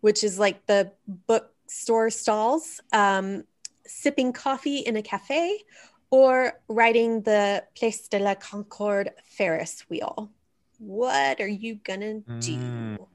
which 0.00 0.22
is 0.22 0.38
like 0.38 0.66
the 0.66 0.92
bookstore 1.06 2.10
stalls, 2.10 2.80
um, 2.92 3.44
sipping 3.86 4.32
coffee 4.32 4.78
in 4.78 4.96
a 4.96 5.02
cafe, 5.02 5.64
or 6.10 6.60
riding 6.68 7.22
the 7.22 7.64
Place 7.76 8.06
de 8.08 8.18
la 8.18 8.34
Concorde 8.34 9.10
Ferris 9.24 9.88
wheel. 9.90 10.30
What 10.78 11.40
are 11.40 11.48
you 11.48 11.76
gonna 11.76 12.20
do? 12.40 12.56
Mm. 12.58 13.06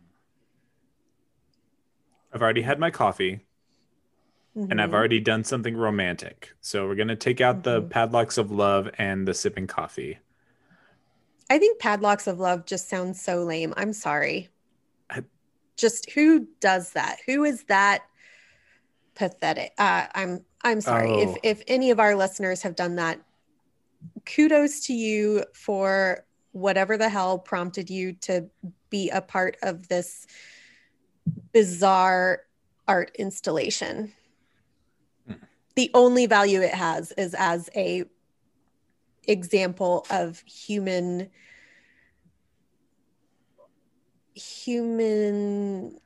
I've 2.34 2.42
already 2.42 2.62
had 2.62 2.80
my 2.80 2.92
coffee 2.92 3.46
and 4.56 4.82
I've 4.82 4.90
Mhm. 4.90 4.94
already 4.94 5.20
done 5.20 5.44
something 5.44 5.76
romantic. 5.78 6.54
So 6.60 6.88
we're 6.88 6.96
gonna 6.96 7.16
take 7.16 7.40
out 7.40 7.64
the 7.64 7.82
Mhm. 7.82 7.90
padlocks 7.90 8.38
of 8.38 8.52
love 8.52 8.90
and 8.98 9.28
the 9.28 9.34
sipping 9.34 9.68
coffee. 9.68 10.20
I 11.50 11.58
think 11.58 11.80
padlocks 11.80 12.28
of 12.28 12.40
love 12.40 12.66
just 12.66 12.90
sounds 12.90 13.22
so 13.22 13.44
lame. 13.44 13.74
I'm 13.78 13.94
sorry. 13.94 14.50
I- 15.10 15.24
Just 15.78 16.10
who 16.12 16.48
does 16.60 16.92
that? 16.94 17.20
Who 17.26 17.44
is 17.44 17.64
that 17.66 18.04
pathetic? 19.16 19.74
Uh, 19.78 20.08
I'm 20.14 20.46
I'm 20.64 20.82
sorry. 20.82 21.10
Oh. 21.10 21.20
If 21.20 21.38
if 21.44 21.64
any 21.68 21.92
of 21.92 22.00
our 22.00 22.16
listeners 22.16 22.62
have 22.64 22.76
done 22.76 22.96
that, 22.96 23.20
kudos 24.26 24.86
to 24.88 24.94
you 24.94 25.46
for 25.54 26.26
whatever 26.52 26.98
the 26.98 27.10
hell 27.10 27.40
prompted 27.40 27.90
you 27.90 28.14
to 28.14 28.50
be 28.90 29.10
a 29.10 29.22
part 29.22 29.58
of 29.64 29.88
this 29.88 30.28
bizarre 31.54 32.42
art 32.88 33.12
installation. 33.18 34.12
Hmm. 35.28 35.34
The 35.76 35.92
only 35.94 36.26
value 36.26 36.62
it 36.62 36.74
has 36.74 37.12
is 37.14 37.34
as 37.38 37.70
a 37.76 38.04
example 39.28 40.06
of 40.10 40.40
human 40.40 41.30
human 44.34 46.00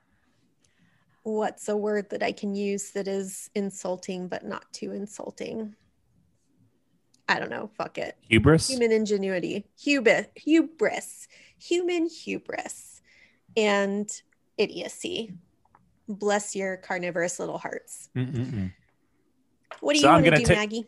what's 1.26 1.68
a 1.68 1.76
word 1.76 2.10
that 2.12 2.22
I 2.22 2.32
can 2.32 2.54
use 2.56 2.92
that 2.92 3.08
is 3.08 3.50
insulting 3.56 4.28
but 4.28 4.46
not 4.46 4.72
too 4.72 4.92
insulting? 4.92 5.76
I 7.28 7.40
don't 7.40 7.50
know. 7.50 7.72
Fuck 7.76 7.98
it. 7.98 8.16
Hubris? 8.22 8.70
Human 8.70 8.92
ingenuity, 8.92 9.66
hubris, 9.80 10.28
hubris, 10.36 11.28
human 11.58 12.08
hubris, 12.08 13.02
and 13.58 14.08
idiocy. 14.58 15.34
Bless 16.08 16.56
your 16.56 16.78
carnivorous 16.78 17.40
little 17.40 17.58
hearts. 17.58 18.10
Mm-mm-mm. 18.16 18.72
What 19.80 19.94
do 19.96 20.00
you 20.02 20.08
I'm 20.08 20.22
want 20.22 20.36
to 20.36 20.42
do, 20.42 20.46
take- 20.46 20.58
Maggie? 20.58 20.86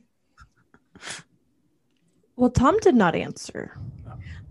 Well, 2.35 2.51
Tom 2.51 2.77
did 2.79 2.93
not 2.93 3.15
answer. 3.15 3.75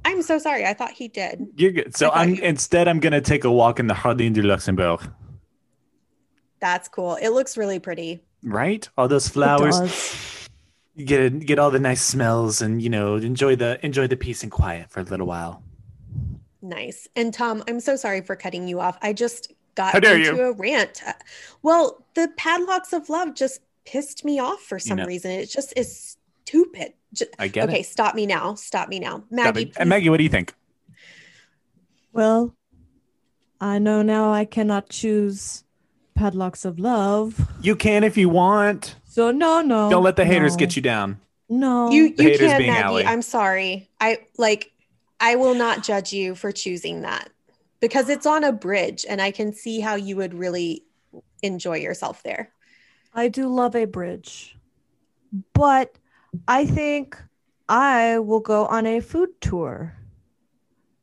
I'm 0.04 0.22
so 0.22 0.38
sorry. 0.38 0.66
I 0.66 0.74
thought 0.74 0.90
he 0.90 1.06
did. 1.06 1.46
You're 1.56 1.70
good. 1.70 1.96
So 1.96 2.08
I 2.08 2.10
thought 2.10 2.18
I'm 2.18 2.34
you- 2.34 2.42
instead 2.42 2.88
I'm 2.88 2.98
gonna 2.98 3.20
take 3.20 3.44
a 3.44 3.50
walk 3.50 3.78
in 3.78 3.86
the 3.86 3.94
Jardin 3.94 4.32
du 4.32 4.42
Luxembourg. 4.42 5.00
That's 6.60 6.88
cool. 6.88 7.16
It 7.16 7.30
looks 7.30 7.56
really 7.56 7.78
pretty. 7.78 8.22
Right? 8.42 8.88
All 8.96 9.08
those 9.08 9.28
flowers. 9.28 10.48
You 10.94 11.04
get 11.04 11.40
get 11.40 11.58
all 11.58 11.70
the 11.70 11.78
nice 11.78 12.02
smells 12.02 12.62
and 12.62 12.80
you 12.80 12.88
know 12.88 13.16
enjoy 13.16 13.56
the 13.56 13.78
enjoy 13.84 14.06
the 14.06 14.16
peace 14.16 14.42
and 14.42 14.50
quiet 14.50 14.90
for 14.90 15.00
a 15.00 15.02
little 15.02 15.26
while. 15.26 15.62
Nice. 16.62 17.06
And 17.14 17.32
Tom, 17.34 17.62
I'm 17.68 17.80
so 17.80 17.96
sorry 17.96 18.22
for 18.22 18.34
cutting 18.34 18.66
you 18.66 18.80
off. 18.80 18.98
I 19.02 19.12
just 19.12 19.52
got 19.74 19.94
into 19.94 20.18
you. 20.18 20.40
a 20.42 20.52
rant. 20.52 21.02
Uh, 21.06 21.12
Well, 21.62 22.04
the 22.14 22.28
padlocks 22.36 22.92
of 22.94 23.08
love 23.10 23.34
just 23.34 23.60
pissed 23.84 24.24
me 24.24 24.38
off 24.40 24.60
for 24.62 24.78
some 24.78 24.96
know. 24.96 25.04
reason. 25.04 25.30
It 25.32 25.50
just 25.50 25.74
is 25.76 26.16
stupid. 26.44 26.94
Ju- 27.12 27.26
I 27.38 27.48
get 27.48 27.68
okay, 27.68 27.80
it. 27.80 27.86
stop 27.86 28.14
me 28.14 28.26
now. 28.26 28.54
Stop 28.54 28.88
me 28.88 28.98
now. 28.98 29.22
Maggie. 29.30 29.72
And 29.76 29.88
Maggie, 29.90 30.08
what 30.08 30.16
do 30.16 30.24
you 30.24 30.30
think? 30.30 30.54
Well, 32.12 32.54
I 33.60 33.78
know 33.78 34.02
now 34.02 34.32
I 34.32 34.44
cannot 34.44 34.88
choose 34.88 35.62
padlocks 36.16 36.64
of 36.64 36.78
love. 36.78 37.48
You 37.60 37.76
can 37.76 38.02
if 38.02 38.16
you 38.16 38.28
want. 38.28 38.96
So 39.04 39.30
no, 39.30 39.62
no. 39.62 39.88
Don't 39.90 40.02
let 40.02 40.16
the 40.16 40.24
haters 40.24 40.54
no, 40.54 40.58
get 40.58 40.76
you 40.76 40.82
down. 40.82 41.20
No. 41.48 41.90
you 41.90 42.14
The 42.14 42.32
you 42.32 42.38
can 42.38 42.58
being 42.58 42.72
Maggie. 42.72 42.82
Allie. 42.82 43.06
I'm 43.06 43.22
sorry. 43.22 43.88
I 44.00 44.26
like 44.36 44.72
I 45.20 45.36
will 45.36 45.54
not 45.54 45.84
judge 45.84 46.12
you 46.12 46.34
for 46.34 46.52
choosing 46.52 47.02
that 47.02 47.30
because 47.80 48.08
it's 48.08 48.26
on 48.26 48.44
a 48.44 48.52
bridge 48.52 49.06
and 49.08 49.22
I 49.22 49.30
can 49.30 49.52
see 49.52 49.80
how 49.80 49.94
you 49.94 50.16
would 50.16 50.34
really 50.34 50.84
enjoy 51.42 51.76
yourself 51.78 52.22
there. 52.22 52.52
I 53.14 53.28
do 53.28 53.48
love 53.48 53.76
a 53.76 53.84
bridge. 53.86 54.56
But 55.54 55.96
I 56.46 56.66
think 56.66 57.16
I 57.68 58.18
will 58.18 58.40
go 58.40 58.66
on 58.66 58.86
a 58.86 59.00
food 59.00 59.40
tour 59.40 59.96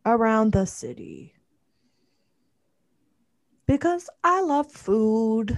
around 0.05 0.51
the 0.51 0.66
city. 0.66 1.32
Because 3.66 4.09
I 4.24 4.41
love 4.41 4.72
food. 4.72 5.57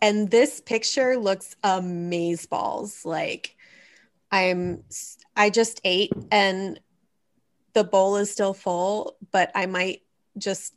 and 0.00 0.30
this 0.30 0.60
picture 0.60 1.16
looks 1.16 1.56
amaze 1.64 2.46
balls 2.46 3.04
like 3.04 3.56
i'm 4.30 4.82
i 5.36 5.50
just 5.50 5.80
ate 5.84 6.12
and 6.30 6.78
the 7.72 7.84
bowl 7.84 8.16
is 8.16 8.30
still 8.30 8.54
full 8.54 9.16
but 9.32 9.50
i 9.54 9.66
might 9.66 10.02
just 10.36 10.74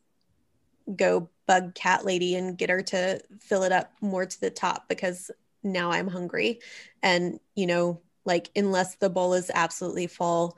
go 0.96 1.30
bug 1.46 1.76
cat 1.76 2.06
lady 2.06 2.36
and 2.36 2.58
get 2.58 2.70
her 2.70 2.82
to 2.82 3.20
fill 3.40 3.64
it 3.64 3.72
up 3.72 3.92
more 4.02 4.26
to 4.26 4.40
the 4.42 4.50
top 4.50 4.88
because 4.90 5.30
now 5.64 5.92
i'm 5.92 6.08
hungry. 6.08 6.60
And 7.04 7.40
you 7.56 7.68
know 7.68 8.02
like 8.26 8.50
unless 8.56 8.96
the 8.96 9.10
bowl 9.10 9.34
is 9.34 9.52
absolutely 9.54 10.08
full 10.08 10.58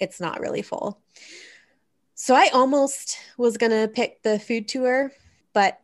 it's 0.00 0.20
not 0.20 0.40
really 0.40 0.62
full 0.62 1.00
so 2.14 2.34
i 2.34 2.48
almost 2.52 3.18
was 3.36 3.56
going 3.56 3.72
to 3.72 3.88
pick 3.88 4.22
the 4.22 4.38
food 4.38 4.68
tour 4.68 5.10
but 5.52 5.80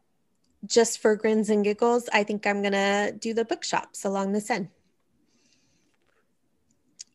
just 0.67 1.01
for 1.01 1.17
grins 1.17 1.51
and 1.51 1.65
giggles, 1.65 2.09
I 2.13 2.25
think 2.25 2.47
I'm 2.47 2.63
going 2.63 2.73
to 2.73 3.15
do 3.19 3.35
the 3.35 3.45
bookshops 3.45 4.05
along 4.05 4.33
the 4.33 4.41
Seine. 4.41 4.69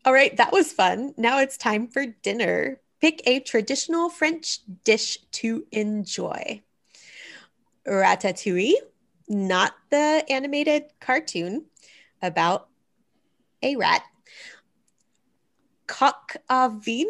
All 0.04 0.12
right, 0.12 0.36
that 0.36 0.52
was 0.52 0.72
fun. 0.72 1.14
Now 1.16 1.40
it's 1.40 1.56
time 1.56 1.88
for 1.88 2.06
dinner. 2.06 2.80
Pick 3.00 3.22
a 3.26 3.40
traditional 3.40 4.08
French 4.08 4.60
dish 4.84 5.18
to 5.32 5.66
enjoy. 5.72 6.62
Ratatouille, 7.86 8.74
not 9.28 9.74
the 9.90 10.24
animated 10.28 10.84
cartoon 11.00 11.66
about 12.22 12.68
a 13.62 13.76
rat. 13.76 14.02
Coq 15.86 16.36
à 16.48 16.82
vin, 16.82 17.06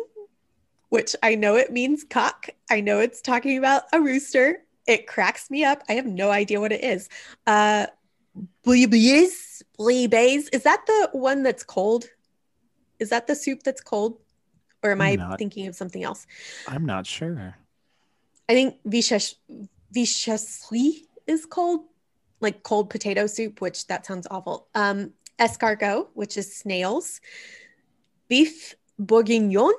which 0.88 1.16
I 1.22 1.34
know 1.34 1.56
it 1.56 1.72
means 1.72 2.04
cock. 2.04 2.48
I 2.70 2.80
know 2.80 3.00
it's 3.00 3.20
talking 3.20 3.58
about 3.58 3.82
a 3.92 4.00
rooster. 4.00 4.62
It 4.86 5.06
cracks 5.06 5.50
me 5.50 5.64
up. 5.64 5.82
I 5.88 5.94
have 5.94 6.06
no 6.06 6.30
idea 6.30 6.60
what 6.60 6.72
it 6.72 6.84
is. 6.84 7.08
Uh, 7.46 7.86
bouillabaisse, 8.64 9.62
bouillabaisse. 9.78 10.48
Is 10.52 10.62
that 10.62 10.84
the 10.86 11.08
one 11.12 11.42
that's 11.42 11.64
cold? 11.64 12.06
Is 12.98 13.10
that 13.10 13.26
the 13.26 13.34
soup 13.34 13.62
that's 13.62 13.80
cold? 13.80 14.18
Or 14.82 14.92
am 14.92 15.00
I 15.00 15.16
Not- 15.16 15.38
thinking 15.38 15.66
of 15.66 15.74
something 15.74 16.04
else? 16.04 16.26
I'm 16.68 16.86
not 16.86 17.06
sure. 17.06 17.56
I 18.48 18.52
think 18.52 18.76
vichas- 18.86 19.34
vichasserie 19.92 21.02
is 21.26 21.46
cold, 21.46 21.86
like 22.40 22.62
cold 22.62 22.90
potato 22.90 23.26
soup, 23.26 23.60
which 23.60 23.86
that 23.88 24.06
sounds 24.06 24.26
awful. 24.30 24.68
Um, 24.74 25.12
escargot, 25.40 26.08
which 26.14 26.36
is 26.36 26.54
snails. 26.54 27.20
Beef 28.28 28.74
bourguignon 28.98 29.72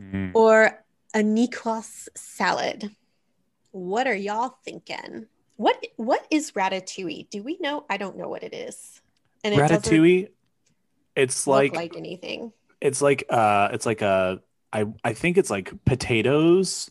Mm. 0.00 0.32
or 0.34 0.82
a 1.14 1.18
Nikos 1.18 2.08
salad. 2.14 2.94
What 3.72 4.06
are 4.06 4.14
y'all 4.14 4.56
thinking? 4.64 5.26
What 5.56 5.84
what 5.96 6.26
is 6.30 6.52
ratatouille? 6.52 7.28
Do 7.30 7.42
we 7.42 7.58
know? 7.60 7.84
I 7.90 7.96
don't 7.96 8.16
know 8.16 8.28
what 8.28 8.42
it 8.42 8.54
is. 8.54 9.00
And 9.44 9.54
it 9.54 9.58
Ratatouille. 9.58 10.28
It's 11.16 11.46
like, 11.46 11.74
like 11.74 11.96
anything. 11.96 12.52
it's 12.80 13.02
like 13.02 13.26
uh 13.28 13.68
it's 13.72 13.84
like 13.84 14.00
a 14.00 14.40
I 14.72 14.86
I 15.04 15.12
think 15.12 15.36
it's 15.36 15.50
like 15.50 15.72
potatoes 15.84 16.90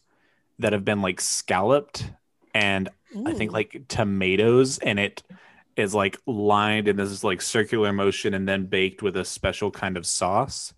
that 0.59 0.73
have 0.73 0.85
been 0.85 1.01
like 1.01 1.21
scalloped 1.21 2.11
and 2.53 2.89
I 3.25 3.33
think 3.33 3.51
like 3.51 3.85
tomatoes 3.87 4.77
and 4.79 4.99
it 4.99 5.23
is 5.75 5.95
like 5.95 6.17
lined 6.27 6.87
in 6.87 6.97
this 6.97 7.23
like 7.23 7.41
circular 7.41 7.91
motion 7.91 8.33
and 8.33 8.47
then 8.47 8.65
baked 8.65 9.01
with 9.01 9.17
a 9.17 9.25
special 9.25 9.71
kind 9.71 9.97
of 9.97 10.05
sauce 10.05 10.73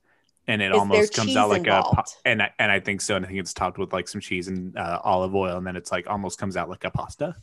and 0.51 0.61
it 0.61 0.71
Is 0.71 0.77
almost 0.77 1.13
comes 1.13 1.35
out 1.37 1.49
cheese 1.49 1.49
like 1.49 1.67
a 1.67 1.83
po- 1.83 2.03
and 2.25 2.41
I, 2.43 2.51
and 2.59 2.71
I 2.71 2.79
think 2.79 3.01
so 3.01 3.15
and 3.15 3.25
I 3.25 3.29
think 3.29 3.39
it's 3.39 3.53
topped 3.53 3.77
with 3.77 3.93
like 3.93 4.07
some 4.07 4.21
cheese 4.21 4.47
and 4.49 4.77
uh, 4.77 4.99
olive 5.03 5.33
oil 5.33 5.57
and 5.57 5.65
then 5.65 5.75
it's 5.77 5.91
like 5.91 6.09
almost 6.09 6.37
comes 6.37 6.57
out 6.57 6.69
like 6.69 6.83
a 6.83 6.91
pasta 6.91 7.35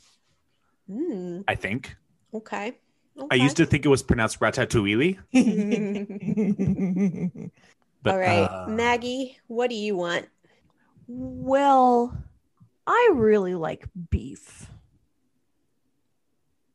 Mm, 0.90 1.44
I 1.46 1.54
think 1.54 1.94
okay. 2.32 2.78
I 3.30 3.34
used 3.34 3.58
to 3.58 3.66
think 3.66 3.84
it 3.84 3.88
was 3.88 4.02
pronounced 4.02 4.40
ratatouille 4.40 5.18
but 8.02 8.14
All 8.14 8.18
right, 8.18 8.50
uh, 8.50 8.66
Maggie, 8.70 9.38
what 9.48 9.68
do 9.70 9.76
you 9.76 9.96
want? 9.96 10.28
well, 11.06 12.16
I 12.86 13.10
really 13.14 13.54
like 13.54 13.86
beef. 14.10 14.70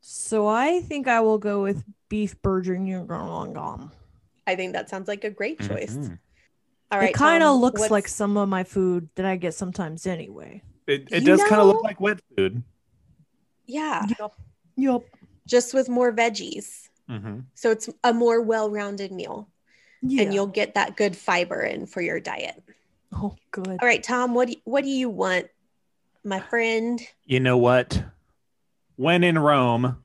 So 0.00 0.46
I 0.46 0.80
think 0.80 1.08
I 1.08 1.20
will 1.20 1.38
go 1.38 1.62
with 1.62 1.82
beef 2.08 2.40
bourguignon. 2.42 3.90
I 4.46 4.54
think 4.54 4.74
that 4.74 4.90
sounds 4.90 5.08
like 5.08 5.24
a 5.24 5.30
great 5.30 5.58
choice. 5.60 5.96
mhm. 5.96 6.18
All 6.94 7.00
right, 7.00 7.10
it 7.10 7.14
kind 7.14 7.42
of 7.42 7.48
Tom, 7.54 7.60
looks 7.60 7.80
what's- 7.80 7.90
like 7.90 8.06
some 8.08 8.36
of 8.36 8.48
my 8.48 8.62
food 8.62 9.08
that 9.16 9.26
I 9.26 9.34
get 9.36 9.52
sometimes 9.54 10.06
anyway. 10.06 10.62
it, 10.86 11.08
it 11.10 11.22
You 11.22 11.26
does 11.26 11.42
kind 11.44 11.60
of 11.60 11.66
look 11.66 11.82
like 11.82 12.00
wet 12.00 12.20
food 12.36 12.62
yeah, 13.66 14.04
Yup. 14.18 14.38
Yup. 14.76 15.02
just 15.46 15.72
with 15.74 15.88
more 15.88 16.12
veggies. 16.12 16.88
hmm 17.08 17.40
So 17.54 17.70
it's 17.70 17.88
a 18.04 18.12
more 18.12 18.40
well-rounded 18.42 19.10
meal, 19.10 19.48
Yeah. 20.02 20.22
and 20.22 20.34
you'll 20.34 20.46
get 20.46 20.74
that 20.74 20.96
good 20.96 21.16
fiber 21.16 21.62
in 21.62 21.86
for 21.86 22.00
your 22.02 22.20
diet. 22.20 22.62
Oh, 23.12 23.34
good. 23.50 23.66
All 23.80 23.88
right, 23.88 24.02
Tom, 24.02 24.34
what 24.34 24.48
do 24.48 24.54
what 24.64 24.84
do 24.84 24.90
you 24.90 25.08
want, 25.08 25.46
my 26.24 26.40
friend? 26.40 27.00
you 27.24 27.40
know 27.40 27.56
what? 27.58 28.04
When 28.96 29.24
in 29.24 29.38
Rome 29.38 30.04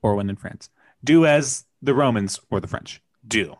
or 0.00 0.14
when 0.14 0.30
in 0.30 0.36
France, 0.36 0.70
do 1.04 1.26
as 1.26 1.64
the 1.82 1.94
Romans 1.94 2.38
or 2.50 2.60
the 2.60 2.68
French 2.68 3.02
do. 3.26 3.56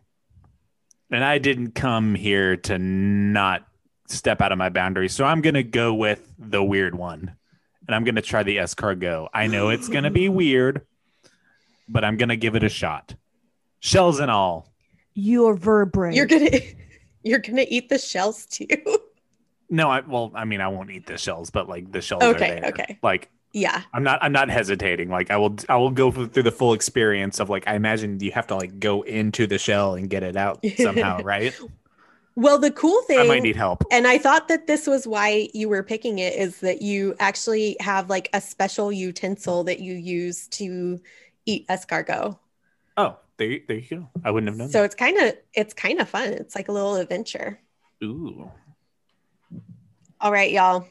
And 1.11 1.25
I 1.25 1.39
didn't 1.39 1.73
come 1.73 2.15
here 2.15 2.57
to 2.57 2.79
not 2.79 3.67
step 4.09 4.41
out 4.41 4.53
of 4.53 4.59
my 4.59 4.69
boundaries. 4.69 5.15
So 5.15 5.25
I'm 5.25 5.41
going 5.41 5.55
to 5.55 5.63
go 5.63 5.95
with 5.95 6.33
the 6.39 6.63
weird 6.63 6.95
one. 6.95 7.35
And 7.87 7.95
I'm 7.95 8.05
going 8.05 8.17
to 8.17 8.23
try 8.23 8.43
the 8.43 8.59
escargot. 8.59 9.29
I 9.33 9.47
know 9.47 9.71
it's 9.71 9.89
going 9.89 10.05
to 10.05 10.11
be 10.11 10.29
weird, 10.29 10.87
but 11.89 12.05
I'm 12.05 12.19
going 12.19 12.29
to 12.29 12.37
give 12.37 12.55
it 12.55 12.63
a 12.63 12.69
shot. 12.69 13.15
Shells 13.81 14.21
and 14.21 14.31
all. 14.31 14.69
You're 15.15 15.55
vertebrate. 15.55 16.15
You're 16.15 16.27
gonna 16.27 16.51
you're 17.23 17.39
gonna 17.41 17.65
eat 17.69 17.89
the 17.89 17.99
shells 17.99 18.47
too. 18.47 18.67
No, 19.69 19.91
I 19.91 20.01
well, 20.01 20.31
I 20.35 20.45
mean, 20.45 20.61
I 20.61 20.69
won't 20.69 20.91
eat 20.91 21.07
the 21.07 21.19
shells, 21.19 21.51
but 21.51 21.69
like 21.69 21.91
the 21.91 22.01
shells 22.01 22.23
are 22.23 22.35
Okay, 22.35 22.61
there. 22.61 22.69
okay. 22.71 22.99
Like 23.03 23.29
yeah, 23.59 23.83
I'm 23.93 24.03
not 24.03 24.19
I'm 24.23 24.33
not 24.33 24.49
hesitating. 24.51 25.09
Like 25.11 25.31
I 25.31 25.37
will 25.37 25.57
I 25.69 25.77
will 25.77 25.91
go 25.91 26.11
through 26.11 26.43
the 26.43 26.51
full 26.53 26.73
experience 26.73 27.41
of 27.41 27.51
like 27.51 27.65
I 27.67 27.75
imagine 27.75 28.21
you 28.21 28.33
have 28.33 28.47
to 28.49 28.57
like 28.57 28.79
go 28.81 29.03
into 29.03 29.47
the 29.47 29.59
shell 29.59 29.95
and 29.95 30.09
get 30.09 30.23
it 30.23 30.37
out 30.37 30.65
somehow, 30.77 31.21
right? 31.23 31.55
Well, 32.37 32.59
the 32.59 32.71
cool 32.71 33.03
thing 33.03 33.19
I 33.19 33.25
might 33.27 33.43
need 33.43 33.57
help. 33.57 33.83
And 33.91 34.07
I 34.07 34.17
thought 34.19 34.47
that 34.47 34.69
this 34.69 34.87
was 34.87 35.07
why 35.09 35.49
you 35.55 35.69
were 35.69 35.83
picking 35.83 36.21
it 36.21 36.35
is 36.35 36.61
that 36.61 36.83
you 36.83 37.17
actually 37.19 37.77
have 37.81 38.09
like 38.09 38.29
a 38.33 38.41
special 38.41 38.93
utensil 38.93 39.65
that 39.65 39.81
you 39.81 39.95
use 39.95 40.47
to 40.49 41.01
eat 41.47 41.67
escargot. 41.67 42.39
Oh, 42.97 43.17
there 43.39 43.49
you- 43.49 43.63
there 43.67 43.79
you 43.79 43.89
go. 43.91 44.09
I 44.25 44.31
wouldn't 44.31 44.51
have 44.51 44.57
known. 44.57 44.69
So 44.71 44.85
it's 44.85 44.95
kind 44.95 45.19
of 45.19 45.35
it's 45.55 45.75
kind 45.75 46.01
of 46.01 46.09
fun. 46.09 46.33
It's 46.33 46.55
like 46.55 46.69
a 46.69 46.73
little 46.73 46.95
adventure. 46.95 47.59
Ooh, 48.05 48.51
All 50.21 50.31
right, 50.33 50.51
y'all. 50.53 50.87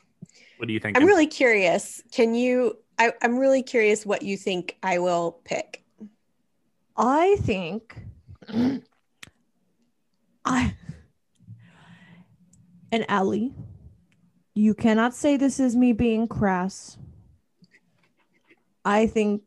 What 0.58 0.68
do 0.68 0.74
you 0.74 0.80
think? 0.80 0.98
I'm 0.98 1.06
really 1.06 1.28
curious. 1.28 2.02
Can 2.12 2.36
you 2.36 2.78
I, 3.00 3.14
I'm 3.22 3.38
really 3.38 3.64
curious 3.64 4.06
what 4.06 4.24
you 4.24 4.38
think 4.38 4.78
I 4.82 5.00
will 5.00 5.40
pick. 5.44 5.84
I 6.96 7.38
think 7.42 7.96
I 10.46 10.74
and 12.92 13.06
Ellie, 13.10 13.54
you 14.56 14.74
cannot 14.74 15.14
say 15.14 15.38
this 15.38 15.60
is 15.60 15.76
me 15.76 15.94
being 15.94 16.28
crass. 16.28 16.98
I 18.84 19.06
think 19.06 19.44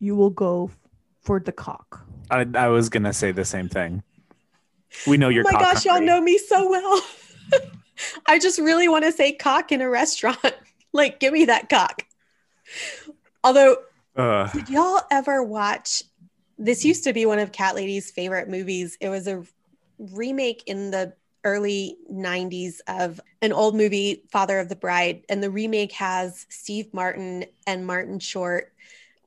you 0.00 0.16
will 0.16 0.30
go 0.30 0.70
f- 0.72 0.78
for 1.20 1.38
the 1.38 1.52
cock. 1.52 2.06
I, 2.30 2.46
I 2.54 2.68
was 2.68 2.88
gonna 2.88 3.12
say 3.12 3.30
the 3.32 3.44
same 3.44 3.68
thing. 3.68 4.02
We 5.06 5.18
know 5.18 5.28
you're. 5.28 5.44
oh 5.46 5.52
my 5.52 5.52
cock 5.52 5.74
gosh, 5.74 5.84
y'all 5.84 6.00
know 6.00 6.20
me 6.20 6.38
so 6.38 6.68
well. 6.68 7.02
I 8.26 8.38
just 8.38 8.58
really 8.58 8.88
want 8.88 9.04
to 9.04 9.12
say 9.12 9.32
cock 9.32 9.72
in 9.72 9.80
a 9.80 9.88
restaurant. 9.88 10.38
like, 10.92 11.20
give 11.20 11.32
me 11.32 11.46
that 11.46 11.68
cock. 11.68 12.04
Although 13.44 13.78
Ugh. 14.16 14.50
Did 14.52 14.68
y'all 14.68 15.00
ever 15.12 15.42
watch? 15.44 16.02
This 16.58 16.84
used 16.84 17.04
to 17.04 17.12
be 17.12 17.24
one 17.24 17.38
of 17.38 17.52
Cat 17.52 17.76
Lady's 17.76 18.10
favorite 18.10 18.48
movies. 18.48 18.98
It 19.00 19.08
was 19.10 19.28
a 19.28 19.44
remake 19.98 20.64
in 20.66 20.90
the 20.90 21.14
early 21.44 21.96
90s 22.12 22.80
of 22.88 23.20
an 23.42 23.52
old 23.52 23.76
movie, 23.76 24.24
Father 24.32 24.58
of 24.58 24.68
the 24.68 24.74
Bride. 24.74 25.22
And 25.28 25.40
the 25.40 25.50
remake 25.50 25.92
has 25.92 26.46
Steve 26.48 26.92
Martin 26.92 27.44
and 27.66 27.86
Martin 27.86 28.18
Short. 28.18 28.72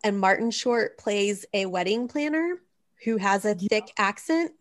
And 0.04 0.20
Martin 0.20 0.52
Short 0.52 0.98
plays 0.98 1.46
a 1.54 1.68
wedding 1.68 2.10
planner 2.10 2.62
who 3.06 3.16
has 3.16 3.46
a 3.46 3.56
Yeah. 3.58 3.68
thick 3.70 3.94
accent. 3.98 4.52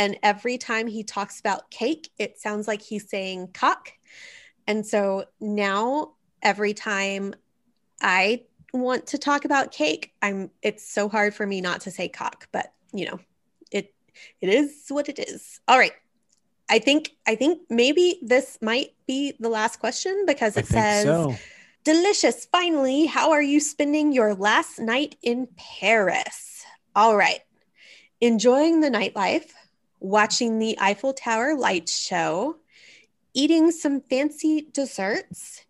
And 0.00 0.18
every 0.22 0.56
time 0.56 0.86
he 0.86 1.04
talks 1.04 1.40
about 1.40 1.70
cake, 1.70 2.08
it 2.16 2.38
sounds 2.38 2.66
like 2.66 2.80
he's 2.80 3.10
saying 3.10 3.50
cock. 3.52 3.92
And 4.66 4.86
so 4.86 5.26
now, 5.42 6.14
every 6.42 6.72
time 6.72 7.34
I 8.00 8.44
want 8.72 9.08
to 9.08 9.18
talk 9.18 9.44
about 9.44 9.72
cake 9.72 10.12
i'm 10.22 10.48
it's 10.62 10.88
so 10.88 11.08
hard 11.08 11.34
for 11.34 11.44
me 11.44 11.60
not 11.60 11.80
to 11.80 11.90
say 11.90 12.06
cock 12.08 12.46
but 12.52 12.72
you 12.92 13.04
know 13.04 13.18
it 13.72 13.92
it 14.40 14.48
is 14.48 14.84
what 14.88 15.08
it 15.08 15.18
is. 15.18 15.60
All 15.66 15.76
right. 15.76 15.92
I 16.68 16.78
think 16.78 17.10
i 17.26 17.34
think 17.34 17.62
maybe 17.68 18.20
this 18.22 18.58
might 18.62 18.94
be 19.06 19.34
the 19.40 19.48
last 19.48 19.80
question 19.80 20.24
because 20.24 20.56
it 20.56 20.66
says 20.66 21.04
so. 21.04 21.34
delicious. 21.84 22.46
Finally 22.46 23.06
how 23.06 23.32
are 23.32 23.42
you 23.42 23.60
spending 23.60 24.12
your 24.12 24.34
last 24.34 24.78
night 24.78 25.16
in 25.22 25.48
paris? 25.56 26.64
All 26.94 27.16
right. 27.16 27.40
Enjoying 28.20 28.80
the 28.80 28.90
nightlife 28.90 29.50
watching 30.00 30.58
the 30.58 30.76
eiffel 30.80 31.12
tower 31.12 31.54
light 31.54 31.88
show 31.88 32.56
eating 33.34 33.70
some 33.70 34.00
fancy 34.00 34.66
desserts 34.72 35.64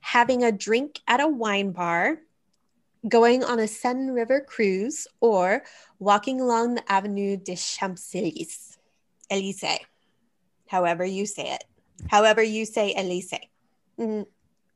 having 0.00 0.42
a 0.44 0.52
drink 0.52 1.00
at 1.06 1.20
a 1.20 1.28
wine 1.28 1.72
bar 1.72 2.18
going 3.06 3.44
on 3.44 3.58
a 3.58 3.68
Seine 3.68 4.10
River 4.10 4.40
cruise, 4.40 5.06
or 5.20 5.62
walking 5.98 6.40
along 6.40 6.74
the 6.74 6.92
Avenue 6.92 7.36
des 7.36 7.56
Champs-Élysées. 7.56 8.76
Élysées, 9.30 9.80
however 10.66 11.04
you 11.04 11.26
say 11.26 11.52
it. 11.52 11.64
However 12.08 12.42
you 12.42 12.64
say 12.64 12.94
Élysées. 12.96 13.48
Mm, 13.98 14.26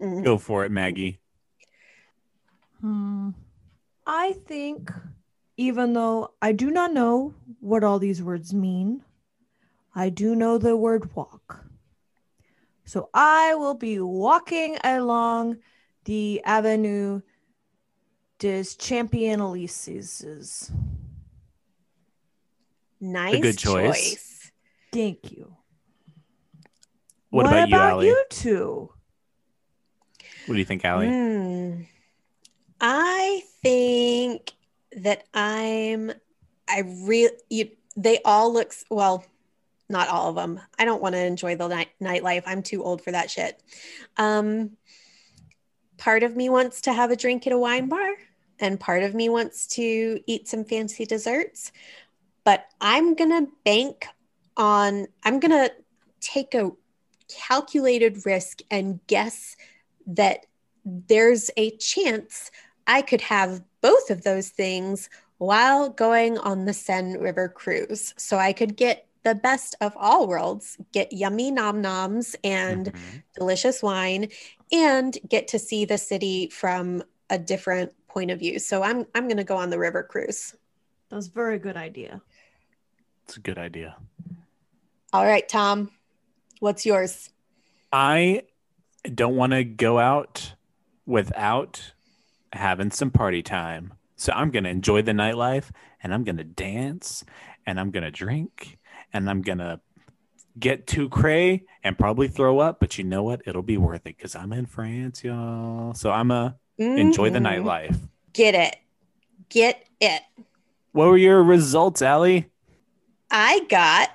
mm. 0.01 0.25
Go 0.25 0.39
for 0.39 0.65
it, 0.65 0.71
Maggie. 0.71 1.19
Hmm. 2.81 3.31
I 4.07 4.35
think, 4.47 4.91
even 5.57 5.93
though 5.93 6.33
I 6.41 6.53
do 6.53 6.71
not 6.71 6.93
know 6.93 7.35
what 7.61 7.85
all 7.85 7.99
these 7.99 8.23
words 8.23 8.53
mean, 8.53 9.03
I 9.95 10.09
do 10.09 10.35
know 10.35 10.59
the 10.59 10.77
word 10.77 11.15
walk. 11.15 11.65
So 12.85 13.11
I 13.15 13.55
will 13.55 13.75
be 13.75 14.01
walking 14.01 14.77
along 14.83 15.59
the 16.05 16.43
Avenue 16.45 17.21
des 18.39 18.65
Champion 18.65 19.41
Elysees. 19.41 20.71
Nice 23.01 23.41
good 23.41 23.59
choice. 23.59 24.11
choice. 24.11 24.53
Thank 24.93 25.33
you. 25.33 25.57
What, 27.31 27.47
about, 27.47 27.69
you, 27.69 27.77
Allie? 27.77 28.07
you 28.09 28.25
two? 28.29 28.91
What 30.47 30.55
do 30.55 30.59
you 30.59 30.65
think, 30.65 30.85
Allie? 30.85 31.09
Hmm. 31.09 31.83
I 32.81 33.43
think 33.63 34.53
that 34.99 35.25
I'm. 35.35 36.13
I 36.69 36.81
really. 36.81 37.77
They 37.97 38.21
all 38.25 38.53
look 38.53 38.75
well. 38.91 39.25
Not 39.89 40.09
all 40.09 40.31
of 40.31 40.37
them. 40.37 40.61
I 40.79 40.85
don't 40.85 41.03
want 41.03 41.15
to 41.15 41.25
enjoy 41.25 41.57
the 41.57 41.69
night 41.69 41.91
nightlife. 42.01 42.45
I'm 42.47 42.63
too 42.63 42.83
old 42.83 43.03
for 43.03 43.11
that 43.11 43.31
shit. 43.31 43.63
Um, 44.17 44.77
part 45.99 46.23
of 46.23 46.35
me 46.35 46.49
wants 46.49 46.83
to 46.83 46.93
have 46.93 47.11
a 47.11 47.17
drink 47.17 47.47
at 47.47 47.53
a 47.53 47.59
wine 47.59 47.89
bar, 47.89 48.15
and 48.59 48.81
part 48.81 49.03
of 49.03 49.15
me 49.15 49.29
wants 49.29 49.67
to 49.69 50.21
eat 50.27 50.49
some 50.49 50.65
fancy 50.65 51.05
desserts. 51.05 51.73
But 52.45 52.67
I'm 52.81 53.15
gonna 53.15 53.47
bank 53.65 54.07
on. 54.57 55.07
I'm 55.25 55.41
gonna 55.41 55.71
take 56.21 56.55
a 56.55 56.71
calculated 57.29 58.25
risk 58.27 58.61
and 58.71 59.01
guess 59.07 59.57
that 60.07 60.47
there's 60.85 61.51
a 61.57 61.77
chance 61.77 62.51
I 62.93 63.01
could 63.01 63.23
have 63.23 63.63
both 63.81 64.11
of 64.11 64.23
those 64.23 64.51
things 64.51 65.09
while 65.39 65.89
going 65.89 66.37
on 66.37 66.67
the 66.67 66.75
Seine 66.75 67.17
River 67.17 67.49
cruise. 67.49 68.13
So 68.19 68.37
I 68.37 68.53
could 68.53 68.77
get 68.77 69.07
the 69.23 69.35
best 69.35 69.75
of 69.81 69.97
all 69.97 70.29
worlds 70.29 70.77
get 70.93 71.11
yummy 71.11 71.51
nom 71.51 71.81
noms 71.81 72.37
and 72.45 72.93
Mhm. 72.93 73.23
delicious 73.35 73.83
wine 73.83 74.29
and 74.71 75.17
get 75.27 75.49
to 75.49 75.59
see 75.59 75.87
the 75.87 75.97
city 75.97 76.49
from 76.51 77.03
a 77.31 77.39
different 77.39 77.95
point 78.09 78.31
of 78.31 78.41
view. 78.41 78.59
So 78.59 78.83
I'm 78.83 79.07
I'm 79.15 79.27
going 79.27 79.39
to 79.39 79.45
go 79.45 79.57
on 79.57 79.71
the 79.71 79.79
river 79.79 80.03
cruise. 80.03 80.55
That's 81.09 81.29
a 81.29 81.31
very 81.31 81.59
good 81.59 81.79
idea. 81.79 82.21
It's 83.25 83.39
a 83.39 83.41
good 83.41 83.57
idea. 83.59 83.97
All 85.15 85.25
right, 85.25 85.49
Tom. 85.49 85.93
What's 86.61 86.85
yours? 86.85 87.31
I 87.91 88.43
don't 89.15 89.37
want 89.37 89.53
to 89.53 89.65
go 89.65 89.99
out 89.99 90.55
without 91.07 91.95
having 92.53 92.91
some 92.91 93.11
party 93.11 93.43
time. 93.43 93.95
So 94.17 94.33
I'm 94.33 94.51
going 94.51 94.65
to 94.65 94.71
enjoy 94.71 95.03
the 95.03 95.13
nightlife 95.13 95.71
and 96.03 96.15
I'm 96.15 96.25
going 96.25 96.37
to 96.37 96.45
dance 96.45 97.25
and 97.67 97.81
I'm 97.81 97.91
going 97.91 98.05
to 98.05 98.11
drink 98.11 98.79
and 99.13 99.29
I'm 99.29 99.43
going 99.43 99.59
to 99.59 99.81
get 100.59 100.87
too 100.87 101.09
cray 101.09 101.65
and 101.83 101.99
probably 101.99 102.29
throw 102.29 102.59
up. 102.59 102.79
But 102.79 102.99
you 102.99 103.05
know 103.05 103.23
what? 103.23 103.43
It'll 103.47 103.63
be 103.63 103.79
worth 103.79 104.03
it 104.07 104.17
because 104.17 104.37
I'm 104.37 104.53
in 104.53 104.67
France, 104.67 105.25
y'all. 105.25 105.95
So 105.95 106.11
I'm 106.11 106.29
going 106.29 106.55
to 106.79 106.85
enjoy 107.01 107.31
the 107.31 107.39
Mhm. 107.39 107.65
nightlife. 107.65 107.99
Get 108.33 108.55
it. 108.55 108.77
Get 109.49 109.85
it. 110.01 110.23
What 110.93 111.09
were 111.09 111.17
your 111.17 111.43
results, 111.43 112.03
Allie? 112.03 112.51
I 113.31 113.61
got 113.69 114.11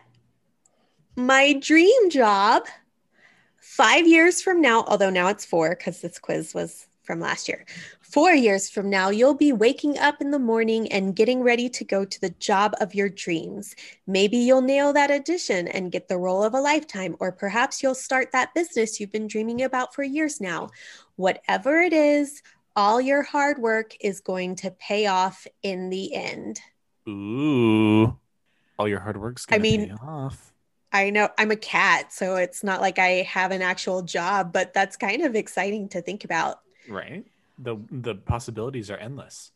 my 1.16 1.54
dream 1.54 2.10
job 2.10 2.64
five 3.60 4.08
years 4.08 4.42
from 4.42 4.62
now, 4.62 4.84
although 4.88 5.10
now 5.10 5.28
it's 5.28 5.44
four 5.46 5.72
because 5.72 6.02
this 6.02 6.20
quiz 6.20 6.54
was 6.54 6.88
from 7.04 7.20
last 7.20 7.48
year. 7.48 7.66
Four 8.12 8.32
years 8.32 8.70
from 8.70 8.89
now, 8.89 9.10
you'll 9.10 9.34
be 9.34 9.51
waking 9.51 9.97
up 9.97 10.22
in 10.22 10.32
the 10.32 10.39
morning 10.39 10.89
and 10.93 11.14
getting 11.14 11.43
ready 11.43 11.68
to 11.70 11.84
go 11.84 12.05
to 12.05 12.22
the 12.22 12.30
job 12.39 12.74
of 12.80 12.95
your 12.95 13.10
dreams. 13.10 13.76
Maybe 14.08 14.38
you'll 14.38 14.62
nail 14.62 14.93
that 14.93 15.12
audition 15.12 15.68
and 15.68 15.91
get 15.91 16.08
the 16.08 16.18
role 16.18 16.41
of 16.41 16.53
a 16.53 16.62
lifetime, 16.62 17.18
or 17.20 17.34
perhaps 17.34 17.84
you'll 17.84 17.95
start 17.95 18.32
that 18.32 18.53
business 18.53 18.99
you've 18.99 19.12
been 19.12 19.28
dreaming 19.28 19.62
about 19.64 19.93
for 19.93 20.03
years 20.03 20.39
now. 20.39 20.70
Whatever 21.18 21.82
it 21.82 21.91
is, 21.91 22.41
all 22.78 23.01
your 23.01 23.24
hard 23.24 23.60
work 23.60 23.93
is 23.99 24.22
going 24.22 24.55
to 24.58 24.72
pay 24.72 25.08
off 25.08 25.45
in 25.62 25.89
the 25.89 26.16
end. 26.16 26.62
Ooh. 27.10 28.18
All 28.80 28.88
your 28.88 29.01
hard 29.01 29.18
work's 29.20 29.45
I 29.49 29.58
going 29.58 29.64
to 29.64 29.78
mean- 29.78 29.89
pay 29.89 30.05
off. 30.05 30.53
I 30.93 31.10
know 31.10 31.28
I'm 31.38 31.51
a 31.51 31.58
cat, 31.58 32.14
so 32.14 32.38
it's 32.38 32.64
not 32.64 32.80
like 32.80 32.97
I 32.99 33.24
have 33.24 33.51
an 33.51 33.62
actual 33.62 34.01
job, 34.01 34.53
but 34.53 34.74
that's 34.74 34.95
kind 34.95 35.24
of 35.24 35.36
exciting 35.36 35.89
to 35.89 36.01
think 36.01 36.24
about. 36.24 36.62
Right? 36.88 37.26
The 37.58 37.78
the 37.91 38.16
possibilities 38.16 38.89
are 38.91 38.97
endless. 38.97 39.51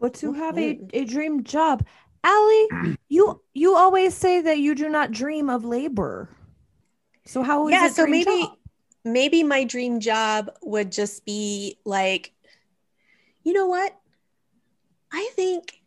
But 0.00 0.14
to 0.14 0.32
have 0.34 0.58
a, 0.58 0.80
a 0.92 1.04
dream 1.04 1.42
job, 1.44 1.84
Allie, 2.24 2.96
you 3.08 3.40
you 3.54 3.76
always 3.76 4.14
say 4.14 4.40
that 4.42 4.58
you 4.58 4.74
do 4.74 4.88
not 4.88 5.10
dream 5.12 5.48
of 5.50 5.64
labor. 5.64 6.30
So 7.24 7.42
how 7.42 7.68
is 7.68 7.72
Yeah, 7.72 7.86
it 7.86 7.94
so 7.94 8.04
dream 8.06 8.24
maybe- 8.24 8.42
job? 8.42 8.58
Maybe 9.04 9.42
my 9.44 9.62
dream 9.62 10.00
job 10.00 10.50
would 10.62 10.90
just 10.90 11.24
be 11.24 11.78
like, 11.84 12.32
you 13.44 13.52
know 13.52 13.66
what? 13.68 13.96
I 15.12 15.30
think 15.36 15.80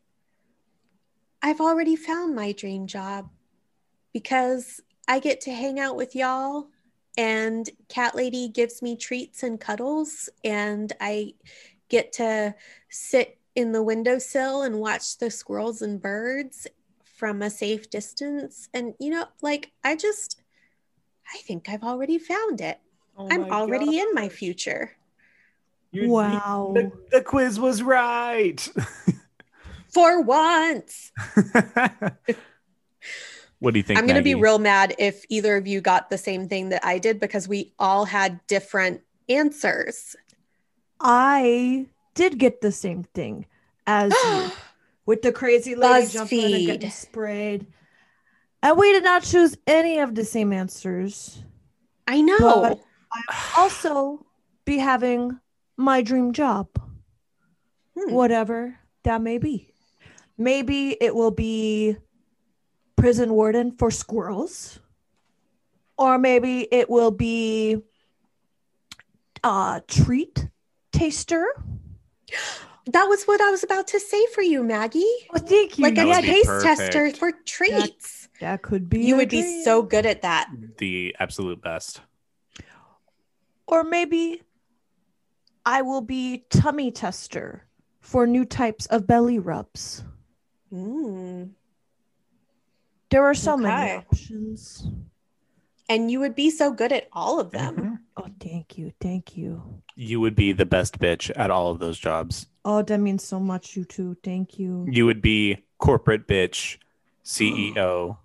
I've 1.42 1.60
already 1.60 1.98
found 1.98 2.34
my 2.34 2.54
dream 2.54 2.88
job 2.88 3.30
because 4.14 4.80
I 5.06 5.20
get 5.20 5.42
to 5.42 5.52
hang 5.52 5.82
out 5.82 5.98
with 5.98 6.16
y'all 6.16 6.68
and 7.20 7.70
Cat 7.90 8.16
Lady 8.16 8.48
gives 8.48 8.82
me 8.82 8.96
treats 8.96 9.44
and 9.44 9.60
cuddles 9.60 10.30
and 10.46 10.94
I 11.02 11.34
get 11.90 12.14
to 12.14 12.56
sit 12.88 13.38
in 13.56 13.74
the 13.74 13.84
windowsill 13.84 14.62
and 14.62 14.80
watch 14.80 15.18
the 15.18 15.30
squirrels 15.30 15.82
and 15.82 16.02
birds 16.02 16.66
from 17.04 17.42
a 17.42 17.50
safe 17.50 17.90
distance 17.90 18.70
and 18.74 18.94
you 19.00 19.10
know 19.10 19.26
like 19.42 19.74
I 19.84 19.98
just 19.98 20.42
I 21.34 21.40
think 21.40 21.68
I've 21.68 21.84
already 21.84 22.18
found 22.18 22.62
it. 22.62 22.80
Oh 23.18 23.28
I'm 23.30 23.52
already 23.52 24.00
in 24.00 24.14
my 24.14 24.30
future. 24.30 24.96
Wow. 25.94 26.72
The, 26.74 26.92
the 27.12 27.22
quiz 27.22 27.60
was 27.60 27.84
right. 27.84 28.68
For 29.94 30.22
once. 30.22 31.12
what 33.60 33.74
do 33.74 33.80
you 33.80 33.84
think? 33.84 34.00
I'm 34.00 34.06
going 34.06 34.16
to 34.18 34.22
be 34.24 34.36
real 34.36 34.60
mad 34.60 34.96
if 35.00 35.24
either 35.30 35.58
of 35.58 35.68
you 35.68 35.82
got 35.82 36.10
the 36.10 36.18
same 36.18 36.48
thing 36.48 36.70
that 36.70 36.84
I 36.86 36.98
did 37.00 37.20
because 37.20 37.48
we 37.48 37.74
all 37.80 38.06
had 38.06 38.40
different 38.48 39.02
answers. 39.28 40.16
I 41.00 41.88
did 42.16 42.38
get 42.38 42.62
the 42.62 42.72
same 42.72 43.04
thing 43.04 43.46
as 43.88 44.12
you 44.12 44.52
with 45.06 45.22
the 45.22 45.32
crazy 45.32 45.76
lady 45.76 46.08
jumping 46.08 46.54
and 46.54 46.66
getting 46.66 46.90
sprayed. 46.90 47.68
And 48.62 48.78
we 48.78 48.92
did 48.92 49.04
not 49.04 49.24
choose 49.24 49.56
any 49.68 50.00
of 50.00 50.16
the 50.16 50.26
same 50.26 50.52
answers. 50.52 51.42
I 52.08 52.22
know. 52.22 52.38
But- 52.62 52.80
Also, 53.58 54.26
be 54.66 54.78
having 54.78 55.40
my 55.78 56.02
dream 56.02 56.32
job, 56.34 56.68
Hmm. 57.98 58.12
whatever 58.14 58.78
that 59.04 59.22
may 59.22 59.38
be. 59.40 59.74
Maybe 60.38 60.96
it 61.02 61.16
will 61.16 61.32
be 61.32 61.98
prison 63.00 63.34
warden 63.34 63.72
for 63.72 63.90
squirrels, 63.92 64.80
or 65.98 66.18
maybe 66.18 66.68
it 66.72 66.90
will 66.90 67.12
be 67.12 67.82
uh, 69.44 69.80
treat 69.88 70.48
taster. 70.92 71.46
That 72.88 73.06
was 73.06 73.26
what 73.26 73.40
I 73.42 73.52
was 73.52 73.64
about 73.64 73.88
to 73.90 74.00
say 74.00 74.26
for 74.34 74.42
you, 74.42 74.64
Maggie. 74.64 75.04
Oh, 75.34 75.38
thank 75.40 75.78
you. 75.78 75.84
Like 75.84 75.96
That 75.96 76.06
a 76.06 76.08
would 76.08 76.16
yeah, 76.16 76.22
be 76.22 76.28
taste 76.28 76.46
perfect. 76.48 76.78
tester 76.94 77.12
for 77.12 77.32
treats. 77.46 78.30
that 78.42 78.62
could 78.62 78.90
be. 78.90 79.02
You 79.02 79.16
a 79.16 79.18
would 79.20 79.30
be 79.30 79.64
so 79.64 79.82
good 79.84 80.06
at 80.06 80.22
that. 80.24 80.50
the 80.78 81.16
absolute 81.20 81.62
best. 81.62 82.02
Or 83.68 83.84
maybe 83.84 84.42
I 85.66 85.84
will 85.84 86.02
be 86.02 86.46
tummy 86.50 86.90
tester 86.92 87.68
for 88.02 88.26
new 88.26 88.44
types 88.44 88.88
of 88.88 89.06
belly 89.06 89.38
rubs. 89.38 90.04
Mm. 90.74 91.52
There 93.10 93.26
are 93.26 93.34
so 93.34 93.58
many 93.58 93.98
options. 93.98 94.88
And 95.88 96.12
you 96.12 96.20
would 96.20 96.36
be 96.36 96.52
so 96.52 96.72
good 96.72 96.92
at 96.92 97.08
all 97.12 97.40
of 97.40 97.50
them. 97.50 97.76
Mhm. 97.76 98.00
Oh, 98.18 98.28
thank 98.40 98.78
you. 98.78 98.94
Thank 99.02 99.36
you. 99.36 99.82
You 99.96 100.20
would 100.20 100.36
be 100.36 100.52
the 100.52 100.66
best 100.66 101.00
bitch 101.00 101.32
at 101.36 101.50
all 101.50 101.72
of 101.72 101.80
those 101.80 101.98
jobs. 101.98 102.46
Oh, 102.64 102.84
that 102.84 103.00
means 103.00 103.24
so 103.24 103.40
much, 103.40 103.76
you 103.76 103.86
too. 103.86 104.16
Thank 104.24 104.60
you. 104.60 104.86
You 104.90 105.08
would 105.08 105.22
be 105.22 105.58
corporate 105.80 106.28
bitch, 106.28 106.78
CEO. 107.24 108.18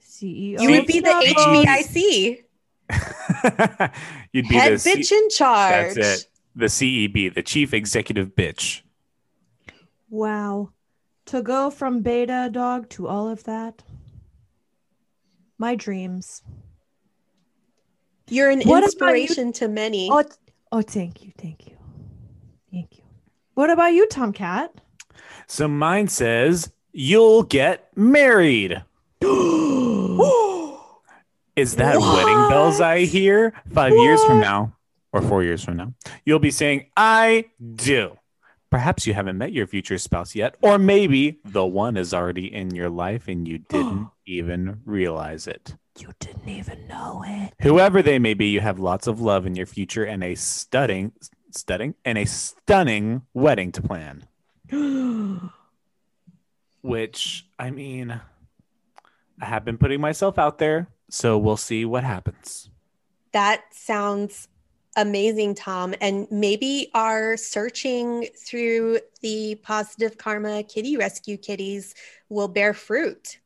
CEO. 0.00 0.60
You 0.62 0.70
would 0.70 0.86
be 0.86 1.00
the 1.00 1.10
HBIC, 1.36 2.44
You'd 4.32 4.48
be 4.48 4.54
head 4.54 4.74
the 4.74 4.78
C- 4.78 4.94
bitch 5.00 5.10
in 5.10 5.28
charge. 5.30 5.94
That's 5.94 6.22
it. 6.22 6.30
The 6.54 6.66
CEB, 6.66 7.34
the 7.34 7.42
chief 7.42 7.74
executive 7.74 8.36
bitch. 8.36 8.82
Wow. 10.08 10.70
To 11.26 11.42
go 11.42 11.70
from 11.70 12.02
beta 12.02 12.48
dog 12.52 12.88
to 12.90 13.08
all 13.08 13.28
of 13.28 13.42
that. 13.44 13.82
My 15.64 15.76
dreams. 15.76 16.42
You're 18.28 18.50
an 18.50 18.58
What 18.64 18.64
about 18.64 18.76
you- 18.80 18.84
inspiration 19.22 19.50
to 19.54 19.66
many. 19.66 20.10
Oh, 20.12 20.22
oh, 20.70 20.82
thank 20.82 21.24
you. 21.24 21.32
Thank 21.38 21.66
you. 21.66 21.78
Thank 22.70 22.98
you. 22.98 23.04
What 23.54 23.70
about 23.70 23.94
you, 23.94 24.06
Tomcat? 24.06 24.74
So 25.46 25.66
mine 25.66 26.08
says 26.08 26.70
you'll 26.92 27.44
get 27.44 27.88
married. 27.96 28.72
Is 31.56 31.76
that 31.76 31.96
wedding 31.98 32.48
bells 32.50 32.82
I 32.82 33.06
hear? 33.06 33.54
Five 33.72 33.94
years 33.94 34.22
from 34.24 34.40
now, 34.40 34.76
or 35.14 35.22
four 35.22 35.42
years 35.42 35.64
from 35.64 35.78
now, 35.78 35.94
you'll 36.26 36.40
be 36.40 36.50
saying, 36.50 36.90
I 36.94 37.46
do. 37.74 38.18
Perhaps 38.68 39.06
you 39.06 39.14
haven't 39.14 39.38
met 39.38 39.52
your 39.54 39.66
future 39.66 39.96
spouse 39.96 40.34
yet, 40.34 40.56
or 40.60 40.78
maybe 40.78 41.38
the 41.42 41.64
one 41.64 41.96
is 41.96 42.12
already 42.12 42.52
in 42.52 42.74
your 42.74 42.90
life 42.90 43.28
and 43.28 43.48
you 43.48 43.58
didn't 43.70 44.08
even 44.26 44.80
realize 44.84 45.46
it. 45.46 45.76
You 45.98 46.10
didn't 46.18 46.48
even 46.48 46.88
know 46.88 47.22
it. 47.26 47.52
Whoever 47.62 48.02
they 48.02 48.18
may 48.18 48.34
be, 48.34 48.46
you 48.46 48.60
have 48.60 48.78
lots 48.78 49.06
of 49.06 49.20
love 49.20 49.46
in 49.46 49.54
your 49.54 49.66
future 49.66 50.04
and 50.04 50.24
a 50.24 50.34
stunning, 50.34 51.12
stunning, 51.52 51.94
and 52.04 52.18
a 52.18 52.24
stunning 52.24 53.22
wedding 53.32 53.70
to 53.72 53.82
plan. 53.82 54.26
Which, 56.82 57.46
I 57.58 57.70
mean, 57.70 58.20
I 59.40 59.44
have 59.44 59.64
been 59.64 59.78
putting 59.78 60.00
myself 60.00 60.38
out 60.38 60.58
there, 60.58 60.88
so 61.08 61.38
we'll 61.38 61.56
see 61.56 61.84
what 61.84 62.04
happens. 62.04 62.70
That 63.32 63.62
sounds 63.70 64.48
amazing, 64.96 65.54
Tom. 65.54 65.94
And 66.00 66.26
maybe 66.30 66.90
our 66.94 67.36
searching 67.36 68.28
through 68.36 68.98
the 69.22 69.56
positive 69.62 70.18
karma 70.18 70.62
kitty 70.62 70.96
rescue 70.96 71.36
kitties 71.36 71.94
will 72.28 72.48
bear 72.48 72.74
fruit 72.74 73.38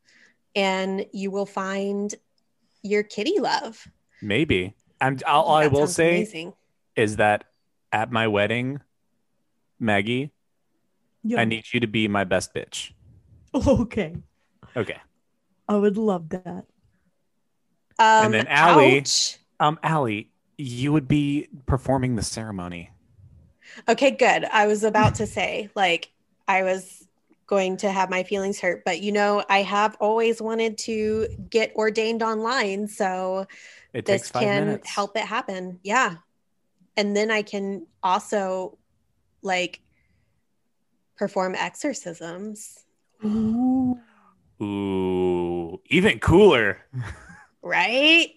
and 0.59 1.07
you 1.13 1.31
will 1.31 1.47
find 1.47 2.15
your 2.83 3.05
kitty 3.05 3.39
love. 3.39 3.87
Maybe. 4.21 4.75
And 5.01 5.23
all 5.23 5.53
I 5.55 5.69
will 5.69 5.87
say 5.87 6.17
amazing. 6.17 6.53
is 6.97 7.17
that 7.17 7.45
at 7.93 8.11
my 8.11 8.27
wedding, 8.27 8.81
Maggie, 9.79 10.33
Yeah. 11.23 11.41
I 11.41 11.45
need 11.45 11.65
you 11.73 11.79
to 11.81 11.87
be 11.87 12.09
my 12.09 12.25
best 12.25 12.53
bitch. 12.55 12.91
okay. 13.55 14.17
Okay. 14.77 14.97
I 15.69 15.77
would 15.77 15.97
love 15.97 16.29
that. 16.31 16.65
Um, 18.01 18.33
then 18.33 18.47
Allie- 18.49 18.99
ouch. 18.99 19.39
Um, 19.61 19.79
Allie, 19.83 20.31
you 20.57 20.93
would 20.93 21.07
be 21.07 21.49
performing 21.67 22.17
the 22.17 22.23
ceremony. 22.23 22.91
Okay, 23.89 24.11
good. 24.11 24.45
I 24.45 24.67
was 24.67 24.83
about 24.83 25.15
to 25.17 25.27
say, 25.27 25.71
like, 25.77 26.11
I 26.49 26.63
was 26.65 26.98
going 27.49 27.79
to 27.79 27.91
have 27.91 28.11
my 28.11 28.23
feelings 28.23 28.61
hurt, 28.61 28.85
but 28.85 29.01
you 29.01 29.11
know, 29.11 29.45
I 29.49 29.63
have 29.63 29.97
always 30.01 30.41
wanted 30.41 30.79
to 30.79 31.27
get 31.51 31.75
ordained 31.75 32.23
online. 32.23 32.87
So 32.87 33.47
It 33.93 34.07
this 34.07 34.23
takes 34.23 34.31
five 34.31 34.43
can 34.43 34.67
minutes. 34.67 34.89
help 34.89 35.17
it 35.17 35.25
happen. 35.25 35.81
Yeah. 35.83 36.17
And 36.97 37.17
then 37.17 37.31
I 37.33 37.43
can 37.43 37.87
also 38.03 38.79
like 39.43 39.81
perform 41.17 41.55
exorcisms, 41.57 42.85
Ooh. 43.25 43.99
Ooh, 44.61 45.81
even 45.87 46.19
cooler. 46.19 46.79
right? 47.63 48.31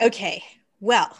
Okay. 0.00 0.42
Well, 0.80 1.16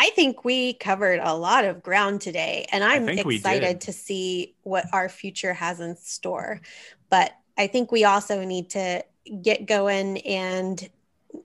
I 0.00 0.10
think 0.10 0.44
we 0.44 0.74
covered 0.74 1.18
a 1.20 1.34
lot 1.34 1.64
of 1.64 1.82
ground 1.82 2.20
today, 2.20 2.66
and 2.70 2.84
I'm 2.84 3.08
excited 3.08 3.80
to 3.80 3.92
see 3.92 4.54
what 4.62 4.86
our 4.92 5.08
future 5.08 5.52
has 5.52 5.80
in 5.80 5.96
store. 5.96 6.60
But 7.10 7.32
I 7.58 7.66
think 7.66 7.90
we 7.90 8.04
also 8.04 8.44
need 8.44 8.70
to 8.70 9.04
get 9.42 9.66
going 9.66 10.18
and 10.18 10.88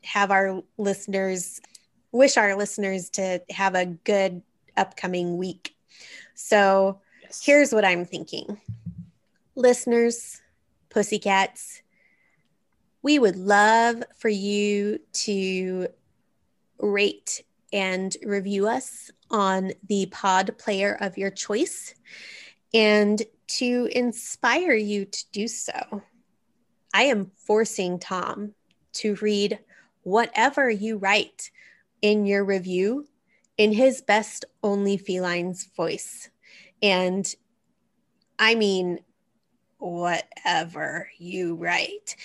have 0.04 0.30
our 0.30 0.62
listeners 0.78 1.62
wish 2.12 2.38
our 2.38 2.56
listeners 2.56 3.10
to 3.10 3.42
have 3.50 3.74
a 3.74 3.88
good 3.88 4.44
upcoming 4.78 5.38
week. 5.38 5.76
So, 6.36 7.02
here's 7.42 7.74
what 7.74 7.84
I'm 7.84 8.06
thinking. 8.06 8.62
Listeners, 9.56 10.42
pussycats, 10.92 11.82
we 13.02 13.18
would 13.18 13.36
love 13.36 14.04
for 14.16 14.30
you 14.30 15.00
to 15.14 15.88
rate 16.78 17.42
and 17.74 18.16
review 18.24 18.68
us 18.68 19.12
on 19.32 19.72
the 19.88 20.06
pod 20.06 20.56
player 20.58 20.96
of 21.02 21.18
your 21.18 21.32
choice 21.32 21.96
and 22.74 23.22
to 23.48 23.90
inspire 23.92 24.74
you 24.74 25.06
to 25.06 25.24
do 25.32 25.48
so. 25.48 26.04
I 26.94 27.04
am 27.04 27.32
forcing 27.36 28.00
Tom 28.00 28.54
to 28.94 29.16
read 29.16 29.60
whatever 30.04 30.70
you 30.70 30.98
write 30.98 31.50
in 32.02 32.26
your 32.26 32.46
review 32.46 33.08
in 33.58 33.74
his 33.74 34.02
best 34.02 34.46
only 34.62 34.98
felines 34.98 35.66
voice. 35.76 36.30
And 36.82 37.34
I 38.38 38.56
mean, 38.56 39.00
whatever 39.80 41.10
you 41.18 41.56
write. 41.56 42.16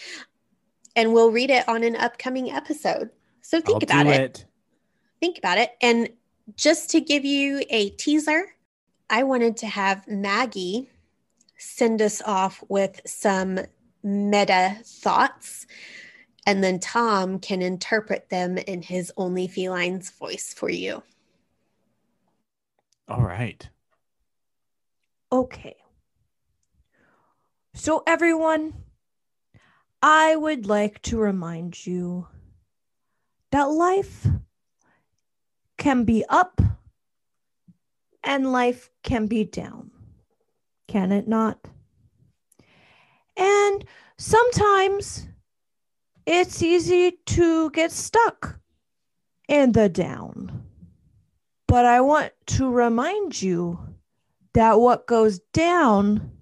And 0.94 1.12
we'll 1.12 1.30
read 1.30 1.50
it 1.50 1.68
on 1.68 1.84
an 1.84 1.96
upcoming 1.96 2.50
episode. 2.50 3.10
So 3.40 3.60
think 3.60 3.90
I'll 3.90 4.02
about 4.02 4.06
it. 4.06 4.20
it. 4.20 4.44
Think 5.20 5.38
about 5.38 5.58
it. 5.58 5.70
And 5.80 6.10
just 6.56 6.90
to 6.90 7.00
give 7.00 7.24
you 7.24 7.62
a 7.70 7.90
teaser, 7.90 8.54
I 9.10 9.22
wanted 9.22 9.56
to 9.58 9.66
have 9.66 10.06
Maggie 10.08 10.90
send 11.58 12.00
us 12.00 12.22
off 12.22 12.62
with 12.68 13.00
some 13.04 13.58
meta 14.02 14.78
thoughts. 14.84 15.66
And 16.46 16.64
then 16.64 16.78
Tom 16.78 17.40
can 17.40 17.60
interpret 17.60 18.30
them 18.30 18.56
in 18.56 18.80
his 18.80 19.12
only 19.16 19.48
felines 19.48 20.10
voice 20.10 20.54
for 20.54 20.70
you. 20.70 21.02
All 23.08 23.22
right. 23.22 23.68
Okay. 25.30 25.76
So, 27.74 28.02
everyone, 28.06 28.74
I 30.02 30.36
would 30.36 30.66
like 30.66 31.02
to 31.02 31.18
remind 31.18 31.86
you 31.86 32.28
that 33.50 33.64
life 33.64 34.26
can 35.78 36.04
be 36.04 36.24
up 36.28 36.60
and 38.22 38.52
life 38.52 38.90
can 39.02 39.26
be 39.26 39.44
down. 39.44 39.90
Can 40.88 41.12
it 41.12 41.26
not? 41.26 41.58
And 43.36 43.84
sometimes 44.18 45.28
it's 46.26 46.62
easy 46.62 47.18
to 47.26 47.70
get 47.70 47.92
stuck 47.92 48.58
in 49.48 49.72
the 49.72 49.88
down. 49.88 50.64
But 51.66 51.86
I 51.86 52.00
want 52.00 52.32
to 52.48 52.70
remind 52.70 53.40
you 53.40 53.78
that 54.54 54.80
what 54.80 55.06
goes 55.06 55.38
down 55.52 56.32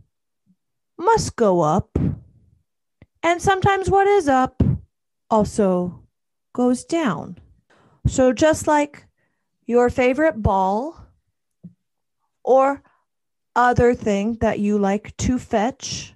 must 0.98 1.36
go 1.36 1.60
up. 1.60 1.98
And 3.22 3.42
sometimes 3.42 3.90
what 3.90 4.06
is 4.06 4.28
up 4.28 4.62
also 5.30 6.02
goes 6.52 6.84
down. 6.84 7.38
So 8.06 8.32
just 8.32 8.66
like 8.66 9.04
your 9.66 9.90
favorite 9.90 10.42
ball 10.42 10.96
or 12.44 12.82
other 13.54 13.94
thing 13.94 14.36
that 14.40 14.58
you 14.58 14.78
like 14.78 15.16
to 15.16 15.38
fetch, 15.38 16.14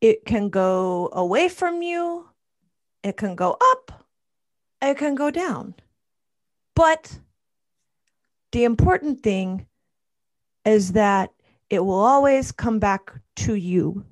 it 0.00 0.24
can 0.24 0.48
go 0.50 1.08
away 1.12 1.48
from 1.48 1.82
you, 1.82 2.28
it 3.02 3.16
can 3.16 3.34
go 3.34 3.56
up, 3.60 4.06
it 4.82 4.98
can 4.98 5.14
go 5.14 5.30
down. 5.30 5.74
But 6.74 7.18
the 8.52 8.64
important 8.64 9.22
thing 9.22 9.66
is 10.64 10.92
that 10.92 11.30
it 11.70 11.80
will 11.80 12.00
always 12.00 12.52
come 12.52 12.78
back 12.78 13.12
to 13.36 13.54
you. 13.54 14.04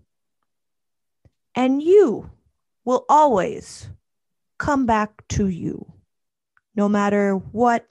And 1.55 1.83
you 1.83 2.31
will 2.85 3.05
always 3.09 3.89
come 4.59 4.87
back 4.87 5.27
to 5.29 5.49
you, 5.49 5.93
no 6.77 6.89
matter 6.89 7.35
what 7.35 7.85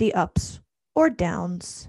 the 0.00 0.14
ups 0.14 0.60
or 0.94 1.10
downs. 1.10 1.86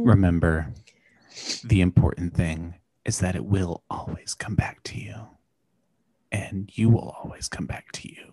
Remember, 0.00 0.72
the 1.64 1.80
important 1.80 2.32
thing 2.32 2.76
is 3.04 3.18
that 3.18 3.34
it 3.34 3.44
will 3.44 3.82
always 3.90 4.34
come 4.34 4.54
back 4.54 4.84
to 4.84 5.00
you. 5.00 5.16
And 6.30 6.70
you 6.74 6.88
will 6.90 7.16
always 7.22 7.48
come 7.48 7.66
back 7.66 7.90
to 7.92 8.08
you, 8.08 8.32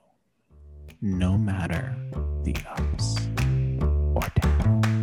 no 1.02 1.36
matter 1.36 1.96
the 2.44 2.56
ups 2.68 3.18
or 4.16 4.22
downs. 4.40 5.03